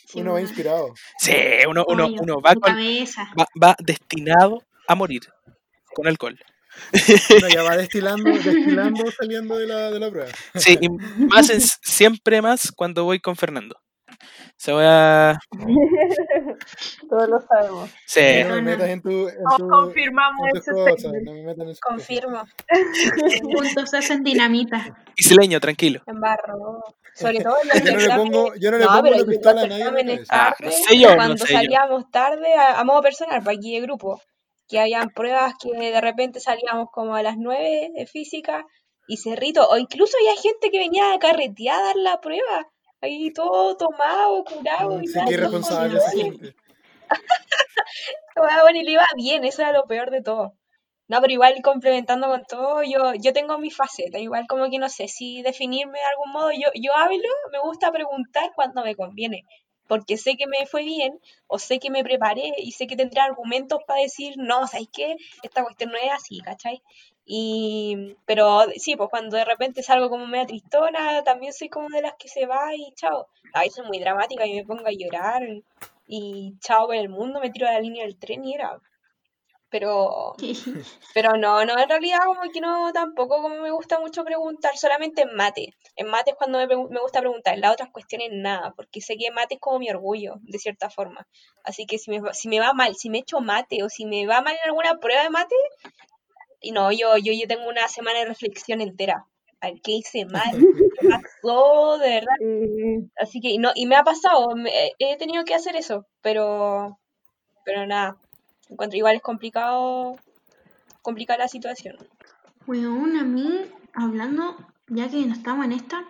Sí, 0.07 0.21
Uno 0.21 0.33
va 0.35 0.41
inspirado. 0.41 0.95
Sí, 1.19 1.33
uno, 1.69 1.85
uno, 1.89 2.07
Obvio, 2.07 2.23
uno 2.23 2.41
va, 2.41 2.55
con- 2.55 2.77
va, 3.39 3.47
va 3.63 3.77
destinado 3.81 4.63
a 4.89 4.95
morir 4.95 5.23
con 5.95 6.07
alcohol. 6.07 6.39
Uno 7.39 7.49
ya 7.49 7.63
va 7.63 7.77
destilando, 7.77 8.31
destilando 8.31 9.11
saliendo 9.11 9.57
de 9.57 9.67
la, 9.67 9.91
de 9.91 9.99
la 9.99 10.11
prueba. 10.11 10.31
Sí, 10.55 10.79
y 10.81 10.89
más 11.27 11.51
en- 11.51 11.61
siempre 11.61 12.41
más 12.43 12.71
cuando 12.73 13.05
voy 13.05 13.19
con 13.21 13.35
Fernando. 13.37 13.79
Se 14.57 14.73
voy 14.73 14.85
a... 14.87 15.39
Todos 17.09 17.29
lo 17.29 17.41
sabemos. 17.41 17.91
Sí, 18.07 18.21
No 18.49 18.55
me 18.57 18.63
metas 18.63 18.89
en 18.89 19.03
tu. 19.03 19.29
En 19.29 19.37
tu 19.59 19.69
confirmamos 19.69 20.47
en 20.49 20.63
tus 20.63 20.65
cosas, 20.75 21.13
no 21.23 21.33
me 21.33 21.43
metan 21.43 21.69
en 21.69 21.75
sus. 21.75 21.81
Confirmo. 21.81 22.43
Juntos 23.43 23.95
hacen 23.95 24.23
dinamita. 24.23 25.05
Isleño, 25.17 25.61
tranquilo. 25.61 26.03
Embarro. 26.07 26.83
Sobre 27.15 27.41
todo 27.41 27.57
en 27.63 27.85
Yo 27.85 27.93
no 27.93 27.99
le 27.99 28.09
pongo, 28.15 28.55
yo 28.57 28.71
no 28.71 28.79
le 28.79 28.85
No, 28.85 28.91
pongo 28.91 29.11
la 29.11 29.17
yo 29.19 29.27
pistola 29.27 29.63
a 29.63 29.67
los 29.67 29.79
nadie 29.79 30.13
en. 30.13 30.25
Ah, 30.29 30.55
no 30.61 30.71
sé 30.71 30.99
yo, 30.99 31.11
no 31.11 31.17
cuando 31.17 31.37
sé 31.39 31.53
yo. 31.53 31.59
salíamos 31.59 32.11
tarde 32.11 32.55
a, 32.55 32.79
a 32.81 32.85
modo 32.85 33.01
personal, 33.03 33.43
para 33.43 33.57
aquí 33.57 33.75
de 33.75 33.81
grupo, 33.81 34.21
que 34.69 34.79
habían 34.81 35.11
pruebas 35.11 35.55
que 35.63 35.73
de 35.79 36.01
repente 36.01 36.41
salíamos 36.41 36.89
como 36.93 37.15
a 37.15 37.23
las 37.23 37.37
9 37.39 37.91
de 37.95 38.07
física 38.07 38.67
y 39.09 39.17
cerrito, 39.17 39.67
o 39.69 39.79
incluso 39.79 40.17
había 40.19 40.41
gente 40.43 40.71
que 40.71 40.79
venía 40.79 41.15
a 41.15 41.19
carretear 41.19 41.79
a 41.81 41.85
dar 41.85 41.97
la 41.97 42.21
prueba, 42.21 42.69
ahí 43.01 43.33
todo 43.33 43.77
tomado, 43.77 44.45
curado 44.45 45.01
y 45.03 45.13
qué 45.13 45.33
irresponsable 45.33 45.99
esa 45.99 46.11
gente. 46.11 46.55
Ah, 48.39 48.61
Bueno, 48.63 48.79
y 48.79 48.85
le 48.85 48.93
iba 48.93 49.07
bien, 49.17 49.45
eso 49.45 49.63
era 49.63 49.73
lo 49.73 49.85
peor 49.85 50.11
de 50.11 50.21
todo. 50.21 50.53
No, 51.09 51.21
pero 51.21 51.33
igual 51.33 51.55
complementando 51.63 52.27
con 52.29 52.45
todo, 52.45 52.83
yo, 52.83 53.15
yo 53.15 53.33
tengo 53.33 53.59
mi 53.59 53.71
faceta, 53.71 54.19
igual 54.19 54.47
como 54.49 54.69
que 54.69 54.79
no 54.79 54.89
sé 54.89 55.09
si 55.09 55.41
definirme 55.43 55.99
de 55.99 56.05
algún 56.05 56.33
modo, 56.33 56.51
yo, 56.53 56.69
yo 56.75 56.95
hablo, 56.97 57.29
me 57.53 57.61
gusta 57.61 57.93
preguntar 57.93 58.51
cuando 58.55 58.83
me 58.83 58.97
conviene, 58.97 59.43
porque 59.89 60.17
sé 60.17 60.37
que 60.37 60.47
me 60.47 60.67
fue 60.67 60.83
bien, 60.85 61.21
o 61.47 61.59
sé 61.59 61.79
que 61.79 61.91
me 61.91 62.05
preparé, 62.05 62.55
y 62.59 62.73
sé 62.73 62.87
que 62.87 62.97
tendré 62.97 63.21
argumentos 63.21 63.81
para 63.87 64.01
decir, 64.03 64.35
no, 64.37 64.67
¿sabes 64.67 64.89
qué? 64.93 65.17
Esta 65.43 65.63
cuestión 65.63 65.91
no 65.91 65.99
es 65.99 66.13
así, 66.13 66.41
¿cachai? 66.41 66.83
Y, 67.25 68.17
pero 68.25 68.67
sí, 68.77 68.95
pues 68.97 69.11
cuando 69.11 69.37
de 69.37 69.45
repente 69.45 69.83
salgo 69.83 70.09
como 70.09 70.27
media 70.27 70.47
tristona, 70.47 71.25
también 71.25 71.53
soy 71.53 71.69
como 71.69 71.89
de 71.89 72.03
las 72.03 72.15
que 72.15 72.29
se 72.29 72.47
va 72.47 72.75
y 72.75 72.93
chao. 72.95 73.27
A 73.53 73.61
veces 73.61 73.85
muy 73.85 73.99
dramática 73.99 74.47
y 74.47 74.55
me 74.55 74.65
pongo 74.65 74.87
a 74.87 74.93
llorar 74.93 75.43
y 76.07 76.55
chao 76.61 76.87
con 76.87 76.97
el 76.97 77.09
mundo, 77.09 77.41
me 77.41 77.51
tiro 77.51 77.67
a 77.67 77.73
la 77.73 77.81
línea 77.81 78.05
del 78.05 78.17
tren 78.17 78.45
y 78.45 78.55
era. 78.55 78.81
Pero, 79.71 80.35
pero 81.15 81.37
no, 81.37 81.65
no, 81.65 81.79
en 81.79 81.89
realidad 81.89 82.19
como 82.27 82.43
que 82.53 82.61
no, 82.61 82.93
tampoco 82.93 83.41
como 83.43 83.57
me 83.63 83.71
gusta 83.71 83.99
mucho 84.01 84.25
preguntar, 84.25 84.77
solamente 84.77 85.23
en 85.23 85.35
mate. 85.35 85.75
En 85.97 86.09
mate 86.09 86.33
es 86.33 86.37
cuando 86.37 86.59
me, 86.59 86.67
me 86.67 87.01
gusta 87.01 87.21
preguntar, 87.21 87.55
en 87.55 87.63
las 87.63 87.73
otras 87.73 87.91
cuestiones 87.91 88.31
nada, 88.33 88.73
porque 88.77 89.01
sé 89.01 89.17
que 89.17 89.31
mate 89.31 89.55
es 89.55 89.61
como 89.61 89.79
mi 89.79 89.91
orgullo, 89.91 90.35
de 90.43 90.59
cierta 90.59 90.91
forma. 90.91 91.27
Así 91.65 91.87
que 91.87 91.99
si 91.99 92.11
me, 92.11 92.21
va- 92.21 92.35
si 92.35 92.49
me 92.49 92.61
va 92.61 92.73
mal, 92.75 92.95
si 92.97 93.11
me 93.11 93.19
echo 93.19 93.41
mate 93.41 93.83
o 93.83 93.89
si 93.89 94.07
me 94.07 94.27
va 94.27 94.43
mal 94.43 94.55
en 94.55 94.69
alguna 94.71 94.99
prueba 94.99 95.23
de 95.23 95.31
mate, 95.31 95.57
y 96.61 96.73
no, 96.73 96.91
yo, 96.93 97.17
yo, 97.19 97.33
yo 97.33 97.47
tengo 97.47 97.69
una 97.69 97.89
semana 97.89 98.21
de 98.21 98.27
reflexión 98.27 98.81
entera. 98.81 99.27
A 99.61 99.69
ver, 99.71 99.81
¿Qué 99.83 99.93
hice 99.93 100.25
mal? 100.27 100.53
¿Qué 100.95 101.07
pasó? 101.09 101.99
De 101.99 102.09
verdad. 102.11 102.35
Y 102.41 103.11
Así 103.19 103.41
que, 103.41 103.57
no, 103.59 103.71
y 103.75 103.87
me 103.87 103.97
ha 103.97 104.03
pasado, 104.05 104.55
me- 104.57 104.93
he 104.99 105.17
tenido 105.17 105.45
que 105.45 105.55
hacer 105.55 105.77
eso, 105.77 106.07
pero, 106.23 106.99
pero 107.65 107.87
nada, 107.87 108.17
encuentro 108.69 108.97
igual 108.97 109.17
es 109.17 109.23
complicado, 109.23 110.17
complicada 111.03 111.41
la 111.41 111.49
situación. 111.49 111.97
Weón, 112.67 113.17
a 113.17 113.25
mí, 113.25 113.61
hablando, 113.95 114.57
ya 114.89 115.09
que 115.09 115.25
no 115.25 115.35
estamos 115.35 115.65
en 115.65 115.73
esta, 115.73 116.05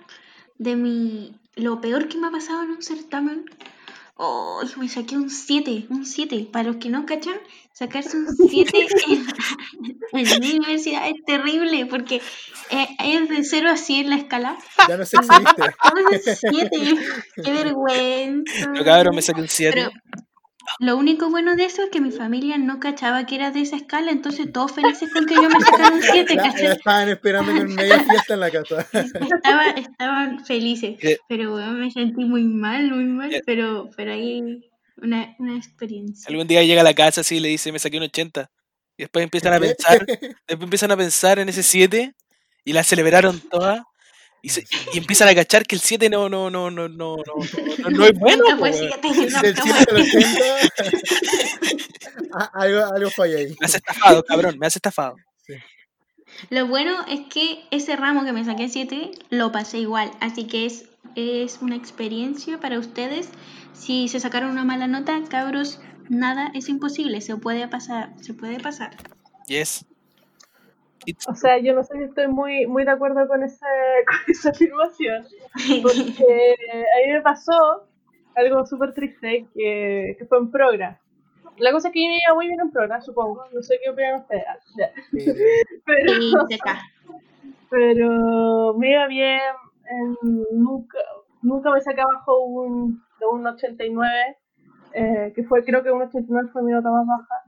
de 0.58 0.76
mi. 0.76 1.38
Lo 1.54 1.80
peor 1.80 2.08
que 2.08 2.18
me 2.18 2.26
ha 2.26 2.30
pasado 2.30 2.62
en 2.62 2.70
un 2.70 2.82
certamen. 2.82 3.44
Oh, 4.18 4.62
me 4.78 4.88
saqué 4.88 5.16
un 5.16 5.28
7, 5.28 5.86
un 5.90 6.06
7. 6.06 6.48
Para 6.50 6.68
los 6.68 6.76
que 6.76 6.88
no 6.88 7.04
cachan, 7.04 7.38
sacarse 7.72 8.16
un 8.16 8.26
7 8.34 8.72
en, 10.12 10.26
en 10.26 10.40
mi 10.40 10.52
universidad 10.52 11.06
es 11.08 11.22
terrible 11.26 11.84
porque 11.84 12.22
eh, 12.70 12.88
es 13.04 13.28
de 13.28 13.44
0 13.44 13.70
a 13.70 13.76
100 13.76 14.08
la 14.08 14.16
escala. 14.16 14.56
Ya 14.88 14.96
no 14.96 15.04
sé 15.04 15.18
si 15.18 15.28
viste. 15.28 15.62
Todo 15.82 16.10
es 16.12 16.38
7. 16.40 16.98
Qué 17.44 17.52
vergüenza. 17.52 18.72
Yo 18.74 18.84
cabrón 18.84 19.14
me 19.14 19.20
saqué 19.20 19.42
un 19.42 19.48
7. 19.48 19.74
Pero 19.74 19.90
lo 20.78 20.96
único 20.96 21.30
bueno 21.30 21.56
de 21.56 21.64
eso 21.64 21.82
es 21.84 21.90
que 21.90 22.00
mi 22.00 22.10
familia 22.10 22.58
no 22.58 22.80
cachaba 22.80 23.24
que 23.26 23.34
era 23.36 23.50
de 23.50 23.60
esa 23.62 23.76
escala, 23.76 24.10
entonces 24.10 24.52
todos 24.52 24.72
felices 24.72 25.10
con 25.12 25.26
que 25.26 25.34
yo 25.34 25.48
me 25.48 25.60
sacara 25.60 25.94
un 25.94 26.02
7, 26.02 26.34
La, 26.34 26.42
la 26.42 26.50
¿cachai? 26.52 26.66
estaban 26.72 27.08
esperando 27.08 27.52
con 27.56 27.74
media 27.74 28.00
fiesta 28.04 28.34
en 28.34 28.40
la 28.40 28.50
casa. 28.50 28.86
Estaba, 28.92 29.70
estaban 29.70 30.44
felices, 30.44 30.96
pero 31.28 31.54
weón, 31.54 31.80
me 31.80 31.90
sentí 31.90 32.24
muy 32.24 32.44
mal, 32.44 32.90
muy 32.90 33.04
mal, 33.04 33.32
Eh. 33.32 33.42
pero, 33.46 33.90
pero 33.96 34.12
ahí 34.12 34.42
una, 34.98 35.34
una 35.38 35.56
experiencia. 35.56 36.28
Algún 36.28 36.46
día 36.46 36.62
llega 36.62 36.80
a 36.80 36.84
la 36.84 36.94
casa 36.94 37.20
así 37.22 37.36
y 37.36 37.40
le 37.40 37.48
dice, 37.48 37.72
me 37.72 37.78
saqué 37.78 37.96
un 37.98 38.04
80. 38.04 38.50
Y 38.98 39.02
después 39.02 39.22
empiezan 39.24 39.52
a 39.52 39.60
pensar, 39.60 40.06
después 40.06 40.62
empiezan 40.62 40.90
a 40.90 40.96
pensar 40.96 41.38
en 41.38 41.48
ese 41.50 41.62
7 41.62 42.14
y 42.64 42.72
la 42.72 42.82
celebraron 42.82 43.40
todas. 43.40 43.82
Y, 44.46 44.48
se- 44.48 44.64
y 44.92 44.98
empiezan 44.98 45.26
a 45.28 45.34
cachar 45.34 45.66
que 45.66 45.74
el 45.74 45.80
7 45.80 46.08
no, 46.08 46.28
no, 46.28 46.50
no, 46.50 46.70
no, 46.70 46.88
no, 46.88 47.16
no, 47.16 47.16
no, 47.16 47.90
no 47.90 48.06
es 48.06 48.12
bueno. 48.18 48.44
Nunca 48.44 48.52
po, 48.54 48.58
fue 48.60 48.70
weón. 48.70 48.90
siete, 49.02 49.08
no, 49.32 49.42
Del 49.42 49.54
no 49.56 49.62
7 49.64 49.84
fue. 49.90 49.96
al 49.96 50.02
80. 50.02 50.28
Ah, 52.32 52.50
algo, 52.54 52.84
algo 52.94 53.10
falla 53.10 53.38
ahí. 53.38 53.48
Me 53.58 53.66
has 53.66 53.74
estafado, 53.74 54.22
cabrón, 54.24 54.56
me 54.58 54.66
has 54.68 54.76
estafado. 54.76 55.16
Lo 56.50 56.66
bueno 56.68 57.04
es 57.08 57.20
que 57.32 57.64
ese 57.72 57.96
ramo 57.96 58.24
que 58.24 58.32
me 58.32 58.44
saqué 58.44 58.68
7 58.68 59.10
lo 59.30 59.50
pasé 59.50 59.78
igual, 59.78 60.12
así 60.20 60.46
que 60.46 60.66
es, 60.66 60.84
es 61.16 61.58
una 61.60 61.74
experiencia 61.74 62.60
para 62.60 62.78
ustedes. 62.78 63.30
Si 63.72 64.06
se 64.08 64.20
sacaron 64.20 64.50
una 64.50 64.64
mala 64.64 64.86
nota, 64.86 65.20
cabros, 65.28 65.80
nada 66.08 66.52
es 66.54 66.68
imposible, 66.68 67.20
se 67.20 67.36
puede 67.36 67.66
pasar, 67.68 68.12
se 68.22 68.32
puede 68.32 68.60
pasar. 68.60 68.96
Yes. 69.48 69.84
O 71.28 71.34
sea, 71.34 71.58
yo 71.58 71.74
no 71.74 71.82
sé 71.84 71.96
si 71.96 72.04
estoy 72.04 72.28
muy, 72.28 72.66
muy 72.66 72.84
de 72.84 72.90
acuerdo 72.90 73.26
con, 73.28 73.42
ese, 73.42 73.64
con 74.06 74.16
esa 74.32 74.50
afirmación, 74.50 75.24
porque 75.82 76.54
a 76.94 77.06
mí 77.06 77.12
me 77.12 77.22
pasó 77.22 77.88
algo 78.34 78.66
súper 78.66 78.92
triste 78.94 79.46
que, 79.54 80.16
que 80.18 80.26
fue 80.26 80.38
en 80.38 80.50
Progra. 80.50 81.00
La 81.58 81.72
cosa 81.72 81.88
es 81.88 81.94
que 81.94 82.02
yo 82.02 82.08
me 82.10 82.18
iba 82.26 82.34
muy 82.34 82.48
bien 82.48 82.60
en 82.60 82.70
Progra, 82.70 83.00
supongo. 83.00 83.44
No 83.52 83.62
sé 83.62 83.78
qué 83.82 83.90
opinan 83.90 84.20
ustedes. 84.20 84.44
Sí, 85.10 85.24
pero 87.70 88.74
me 88.74 88.90
iba 88.92 89.06
bien. 89.06 89.40
en- 89.88 90.44
nunca, 90.62 90.98
nunca 91.42 91.70
me 91.70 91.80
saqué 91.80 92.00
abajo 92.00 92.40
un, 92.44 93.02
de 93.20 93.26
un 93.26 93.46
89, 93.46 94.36
eh, 94.92 95.32
que 95.34 95.44
fue, 95.44 95.64
creo 95.64 95.82
que 95.82 95.90
un 95.90 96.02
89 96.02 96.50
fue 96.52 96.62
mi 96.62 96.72
nota 96.72 96.90
más 96.90 97.06
baja. 97.06 97.44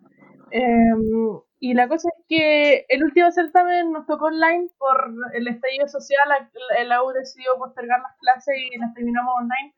Em, 0.51 1.39
y 1.61 1.75
la 1.75 1.89
cosa 1.89 2.09
es 2.17 2.25
que 2.29 2.87
el 2.89 3.03
último 3.03 3.31
certamen 3.33 3.91
nos 3.93 4.07
tocó 4.07 4.27
online 4.27 4.69
por 4.79 5.13
el 5.35 5.49
estallido 5.49 5.89
social. 5.89 6.21
La, 6.29 6.85
la 6.85 7.03
U 7.03 7.11
decidió 7.11 7.57
postergar 7.59 8.01
las 8.01 8.17
clases 8.19 8.55
y 8.57 8.79
las 8.79 8.95
terminamos 8.95 9.35
online 9.41 9.75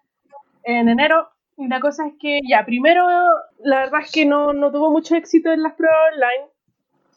en 0.64 0.88
enero. 0.90 1.30
Y 1.56 1.68
la 1.68 1.80
cosa 1.80 2.06
es 2.06 2.14
que, 2.18 2.40
ya, 2.46 2.64
primero, 2.64 3.06
la 3.58 3.80
verdad 3.80 4.00
es 4.02 4.12
que 4.12 4.26
no, 4.26 4.52
no 4.52 4.70
tuvo 4.70 4.90
mucho 4.90 5.14
éxito 5.14 5.50
en 5.52 5.62
las 5.62 5.74
pruebas 5.74 5.98
online. 6.14 6.50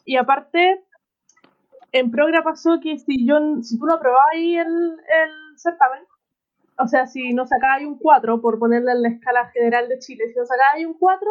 Y 0.06 0.16
aparte, 0.16 0.82
en 1.92 2.10
Progra 2.10 2.42
pasó 2.42 2.80
que 2.82 2.98
si, 2.98 3.26
yo, 3.26 3.38
si 3.62 3.78
tú 3.78 3.86
no 3.86 3.94
aprobabas 3.94 4.28
ahí 4.32 4.56
el, 4.56 4.66
el 4.66 5.58
certamen, 5.58 6.04
o 6.78 6.88
sea, 6.88 7.06
si 7.06 7.32
no 7.34 7.46
sacabas 7.46 7.82
un 7.82 7.98
4, 7.98 8.40
por 8.40 8.58
ponerle 8.58 8.92
en 8.92 9.02
la 9.02 9.08
escala 9.08 9.46
general 9.50 9.88
de 9.88 9.98
Chile, 9.98 10.24
si 10.28 10.38
no 10.38 10.44
sacabas 10.44 10.84
un 10.84 10.94
4, 10.94 11.30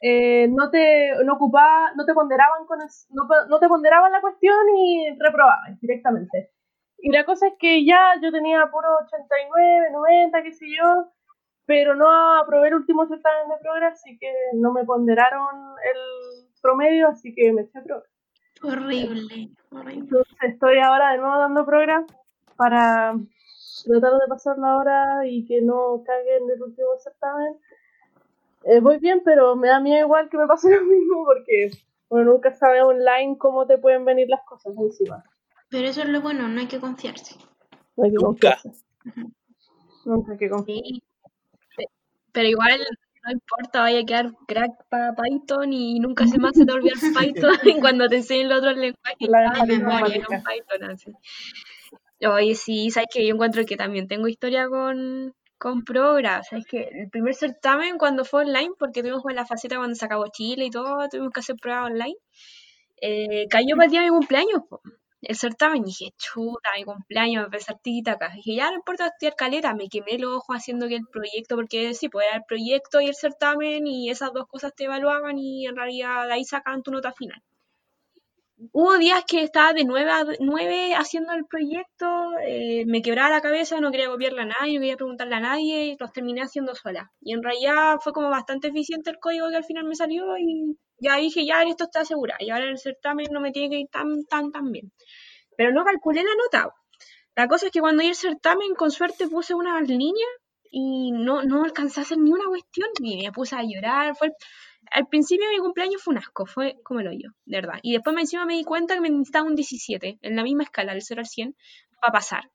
eh, 0.00 0.48
no 0.48 0.70
te 0.70 1.12
no 1.24 1.34
ocupaba, 1.34 1.92
no 1.96 2.04
te 2.04 2.14
ponderaban 2.14 2.66
con 2.66 2.80
el- 2.80 2.88
no, 3.10 3.28
no 3.48 3.58
te 3.58 3.68
ponderaban 3.68 4.12
la 4.12 4.20
cuestión 4.20 4.56
y 4.76 5.16
reprobabas 5.18 5.78
directamente. 5.80 6.50
Y 6.98 7.10
la 7.12 7.24
cosa 7.24 7.48
es 7.48 7.54
que 7.58 7.84
ya 7.84 8.14
yo 8.22 8.32
tenía 8.32 8.66
puro 8.70 8.88
89, 9.04 9.90
90, 9.92 10.42
qué 10.42 10.52
sé 10.52 10.66
yo, 10.76 11.12
pero 11.66 11.94
no 11.94 12.08
aprobé 12.38 12.68
el 12.68 12.74
último 12.74 13.06
certamen 13.06 13.48
de 13.48 13.56
programa, 13.62 13.92
así 13.92 14.18
que 14.18 14.32
no 14.54 14.72
me 14.72 14.84
ponderaron 14.84 15.48
el 15.92 16.48
promedio, 16.62 17.08
así 17.08 17.34
que 17.34 17.52
me 17.52 17.62
eché 17.62 17.78
a 17.78 17.82
programa. 17.82 18.06
Horrible, 18.62 19.50
horrible. 19.70 19.94
Entonces 19.94 20.36
estoy 20.42 20.78
ahora 20.78 21.12
de 21.12 21.18
nuevo 21.18 21.38
dando 21.38 21.66
programa 21.66 22.06
para 22.56 23.14
tratar 23.84 24.12
de 24.12 24.26
pasarla 24.28 24.72
ahora 24.72 25.26
y 25.26 25.44
que 25.46 25.60
no 25.60 26.02
caguen 26.04 26.48
el 26.50 26.62
último 26.62 26.88
certamen. 26.98 27.58
Eh, 28.68 28.80
voy 28.80 28.98
bien, 28.98 29.22
pero 29.24 29.54
me 29.54 29.68
da 29.68 29.80
miedo 29.80 30.04
igual 30.04 30.28
que 30.28 30.36
me 30.36 30.46
pase 30.46 30.68
lo 30.76 30.84
mismo 30.84 31.24
porque 31.24 31.70
uno 32.08 32.24
nunca 32.24 32.52
sabe 32.52 32.82
online 32.82 33.38
cómo 33.38 33.66
te 33.66 33.78
pueden 33.78 34.04
venir 34.04 34.28
las 34.28 34.42
cosas 34.44 34.74
encima. 34.76 35.24
Pero 35.68 35.88
eso 35.88 36.02
es 36.02 36.08
lo 36.08 36.20
bueno, 36.20 36.48
no 36.48 36.60
hay 36.60 36.68
que 36.68 36.80
confiarse. 36.80 37.36
No 37.96 38.04
hay 38.04 38.10
que 38.10 38.16
Nunca. 38.16 38.58
confiarse. 38.62 38.84
Nunca 40.04 40.32
hay 40.32 40.38
que 40.38 40.48
confiar. 40.48 40.78
Sí. 40.84 41.02
Pero 42.32 42.48
igual 42.48 42.80
no 43.24 43.32
importa, 43.32 43.80
vaya 43.80 44.00
a 44.00 44.04
quedar 44.04 44.32
crack 44.46 44.84
para 44.88 45.14
Python 45.16 45.72
y 45.72 45.98
nunca 45.98 46.26
se 46.28 46.38
más 46.38 46.52
se 46.54 46.64
te 46.64 46.72
olvida 46.72 46.92
el 46.92 47.00
Python 47.34 47.80
cuando 47.80 48.08
te 48.08 48.16
enseñen 48.16 48.48
los 48.48 48.58
otros 48.58 48.76
lenguajes, 48.76 49.28
La 49.28 49.64
de 49.64 49.78
memoria, 49.78 50.24
Python 50.28 50.90
así. 50.90 51.12
Oye, 52.24 52.54
sí, 52.54 52.90
sabes 52.90 53.08
que 53.12 53.26
yo 53.26 53.34
encuentro 53.34 53.64
que 53.64 53.76
también 53.76 54.06
tengo 54.06 54.28
historia 54.28 54.68
con, 54.68 55.34
Con 55.58 55.84
Progra, 55.84 56.40
o 56.40 56.42
sea, 56.42 56.58
es 56.58 56.66
que 56.66 56.82
el 56.92 57.08
primer 57.08 57.34
certamen 57.34 57.96
cuando 57.96 58.24
fue 58.26 58.42
online, 58.42 58.72
porque 58.78 59.00
tuvimos 59.02 59.22
la 59.32 59.46
faceta 59.46 59.76
cuando 59.76 59.94
se 59.94 60.06
Chile 60.32 60.66
y 60.66 60.70
todo, 60.70 61.08
tuvimos 61.08 61.32
que 61.32 61.40
hacer 61.40 61.56
pruebas 61.56 61.86
online, 61.90 62.16
eh, 63.02 63.46
cayó 63.50 63.76
para 63.76 63.86
el 63.86 63.90
día 63.90 64.00
de 64.02 64.10
mi 64.10 64.16
cumpleaños, 64.18 64.62
po. 64.68 64.82
el 65.22 65.36
certamen, 65.36 65.82
y 65.82 65.86
dije, 65.86 66.10
chuta, 66.18 66.70
mi 66.76 66.84
cumpleaños, 66.84 67.42
me 67.42 67.46
empecé 67.46 67.72
acá. 68.10 68.30
Dije, 68.34 68.56
ya 68.56 68.70
no 68.70 68.76
importa 68.76 69.06
estudiar 69.08 69.34
caleta, 69.36 69.74
me 69.74 69.88
quemé 69.88 70.18
los 70.18 70.36
ojos 70.36 70.56
haciendo 70.56 70.88
que 70.88 70.96
el 70.96 71.06
proyecto, 71.10 71.56
porque 71.56 71.94
sí, 71.94 72.08
pues 72.10 72.26
era 72.26 72.36
el 72.36 72.44
proyecto 72.48 73.00
y 73.00 73.06
el 73.08 73.14
certamen, 73.14 73.86
y 73.86 74.10
esas 74.10 74.32
dos 74.34 74.46
cosas 74.48 74.74
te 74.76 74.84
evaluaban, 74.84 75.38
y 75.38 75.66
en 75.66 75.76
realidad 75.76 76.30
ahí 76.30 76.44
sacaban 76.44 76.82
tu 76.82 76.90
nota 76.92 77.12
final. 77.12 77.42
Hubo 78.72 78.96
días 78.96 79.22
que 79.26 79.42
estaba 79.42 79.74
de 79.74 79.84
9 79.84 80.10
a 80.10 80.24
9 80.40 80.94
haciendo 80.94 81.34
el 81.34 81.44
proyecto, 81.44 82.06
eh, 82.46 82.84
me 82.86 83.02
quebraba 83.02 83.28
la 83.28 83.42
cabeza, 83.42 83.80
no 83.80 83.90
quería 83.90 84.08
copiarle 84.08 84.42
a 84.42 84.44
nadie, 84.46 84.74
no 84.74 84.80
quería 84.80 84.96
preguntarle 84.96 85.34
a 85.34 85.40
nadie, 85.40 85.84
y 85.88 85.96
los 85.98 86.10
terminé 86.10 86.40
haciendo 86.40 86.74
sola. 86.74 87.12
Y 87.20 87.34
en 87.34 87.42
realidad 87.42 87.98
fue 88.02 88.14
como 88.14 88.30
bastante 88.30 88.68
eficiente 88.68 89.10
el 89.10 89.18
código 89.18 89.50
que 89.50 89.56
al 89.56 89.64
final 89.64 89.84
me 89.84 89.94
salió 89.94 90.38
y 90.38 90.78
ya 90.98 91.16
dije, 91.16 91.44
ya 91.44 91.62
esto 91.64 91.84
está 91.84 92.06
segura. 92.06 92.36
Y 92.40 92.48
ahora 92.48 92.64
en 92.64 92.70
el 92.70 92.78
certamen 92.78 93.26
no 93.30 93.40
me 93.40 93.52
tiene 93.52 93.68
que 93.68 93.80
ir 93.80 93.88
tan, 93.90 94.24
tan, 94.24 94.50
tan 94.50 94.72
bien. 94.72 94.90
Pero 95.56 95.72
no 95.72 95.84
calculé 95.84 96.22
la 96.22 96.34
nota. 96.34 96.74
La 97.34 97.48
cosa 97.48 97.66
es 97.66 97.72
que 97.72 97.80
cuando 97.80 98.02
di 98.02 98.08
el 98.08 98.14
certamen, 98.14 98.74
con 98.74 98.90
suerte 98.90 99.28
puse 99.28 99.54
una 99.54 99.78
línea 99.82 100.26
y 100.70 101.12
no, 101.12 101.42
no 101.42 101.64
alcancé 101.64 102.00
a 102.00 102.04
hacer 102.04 102.18
ni 102.18 102.32
una 102.32 102.46
cuestión, 102.46 102.88
y 103.02 103.22
me 103.22 103.32
puse 103.32 103.54
a 103.54 103.62
llorar. 103.62 104.16
Fue 104.16 104.30
al 104.90 105.06
principio 105.08 105.46
mi 105.50 105.58
cumpleaños 105.58 106.02
fue 106.02 106.12
un 106.12 106.18
asco, 106.18 106.46
fue 106.46 106.76
como 106.82 107.00
el 107.00 107.08
hoyo, 107.08 107.30
de 107.44 107.60
verdad. 107.60 107.78
Y 107.82 107.92
después 107.92 108.16
encima 108.16 108.44
me 108.46 108.54
di 108.54 108.64
cuenta 108.64 108.94
que 108.94 109.00
me 109.00 109.10
necesitaba 109.10 109.46
un 109.46 109.54
17, 109.54 110.18
en 110.22 110.36
la 110.36 110.42
misma 110.42 110.64
escala, 110.64 110.92
del 110.92 111.02
0 111.02 111.20
al 111.20 111.26
100, 111.26 111.56
para 112.00 112.12
pasar. 112.12 112.50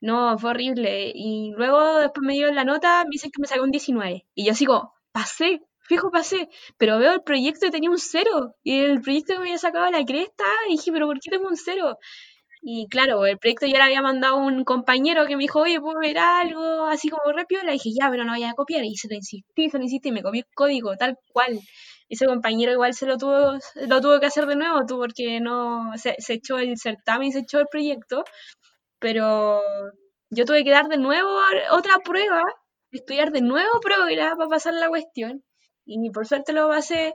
No, 0.00 0.38
fue 0.38 0.50
horrible. 0.50 1.12
Y 1.14 1.52
luego 1.56 1.98
después 1.98 2.24
me 2.26 2.34
dio 2.34 2.52
la 2.52 2.64
nota, 2.64 3.04
me 3.04 3.10
dicen 3.12 3.30
que 3.30 3.40
me 3.40 3.46
saqué 3.46 3.60
un 3.60 3.70
19. 3.70 4.26
Y 4.34 4.46
yo 4.46 4.54
sigo, 4.54 4.92
pasé, 5.12 5.62
fijo 5.80 6.10
pasé. 6.10 6.48
Pero 6.78 6.98
veo 6.98 7.12
el 7.12 7.22
proyecto 7.22 7.66
y 7.66 7.70
tenía 7.70 7.90
un 7.90 7.98
0. 7.98 8.54
Y 8.62 8.80
el 8.80 9.00
proyecto 9.00 9.34
que 9.34 9.38
me 9.40 9.46
había 9.46 9.58
sacado 9.58 9.90
la 9.90 10.04
cresta, 10.04 10.44
y 10.68 10.72
dije, 10.72 10.92
pero 10.92 11.06
¿por 11.06 11.18
qué 11.20 11.30
tengo 11.30 11.48
un 11.48 11.56
0? 11.56 11.98
Y 12.62 12.88
claro, 12.88 13.26
el 13.26 13.38
proyecto 13.38 13.66
ya 13.66 13.78
le 13.78 13.84
había 13.84 14.02
mandado 14.02 14.36
un 14.36 14.64
compañero 14.64 15.26
que 15.26 15.36
me 15.36 15.42
dijo, 15.42 15.60
oye, 15.60 15.80
¿puedo 15.80 16.00
ver 16.00 16.18
algo? 16.18 16.86
Así 16.86 17.08
como 17.08 17.32
rápido. 17.32 17.62
Le 17.62 17.72
dije, 17.72 17.90
ya, 17.98 18.10
pero 18.10 18.24
no 18.24 18.32
vaya 18.32 18.50
a 18.50 18.54
copiar. 18.54 18.84
Y 18.84 18.96
se 18.96 19.08
lo 19.08 19.14
insistí, 19.14 19.70
se 19.70 19.78
lo 19.78 19.84
insistí, 19.84 20.12
me 20.12 20.22
copió 20.22 20.40
el 20.40 20.54
código, 20.54 20.96
tal 20.96 21.18
cual. 21.32 21.60
Ese 22.08 22.26
compañero 22.26 22.72
igual 22.72 22.94
se 22.94 23.06
lo 23.06 23.18
tuvo, 23.18 23.58
lo 23.88 24.00
tuvo 24.00 24.20
que 24.20 24.26
hacer 24.26 24.46
de 24.46 24.56
nuevo, 24.56 24.86
tú, 24.86 24.96
porque 24.98 25.40
no, 25.40 25.92
se, 25.96 26.14
se 26.18 26.34
echó 26.34 26.58
el 26.58 26.78
certamen 26.78 27.32
se 27.32 27.40
echó 27.40 27.60
el 27.60 27.66
proyecto. 27.70 28.24
Pero 28.98 29.62
yo 30.30 30.44
tuve 30.44 30.64
que 30.64 30.70
dar 30.70 30.88
de 30.88 30.98
nuevo 30.98 31.30
otra 31.72 31.98
prueba, 32.04 32.42
estudiar 32.90 33.32
de 33.32 33.42
nuevo 33.42 33.80
programa 33.80 34.36
para 34.36 34.48
pasar 34.48 34.74
la 34.74 34.88
cuestión. 34.88 35.44
Y 35.84 36.10
por 36.10 36.26
suerte 36.26 36.52
lo 36.52 36.68
pasé, 36.68 37.14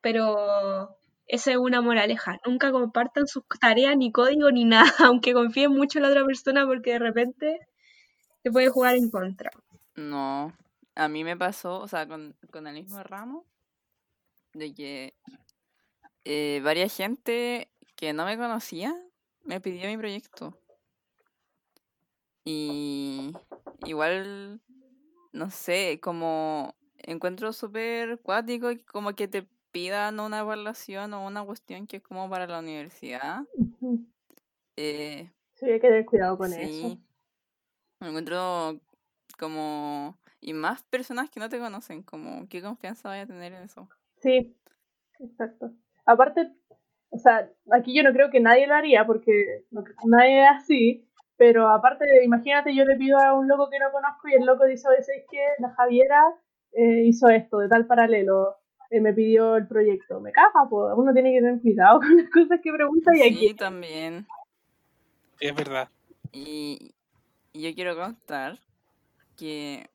pero 0.00 0.96
esa 1.26 1.52
es 1.52 1.56
una 1.56 1.80
moraleja. 1.80 2.40
Nunca 2.46 2.72
compartan 2.72 3.26
sus 3.26 3.44
tareas, 3.60 3.96
ni 3.96 4.12
código, 4.12 4.50
ni 4.50 4.64
nada, 4.64 4.90
aunque 5.06 5.32
confíen 5.32 5.72
mucho 5.72 5.98
en 5.98 6.04
la 6.04 6.10
otra 6.10 6.24
persona 6.24 6.66
porque 6.66 6.92
de 6.92 6.98
repente 6.98 7.68
te 8.42 8.50
puede 8.50 8.68
jugar 8.68 8.96
en 8.96 9.10
contra. 9.10 9.50
No, 9.94 10.52
a 10.94 11.08
mí 11.08 11.24
me 11.24 11.36
pasó, 11.36 11.80
o 11.80 11.88
sea, 11.88 12.06
con, 12.06 12.34
con 12.50 12.66
el 12.66 12.74
mismo 12.74 13.02
ramo, 13.02 13.46
de 14.52 14.74
que 14.74 15.14
eh, 16.24 16.60
varias 16.62 16.96
gente 16.96 17.70
que 17.96 18.12
no 18.12 18.24
me 18.24 18.36
conocía 18.36 18.94
me 19.44 19.60
pidió 19.60 19.88
mi 19.88 19.96
proyecto. 19.96 20.58
Y 22.44 23.32
igual, 23.86 24.60
no 25.32 25.50
sé, 25.50 26.00
como 26.02 26.74
encuentro 26.98 27.52
súper 27.52 28.20
cuático 28.20 28.70
como 28.86 29.14
que 29.14 29.28
te 29.28 29.48
pidan 29.72 30.20
una 30.20 30.40
evaluación 30.40 31.14
o 31.14 31.26
una 31.26 31.42
cuestión 31.44 31.86
que 31.86 31.96
es 31.96 32.02
como 32.02 32.28
para 32.30 32.46
la 32.46 32.60
universidad. 32.60 33.42
Eh, 34.76 35.30
Sí, 35.62 35.70
hay 35.70 35.78
que 35.78 35.86
tener 35.86 36.04
cuidado 36.04 36.36
con 36.36 36.52
eso. 36.52 36.88
Sí. 36.88 37.00
Me 38.00 38.08
encuentro 38.08 38.80
como... 39.38 40.18
Y 40.40 40.54
más 40.54 40.82
personas 40.82 41.30
que 41.30 41.38
no 41.38 41.48
te 41.48 41.60
conocen, 41.60 42.02
como 42.02 42.48
qué 42.48 42.60
confianza 42.60 43.08
vaya 43.08 43.22
a 43.22 43.26
tener 43.26 43.52
en 43.52 43.62
eso. 43.62 43.88
Sí, 44.18 44.56
exacto. 45.20 45.70
Aparte, 46.04 46.50
o 47.10 47.18
sea, 47.18 47.48
aquí 47.70 47.94
yo 47.96 48.02
no 48.02 48.12
creo 48.12 48.28
que 48.30 48.40
nadie 48.40 48.66
lo 48.66 48.74
haría 48.74 49.06
porque 49.06 49.66
no 49.70 49.84
nadie 50.04 50.42
es 50.42 50.48
así, 50.50 51.08
pero 51.36 51.68
aparte, 51.68 52.04
imagínate, 52.24 52.74
yo 52.74 52.84
le 52.84 52.96
pido 52.96 53.20
a 53.20 53.34
un 53.34 53.46
loco 53.46 53.70
que 53.70 53.78
no 53.78 53.92
conozco 53.92 54.28
y 54.28 54.34
el 54.34 54.46
loco 54.46 54.64
dice, 54.64 54.88
oye, 54.88 55.04
¿sabes 55.04 55.24
qué? 55.30 55.46
La 55.60 55.70
Javiera 55.70 56.24
eh, 56.72 57.04
hizo 57.04 57.28
esto 57.28 57.58
de 57.58 57.68
tal 57.68 57.86
paralelo, 57.86 58.56
me 59.00 59.12
pidió 59.12 59.56
el 59.56 59.66
proyecto. 59.66 60.20
Me 60.20 60.32
caga, 60.32 60.68
pues 60.68 60.94
uno 60.96 61.12
tiene 61.12 61.32
que 61.32 61.40
tener 61.40 61.60
cuidado 61.60 61.98
con 62.00 62.16
las 62.16 62.30
cosas 62.30 62.60
que 62.62 62.72
pregunta 62.72 63.16
y 63.16 63.22
aquí. 63.22 63.48
Sí, 63.48 63.54
también. 63.54 64.26
Es 65.40 65.54
verdad. 65.54 65.88
Y, 66.32 66.94
y 67.52 67.62
yo 67.62 67.74
quiero 67.74 67.96
contar 67.96 68.58
que 69.36 69.90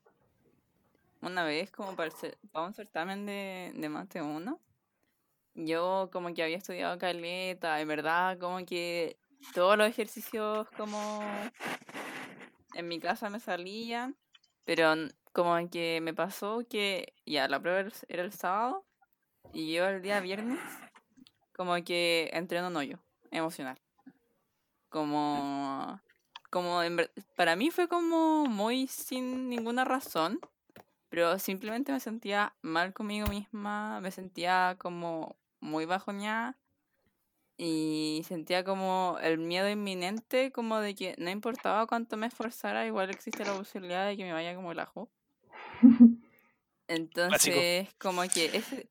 una 1.21 1.43
vez, 1.43 1.71
como 1.71 1.95
para, 1.95 2.11
un 2.53 2.73
certamen 2.73 3.25
de, 3.25 3.71
de 3.75 3.89
Mate 3.89 4.21
1, 4.21 4.59
yo 5.55 6.09
como 6.11 6.33
que 6.33 6.43
había 6.43 6.57
estudiado 6.57 6.97
caleta, 6.97 7.79
en 7.81 7.87
verdad, 7.87 8.37
como 8.37 8.65
que 8.65 9.17
todos 9.53 9.77
los 9.77 9.87
ejercicios 9.87 10.67
como 10.77 11.21
en 12.75 12.87
mi 12.87 12.99
casa 12.99 13.29
me 13.29 13.39
salían, 13.39 14.15
pero 14.65 14.93
como 15.33 15.69
que 15.69 15.99
me 16.01 16.13
pasó 16.13 16.63
que 16.69 17.13
ya 17.25 17.47
la 17.47 17.59
prueba 17.59 17.89
era 18.07 18.23
el 18.23 18.31
sábado 18.31 18.86
y 19.53 19.73
yo 19.73 19.87
el 19.87 20.01
día 20.01 20.19
viernes 20.19 20.59
como 21.55 21.75
que 21.83 22.29
entré 22.33 22.59
en 22.59 22.65
un 22.65 22.75
hoyo 22.75 22.99
emocional. 23.31 23.77
Como 24.89 25.99
como 26.49 26.81
en 26.81 26.97
para 27.35 27.55
mí 27.55 27.71
fue 27.71 27.87
como 27.87 28.45
muy 28.45 28.87
sin 28.87 29.49
ninguna 29.49 29.83
razón, 29.83 30.39
pero 31.09 31.39
simplemente 31.39 31.91
me 31.91 31.99
sentía 31.99 32.55
mal 32.61 32.93
conmigo 32.93 33.27
misma, 33.27 33.99
me 34.01 34.11
sentía 34.11 34.75
como 34.79 35.35
muy 35.59 35.85
bajoñada 35.85 36.57
y 37.57 38.23
sentía 38.27 38.63
como 38.63 39.17
el 39.21 39.39
miedo 39.39 39.69
inminente, 39.69 40.51
como 40.51 40.79
de 40.79 40.95
que 40.95 41.15
no 41.17 41.29
importaba 41.29 41.87
cuánto 41.87 42.15
me 42.15 42.27
esforzara, 42.27 42.85
igual 42.85 43.09
existe 43.09 43.43
la 43.43 43.53
posibilidad 43.55 44.07
de 44.07 44.15
que 44.15 44.23
me 44.23 44.33
vaya 44.33 44.55
como 44.55 44.71
el 44.71 44.79
ajo. 44.79 45.09
Entonces, 46.87 47.93
como 47.97 48.21
que 48.29 48.45
ese, 48.57 48.89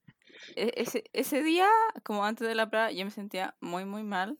e- 0.57 0.73
ese, 0.77 1.05
ese 1.13 1.43
día, 1.43 1.69
como 2.05 2.25
antes 2.25 2.47
de 2.49 2.55
la 2.55 2.69
prueba, 2.69 2.91
yo 2.93 3.05
me 3.05 3.11
sentía 3.11 3.57
muy, 3.61 3.85
muy 3.85 4.03
mal. 4.03 4.39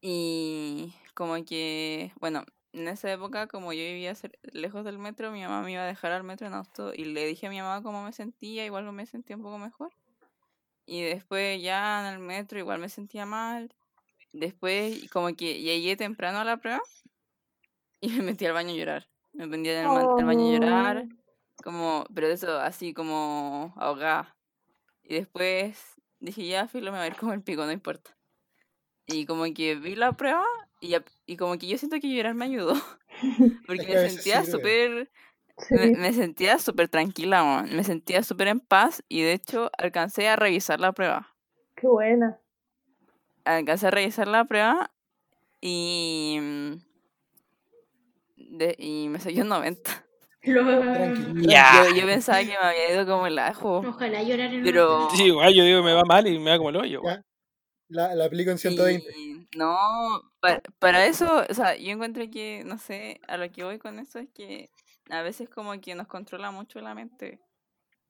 Y 0.00 0.92
como 1.14 1.42
que, 1.44 2.12
bueno, 2.20 2.44
en 2.72 2.88
esa 2.88 3.10
época, 3.12 3.46
como 3.48 3.72
yo 3.72 3.80
vivía 3.80 4.14
lejos 4.52 4.84
del 4.84 4.98
metro, 4.98 5.32
mi 5.32 5.42
mamá 5.42 5.62
me 5.62 5.72
iba 5.72 5.82
a 5.82 5.86
dejar 5.86 6.12
al 6.12 6.24
metro 6.24 6.46
en 6.46 6.54
auto 6.54 6.92
y 6.94 7.04
le 7.06 7.26
dije 7.26 7.46
a 7.46 7.50
mi 7.50 7.60
mamá 7.60 7.82
cómo 7.82 8.04
me 8.04 8.12
sentía, 8.12 8.64
igual 8.66 8.90
me 8.92 9.06
sentía 9.06 9.36
un 9.36 9.42
poco 9.42 9.58
mejor. 9.58 9.90
Y 10.86 11.02
después 11.02 11.60
ya 11.62 12.06
en 12.06 12.14
el 12.14 12.18
metro 12.20 12.58
igual 12.58 12.78
me 12.78 12.88
sentía 12.88 13.26
mal. 13.26 13.74
Después 14.32 15.10
como 15.10 15.34
que 15.34 15.60
llegué 15.60 15.96
temprano 15.96 16.38
a 16.38 16.44
la 16.44 16.58
prueba 16.58 16.80
y 18.00 18.08
me 18.10 18.22
metí 18.22 18.46
al 18.46 18.52
baño 18.52 18.70
a 18.72 18.76
llorar. 18.76 19.08
Me 19.32 19.46
metí 19.46 19.70
al 19.70 20.26
baño 20.26 20.46
a 20.46 20.52
llorar, 20.52 21.08
como, 21.64 22.06
pero 22.14 22.28
eso 22.28 22.58
así 22.60 22.94
como 22.94 23.74
ahogada. 23.76 24.35
Y 25.08 25.14
después 25.14 25.94
dije, 26.18 26.46
ya, 26.46 26.66
filo, 26.68 26.90
me 26.90 26.98
va 26.98 27.04
a 27.04 27.06
ir 27.06 27.16
como 27.16 27.32
el 27.32 27.42
pico, 27.42 27.64
no 27.64 27.72
importa. 27.72 28.16
Y 29.06 29.24
como 29.24 29.44
que 29.54 29.76
vi 29.76 29.94
la 29.94 30.12
prueba 30.12 30.44
y, 30.80 30.96
y 31.26 31.36
como 31.36 31.56
que 31.58 31.68
yo 31.68 31.78
siento 31.78 32.00
que 32.00 32.12
llorar 32.12 32.34
me 32.34 32.46
ayudó. 32.46 32.74
Porque 33.66 33.86
me 33.86 34.08
sentía 34.10 34.44
súper 34.44 35.10
Sí. 35.58 35.74
me, 35.74 35.86
me 35.92 36.12
sentía 36.12 36.58
súper 36.58 36.88
tranquila, 36.88 37.42
weón. 37.42 37.74
me 37.74 37.82
sentía 37.82 38.22
súper 38.22 38.48
en 38.48 38.60
paz 38.60 39.02
y 39.08 39.22
de 39.22 39.32
hecho 39.32 39.70
alcancé 39.78 40.28
a 40.28 40.36
revisar 40.36 40.80
la 40.80 40.92
prueba. 40.92 41.34
Qué 41.76 41.86
buena. 41.86 42.38
Alcancé 43.44 43.86
a 43.86 43.90
revisar 43.90 44.28
la 44.28 44.44
prueba 44.44 44.92
y, 45.62 46.38
mm, 46.42 46.72
de, 48.36 48.76
y 48.78 49.08
me 49.08 49.18
salió 49.18 49.44
un 49.44 49.48
90. 49.48 50.05
Tranqui. 50.52 51.46
Ya. 51.48 51.84
Yo, 51.88 51.94
yo 51.96 52.06
pensaba 52.06 52.40
que 52.40 52.46
me 52.46 52.56
había 52.56 52.92
ido 52.92 53.06
como 53.06 53.26
el 53.26 53.38
ajo, 53.38 53.78
Ojalá 53.86 54.22
llorar 54.22 54.54
en 54.54 54.62
pero... 54.62 55.08
Sí, 55.10 55.24
igual 55.24 55.54
yo 55.54 55.64
digo 55.64 55.82
me 55.82 55.92
va 55.92 56.02
mal 56.04 56.26
y 56.26 56.38
me 56.38 56.50
va 56.50 56.58
como 56.58 56.70
el 56.70 56.76
hoyo. 56.76 57.02
La, 57.88 58.14
la 58.14 58.24
aplico 58.24 58.50
en 58.50 58.58
120. 58.58 59.12
y 59.16 59.46
no, 59.56 59.76
para, 60.40 60.60
para 60.78 61.06
eso, 61.06 61.44
o 61.48 61.54
sea, 61.54 61.76
yo 61.76 61.90
encuentro 61.90 62.24
que, 62.30 62.62
no 62.64 62.78
sé, 62.78 63.20
a 63.28 63.36
lo 63.36 63.50
que 63.50 63.64
voy 63.64 63.78
con 63.78 63.98
eso 63.98 64.18
es 64.18 64.28
que 64.30 64.70
a 65.08 65.22
veces 65.22 65.48
como 65.48 65.80
que 65.80 65.94
nos 65.94 66.06
controla 66.06 66.50
mucho 66.50 66.80
la 66.80 66.94
mente. 66.94 67.40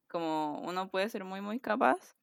Como 0.08 0.60
uno 0.60 0.88
puede 0.88 1.08
ser 1.08 1.24
muy, 1.24 1.40
muy 1.40 1.60
capaz, 1.60 2.16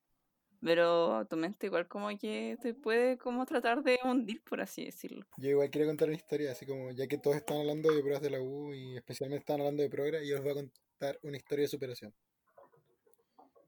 Pero 0.64 1.26
tu 1.26 1.36
mente 1.36 1.68
igual 1.68 1.88
como 1.88 2.07
que 2.18 2.57
te 2.61 2.74
puede 2.74 3.18
como 3.18 3.45
tratar 3.45 3.84
de 3.84 3.99
hundir, 4.03 4.41
por 4.43 4.61
así 4.61 4.86
decirlo. 4.86 5.26
Yo 5.38 5.49
igual 5.49 5.70
quiero 5.70 5.88
contar 5.88 6.07
una 6.07 6.16
historia, 6.16 6.51
así 6.51 6.66
como 6.66 6.91
ya 6.91 7.07
que 7.07 7.18
todos 7.18 7.36
están 7.36 7.57
hablando 7.57 7.91
de 7.91 8.01
pruebas 8.01 8.22
de 8.22 8.30
la 8.30 8.41
U 8.41 8.74
y 8.74 8.95
especialmente 8.95 9.41
están 9.41 9.59
hablando 9.59 9.84
de 9.84 9.89
Progra, 9.89 10.20
yo 10.24 10.36
les 10.36 10.43
voy 10.43 10.51
a 10.51 10.55
contar 10.55 11.20
una 11.24 11.38
historia 11.38 11.64
de 11.64 11.68
superación. 11.68 12.14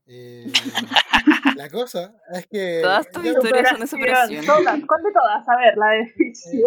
Eh, 0.08 0.46
la 1.58 1.70
cosa 1.70 2.16
es 2.32 2.48
que... 2.48 2.80
Todas 2.82 3.10
tus 3.10 3.26
historias 3.26 3.70
son 3.70 3.80
de 3.80 3.88
superación. 3.88 4.46
Todas, 4.46 4.80
¿cuál 4.88 5.04
de 5.04 5.12
todas? 5.12 5.50
A 5.50 5.58
ver, 5.58 5.78
la 5.78 5.88
de 5.88 6.02
eh, 6.02 6.14
Ficien. 6.16 6.64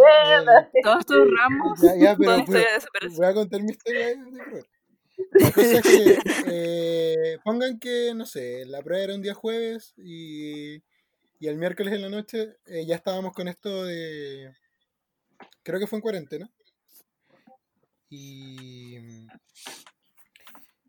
Todos 0.82 1.06
tus 1.06 1.16
ramos 1.38 1.80
Ya, 1.80 1.96
ya, 1.96 2.16
pero 2.16 2.32
son 2.32 2.40
historias 2.40 2.74
de 2.74 2.80
superación. 2.80 3.16
voy 3.16 3.26
a 3.26 3.34
contar 3.34 3.62
mi 3.62 3.70
historia 3.70 4.06
de 4.08 4.16
de 4.16 4.64
Progra. 5.18 5.38
La 5.38 5.52
cosa 5.52 5.78
es 5.78 5.86
que 5.86 6.18
eh, 6.46 7.38
pongan 7.44 7.78
que, 7.78 8.12
no 8.14 8.26
sé, 8.26 8.64
la 8.66 8.82
prueba 8.82 9.04
era 9.04 9.14
un 9.14 9.22
día 9.22 9.34
jueves 9.34 9.94
y, 9.96 10.76
y 11.40 11.48
el 11.48 11.56
miércoles 11.56 11.94
en 11.94 12.02
la 12.02 12.08
noche 12.10 12.56
eh, 12.66 12.86
ya 12.86 12.96
estábamos 12.96 13.32
con 13.34 13.48
esto 13.48 13.84
de... 13.84 14.52
Creo 15.62 15.78
que 15.78 15.86
fue 15.86 15.98
en 15.98 16.02
cuarentena. 16.02 16.50
Y 18.10 18.98
mm, 18.98 19.26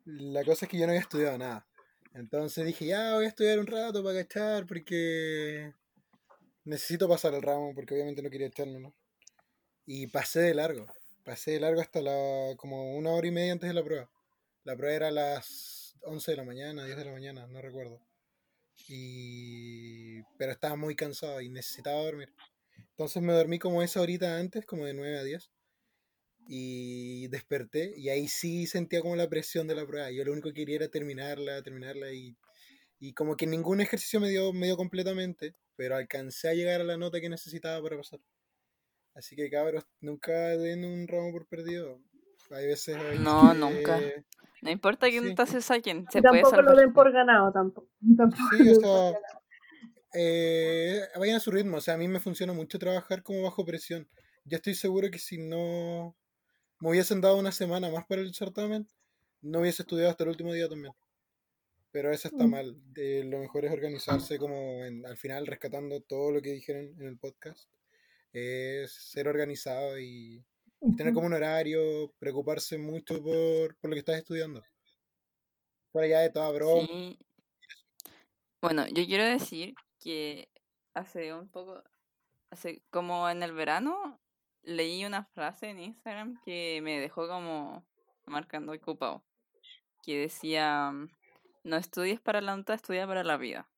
la 0.05 0.43
cosa 0.43 0.65
es 0.65 0.71
que 0.71 0.77
yo 0.77 0.85
no 0.85 0.91
había 0.91 1.01
estudiado 1.01 1.37
nada. 1.37 1.67
Entonces 2.13 2.65
dije, 2.65 2.85
ya 2.87 3.15
voy 3.15 3.25
a 3.25 3.27
estudiar 3.29 3.59
un 3.59 3.67
rato 3.67 4.03
para 4.03 4.23
cachar 4.23 4.65
porque 4.65 5.73
necesito 6.65 7.09
pasar 7.09 7.33
el 7.35 7.41
ramo 7.41 7.73
porque 7.75 7.93
obviamente 7.95 8.21
no 8.21 8.29
quería 8.29 8.47
echármelo. 8.47 8.93
Y 9.85 10.07
pasé 10.07 10.41
de 10.41 10.53
largo. 10.55 10.87
Pasé 11.25 11.51
de 11.51 11.59
largo 11.61 11.81
hasta 11.81 12.01
la 12.01 12.55
como 12.57 12.95
una 12.97 13.11
hora 13.11 13.27
y 13.27 13.31
media 13.31 13.53
antes 13.53 13.69
de 13.69 13.73
la 13.75 13.83
prueba. 13.83 14.09
La 14.69 14.77
prueba 14.77 14.95
era 14.95 15.07
a 15.07 15.11
las 15.11 15.95
11 16.03 16.29
de 16.29 16.37
la 16.37 16.43
mañana, 16.43 16.85
10 16.85 16.95
de 16.95 17.05
la 17.05 17.11
mañana, 17.11 17.47
no 17.47 17.59
recuerdo. 17.59 17.99
Y... 18.87 20.21
Pero 20.37 20.51
estaba 20.51 20.75
muy 20.75 20.95
cansado 20.95 21.41
y 21.41 21.49
necesitaba 21.49 22.03
dormir. 22.03 22.31
Entonces 22.91 23.19
me 23.23 23.33
dormí 23.33 23.57
como 23.57 23.81
esa 23.81 23.99
horita 23.99 24.37
antes, 24.37 24.67
como 24.67 24.85
de 24.85 24.93
9 24.93 25.17
a 25.17 25.23
10. 25.23 25.49
Y 26.47 27.27
desperté 27.29 27.93
y 27.97 28.09
ahí 28.09 28.27
sí 28.27 28.67
sentía 28.67 29.01
como 29.01 29.15
la 29.15 29.27
presión 29.27 29.67
de 29.67 29.73
la 29.73 29.87
prueba. 29.87 30.11
Yo 30.11 30.23
lo 30.23 30.33
único 30.33 30.49
que 30.49 30.53
quería 30.61 30.75
era 30.75 30.87
terminarla, 30.87 31.63
terminarla 31.63 32.11
y, 32.13 32.37
y 32.99 33.13
como 33.13 33.35
que 33.35 33.47
ningún 33.47 33.81
ejercicio 33.81 34.19
me 34.19 34.29
dio, 34.29 34.53
me 34.53 34.67
dio 34.67 34.77
completamente, 34.77 35.55
pero 35.77 35.95
alcancé 35.95 36.47
a 36.49 36.53
llegar 36.53 36.79
a 36.81 36.83
la 36.83 36.97
nota 36.97 37.19
que 37.19 37.29
necesitaba 37.29 37.81
para 37.81 37.97
pasar. 37.97 38.19
Así 39.15 39.35
que 39.35 39.49
cabros, 39.49 39.83
nunca 39.99 40.31
den 40.57 40.85
un 40.85 41.07
ramo 41.07 41.31
por 41.31 41.47
perdido. 41.47 42.03
Hay 42.51 42.67
veces 42.67 42.97
ahí 42.97 43.17
No, 43.17 43.51
que- 43.51 43.57
nunca. 43.57 43.99
No 44.61 44.69
importa 44.71 45.09
que 45.09 45.19
Sí. 45.21 45.25
nota 45.29 45.45
se 45.45 45.61
saquen, 45.61 46.05
se 46.11 46.21
puede 46.21 46.41
tampoco 46.41 46.61
lo 46.61 46.75
den 46.75 46.93
por 46.93 47.11
ganado, 47.11 47.51
tampoco. 47.51 47.89
tampoco 48.17 48.43
Sí, 48.57 48.69
o 48.69 48.75
sea, 48.75 49.19
eh, 50.13 51.01
vayan 51.17 51.37
a 51.37 51.39
su 51.39 51.51
ritmo. 51.51 51.77
O 51.77 51.81
sea, 51.81 51.93
a 51.93 51.97
mí 51.97 52.07
me 52.07 52.19
funciona 52.19 52.53
mucho 52.53 52.79
trabajar 52.79 53.23
como 53.23 53.43
bajo 53.43 53.65
presión. 53.65 54.07
Yo 54.45 54.57
estoy 54.57 54.75
seguro 54.75 55.09
que 55.11 55.19
si 55.19 55.37
no 55.37 56.15
me 56.79 56.89
hubiesen 56.89 57.21
dado 57.21 57.37
una 57.37 57.51
semana 57.51 57.89
más 57.89 58.05
para 58.05 58.21
el 58.21 58.33
certamen, 58.33 58.87
no 59.41 59.59
hubiese 59.59 59.83
estudiado 59.83 60.09
hasta 60.11 60.23
el 60.23 60.29
último 60.31 60.53
día 60.53 60.67
también. 60.67 60.93
Pero 61.91 62.11
eso 62.11 62.27
está 62.27 62.45
Mm. 62.45 62.49
mal. 62.51 62.77
Eh, 62.95 63.23
lo 63.25 63.39
mejor 63.39 63.65
es 63.65 63.71
organizarse 63.71 64.37
como 64.37 64.83
en- 64.85 65.05
al 65.05 65.17
final 65.17 65.47
rescatando 65.47 66.01
todo 66.01 66.31
lo 66.31 66.41
que 66.41 66.51
dijeron 66.53 66.93
en 66.99 67.07
el 67.07 67.17
podcast. 67.17 67.69
Es 68.31 68.91
ser 68.93 69.27
organizado 69.27 69.99
y 69.99 70.43
tener 70.97 71.13
como 71.13 71.27
un 71.27 71.33
horario, 71.33 72.13
preocuparse 72.19 72.77
mucho 72.77 73.21
por, 73.21 73.75
por 73.77 73.89
lo 73.89 73.95
que 73.95 73.99
estás 73.99 74.17
estudiando. 74.17 74.63
Fuera 75.91 76.07
ya 76.07 76.19
de 76.19 76.29
toda 76.29 76.51
broma. 76.51 76.87
Sí. 76.87 77.19
Bueno, 78.61 78.85
yo 78.87 79.05
quiero 79.05 79.23
decir 79.23 79.73
que 79.99 80.49
hace 80.93 81.33
un 81.33 81.49
poco, 81.49 81.81
hace 82.51 82.83
como 82.89 83.29
en 83.29 83.41
el 83.43 83.53
verano, 83.53 84.19
leí 84.63 85.05
una 85.05 85.25
frase 85.25 85.69
en 85.69 85.79
Instagram 85.79 86.39
que 86.43 86.79
me 86.83 86.99
dejó 86.99 87.27
como 87.27 87.85
marcando 88.25 88.73
ocupado. 88.73 89.23
Que 90.03 90.17
decía, 90.19 90.91
no 91.63 91.75
estudies 91.75 92.19
para 92.19 92.41
la 92.41 92.55
nota, 92.55 92.73
estudia 92.73 93.07
para 93.07 93.23
la 93.23 93.37
vida. 93.37 93.69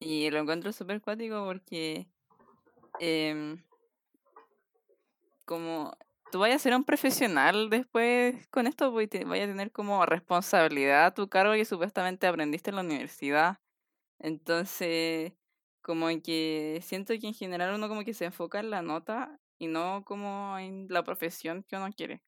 Y 0.00 0.30
lo 0.30 0.38
encuentro 0.38 0.72
súper 0.72 1.00
cuático 1.00 1.44
porque 1.44 2.08
em, 3.00 3.62
como 5.44 5.96
tú 6.30 6.38
vayas 6.40 6.56
a 6.56 6.64
ser 6.64 6.74
un 6.74 6.84
profesional 6.84 7.70
después 7.70 8.46
con 8.48 8.66
esto, 8.66 8.92
pues, 8.92 9.06
y 9.06 9.08
te 9.08 9.24
vayas 9.24 9.48
a 9.48 9.52
tener 9.52 9.72
como 9.72 10.04
responsabilidad 10.06 11.06
a 11.06 11.14
tu 11.14 11.28
cargo 11.28 11.54
que 11.54 11.64
supuestamente 11.64 12.26
aprendiste 12.26 12.70
en 12.70 12.76
la 12.76 12.82
universidad. 12.82 13.58
Entonces, 14.18 15.32
como 15.82 16.08
que 16.22 16.80
siento 16.82 17.14
que 17.18 17.26
en 17.28 17.34
general 17.34 17.74
uno 17.74 17.88
como 17.88 18.04
que 18.04 18.14
se 18.14 18.26
enfoca 18.26 18.60
en 18.60 18.70
la 18.70 18.82
nota 18.82 19.38
y 19.58 19.68
no 19.68 20.04
como 20.04 20.58
en 20.58 20.86
la 20.90 21.04
profesión 21.04 21.64
que 21.64 21.76
uno 21.76 21.90
quiere. 21.96 22.22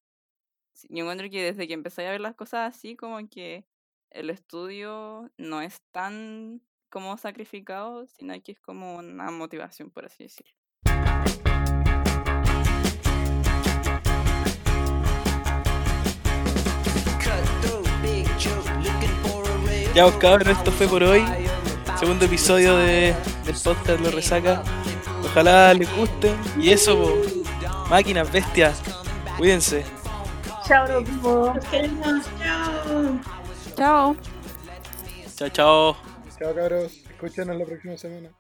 Yo 0.89 1.03
encuentro 1.05 1.29
que 1.31 1.43
desde 1.43 1.69
que 1.69 1.75
empecé 1.75 2.07
a 2.07 2.13
ver 2.13 2.21
las 2.21 2.35
cosas 2.37 2.75
así, 2.75 2.97
como 2.97 3.29
que 3.29 3.67
el 4.11 4.31
estudio 4.31 5.31
no 5.39 5.63
es 5.63 5.83
tan 5.93 6.63
como 6.91 7.17
sacrificado, 7.19 8.07
sino 8.07 8.35
que 8.43 8.53
es 8.53 8.61
como 8.61 8.97
una 8.97 9.31
motivación, 9.31 9.91
por 9.91 10.07
así 10.07 10.25
decirlo. 10.25 10.60
Ya, 19.95 20.05
pues 20.05 20.17
cabros, 20.17 20.49
esto 20.49 20.71
fue 20.71 20.87
por 20.87 21.03
hoy. 21.03 21.25
Segundo 21.99 22.25
episodio 22.25 22.77
de, 22.77 23.15
del 23.45 23.57
podcast 23.63 24.01
Lo 24.01 24.11
Resaca. 24.11 24.63
Ojalá 25.25 25.75
les 25.75 25.95
guste. 25.97 26.33
Y 26.59 26.71
eso, 26.71 26.97
po. 26.97 27.89
máquinas, 27.91 28.31
bestias. 28.31 28.81
Cuídense. 29.37 29.85
Chao, 30.67 31.05
queremos. 31.71 32.25
Chao. 32.39 33.21
Chao. 33.77 34.17
Chao, 35.37 35.49
chao. 35.49 35.97
Chao 36.39 36.55
cabros, 36.55 36.93
escúchenos 37.11 37.57
la 37.57 37.65
próxima 37.65 37.97
semana. 37.97 38.31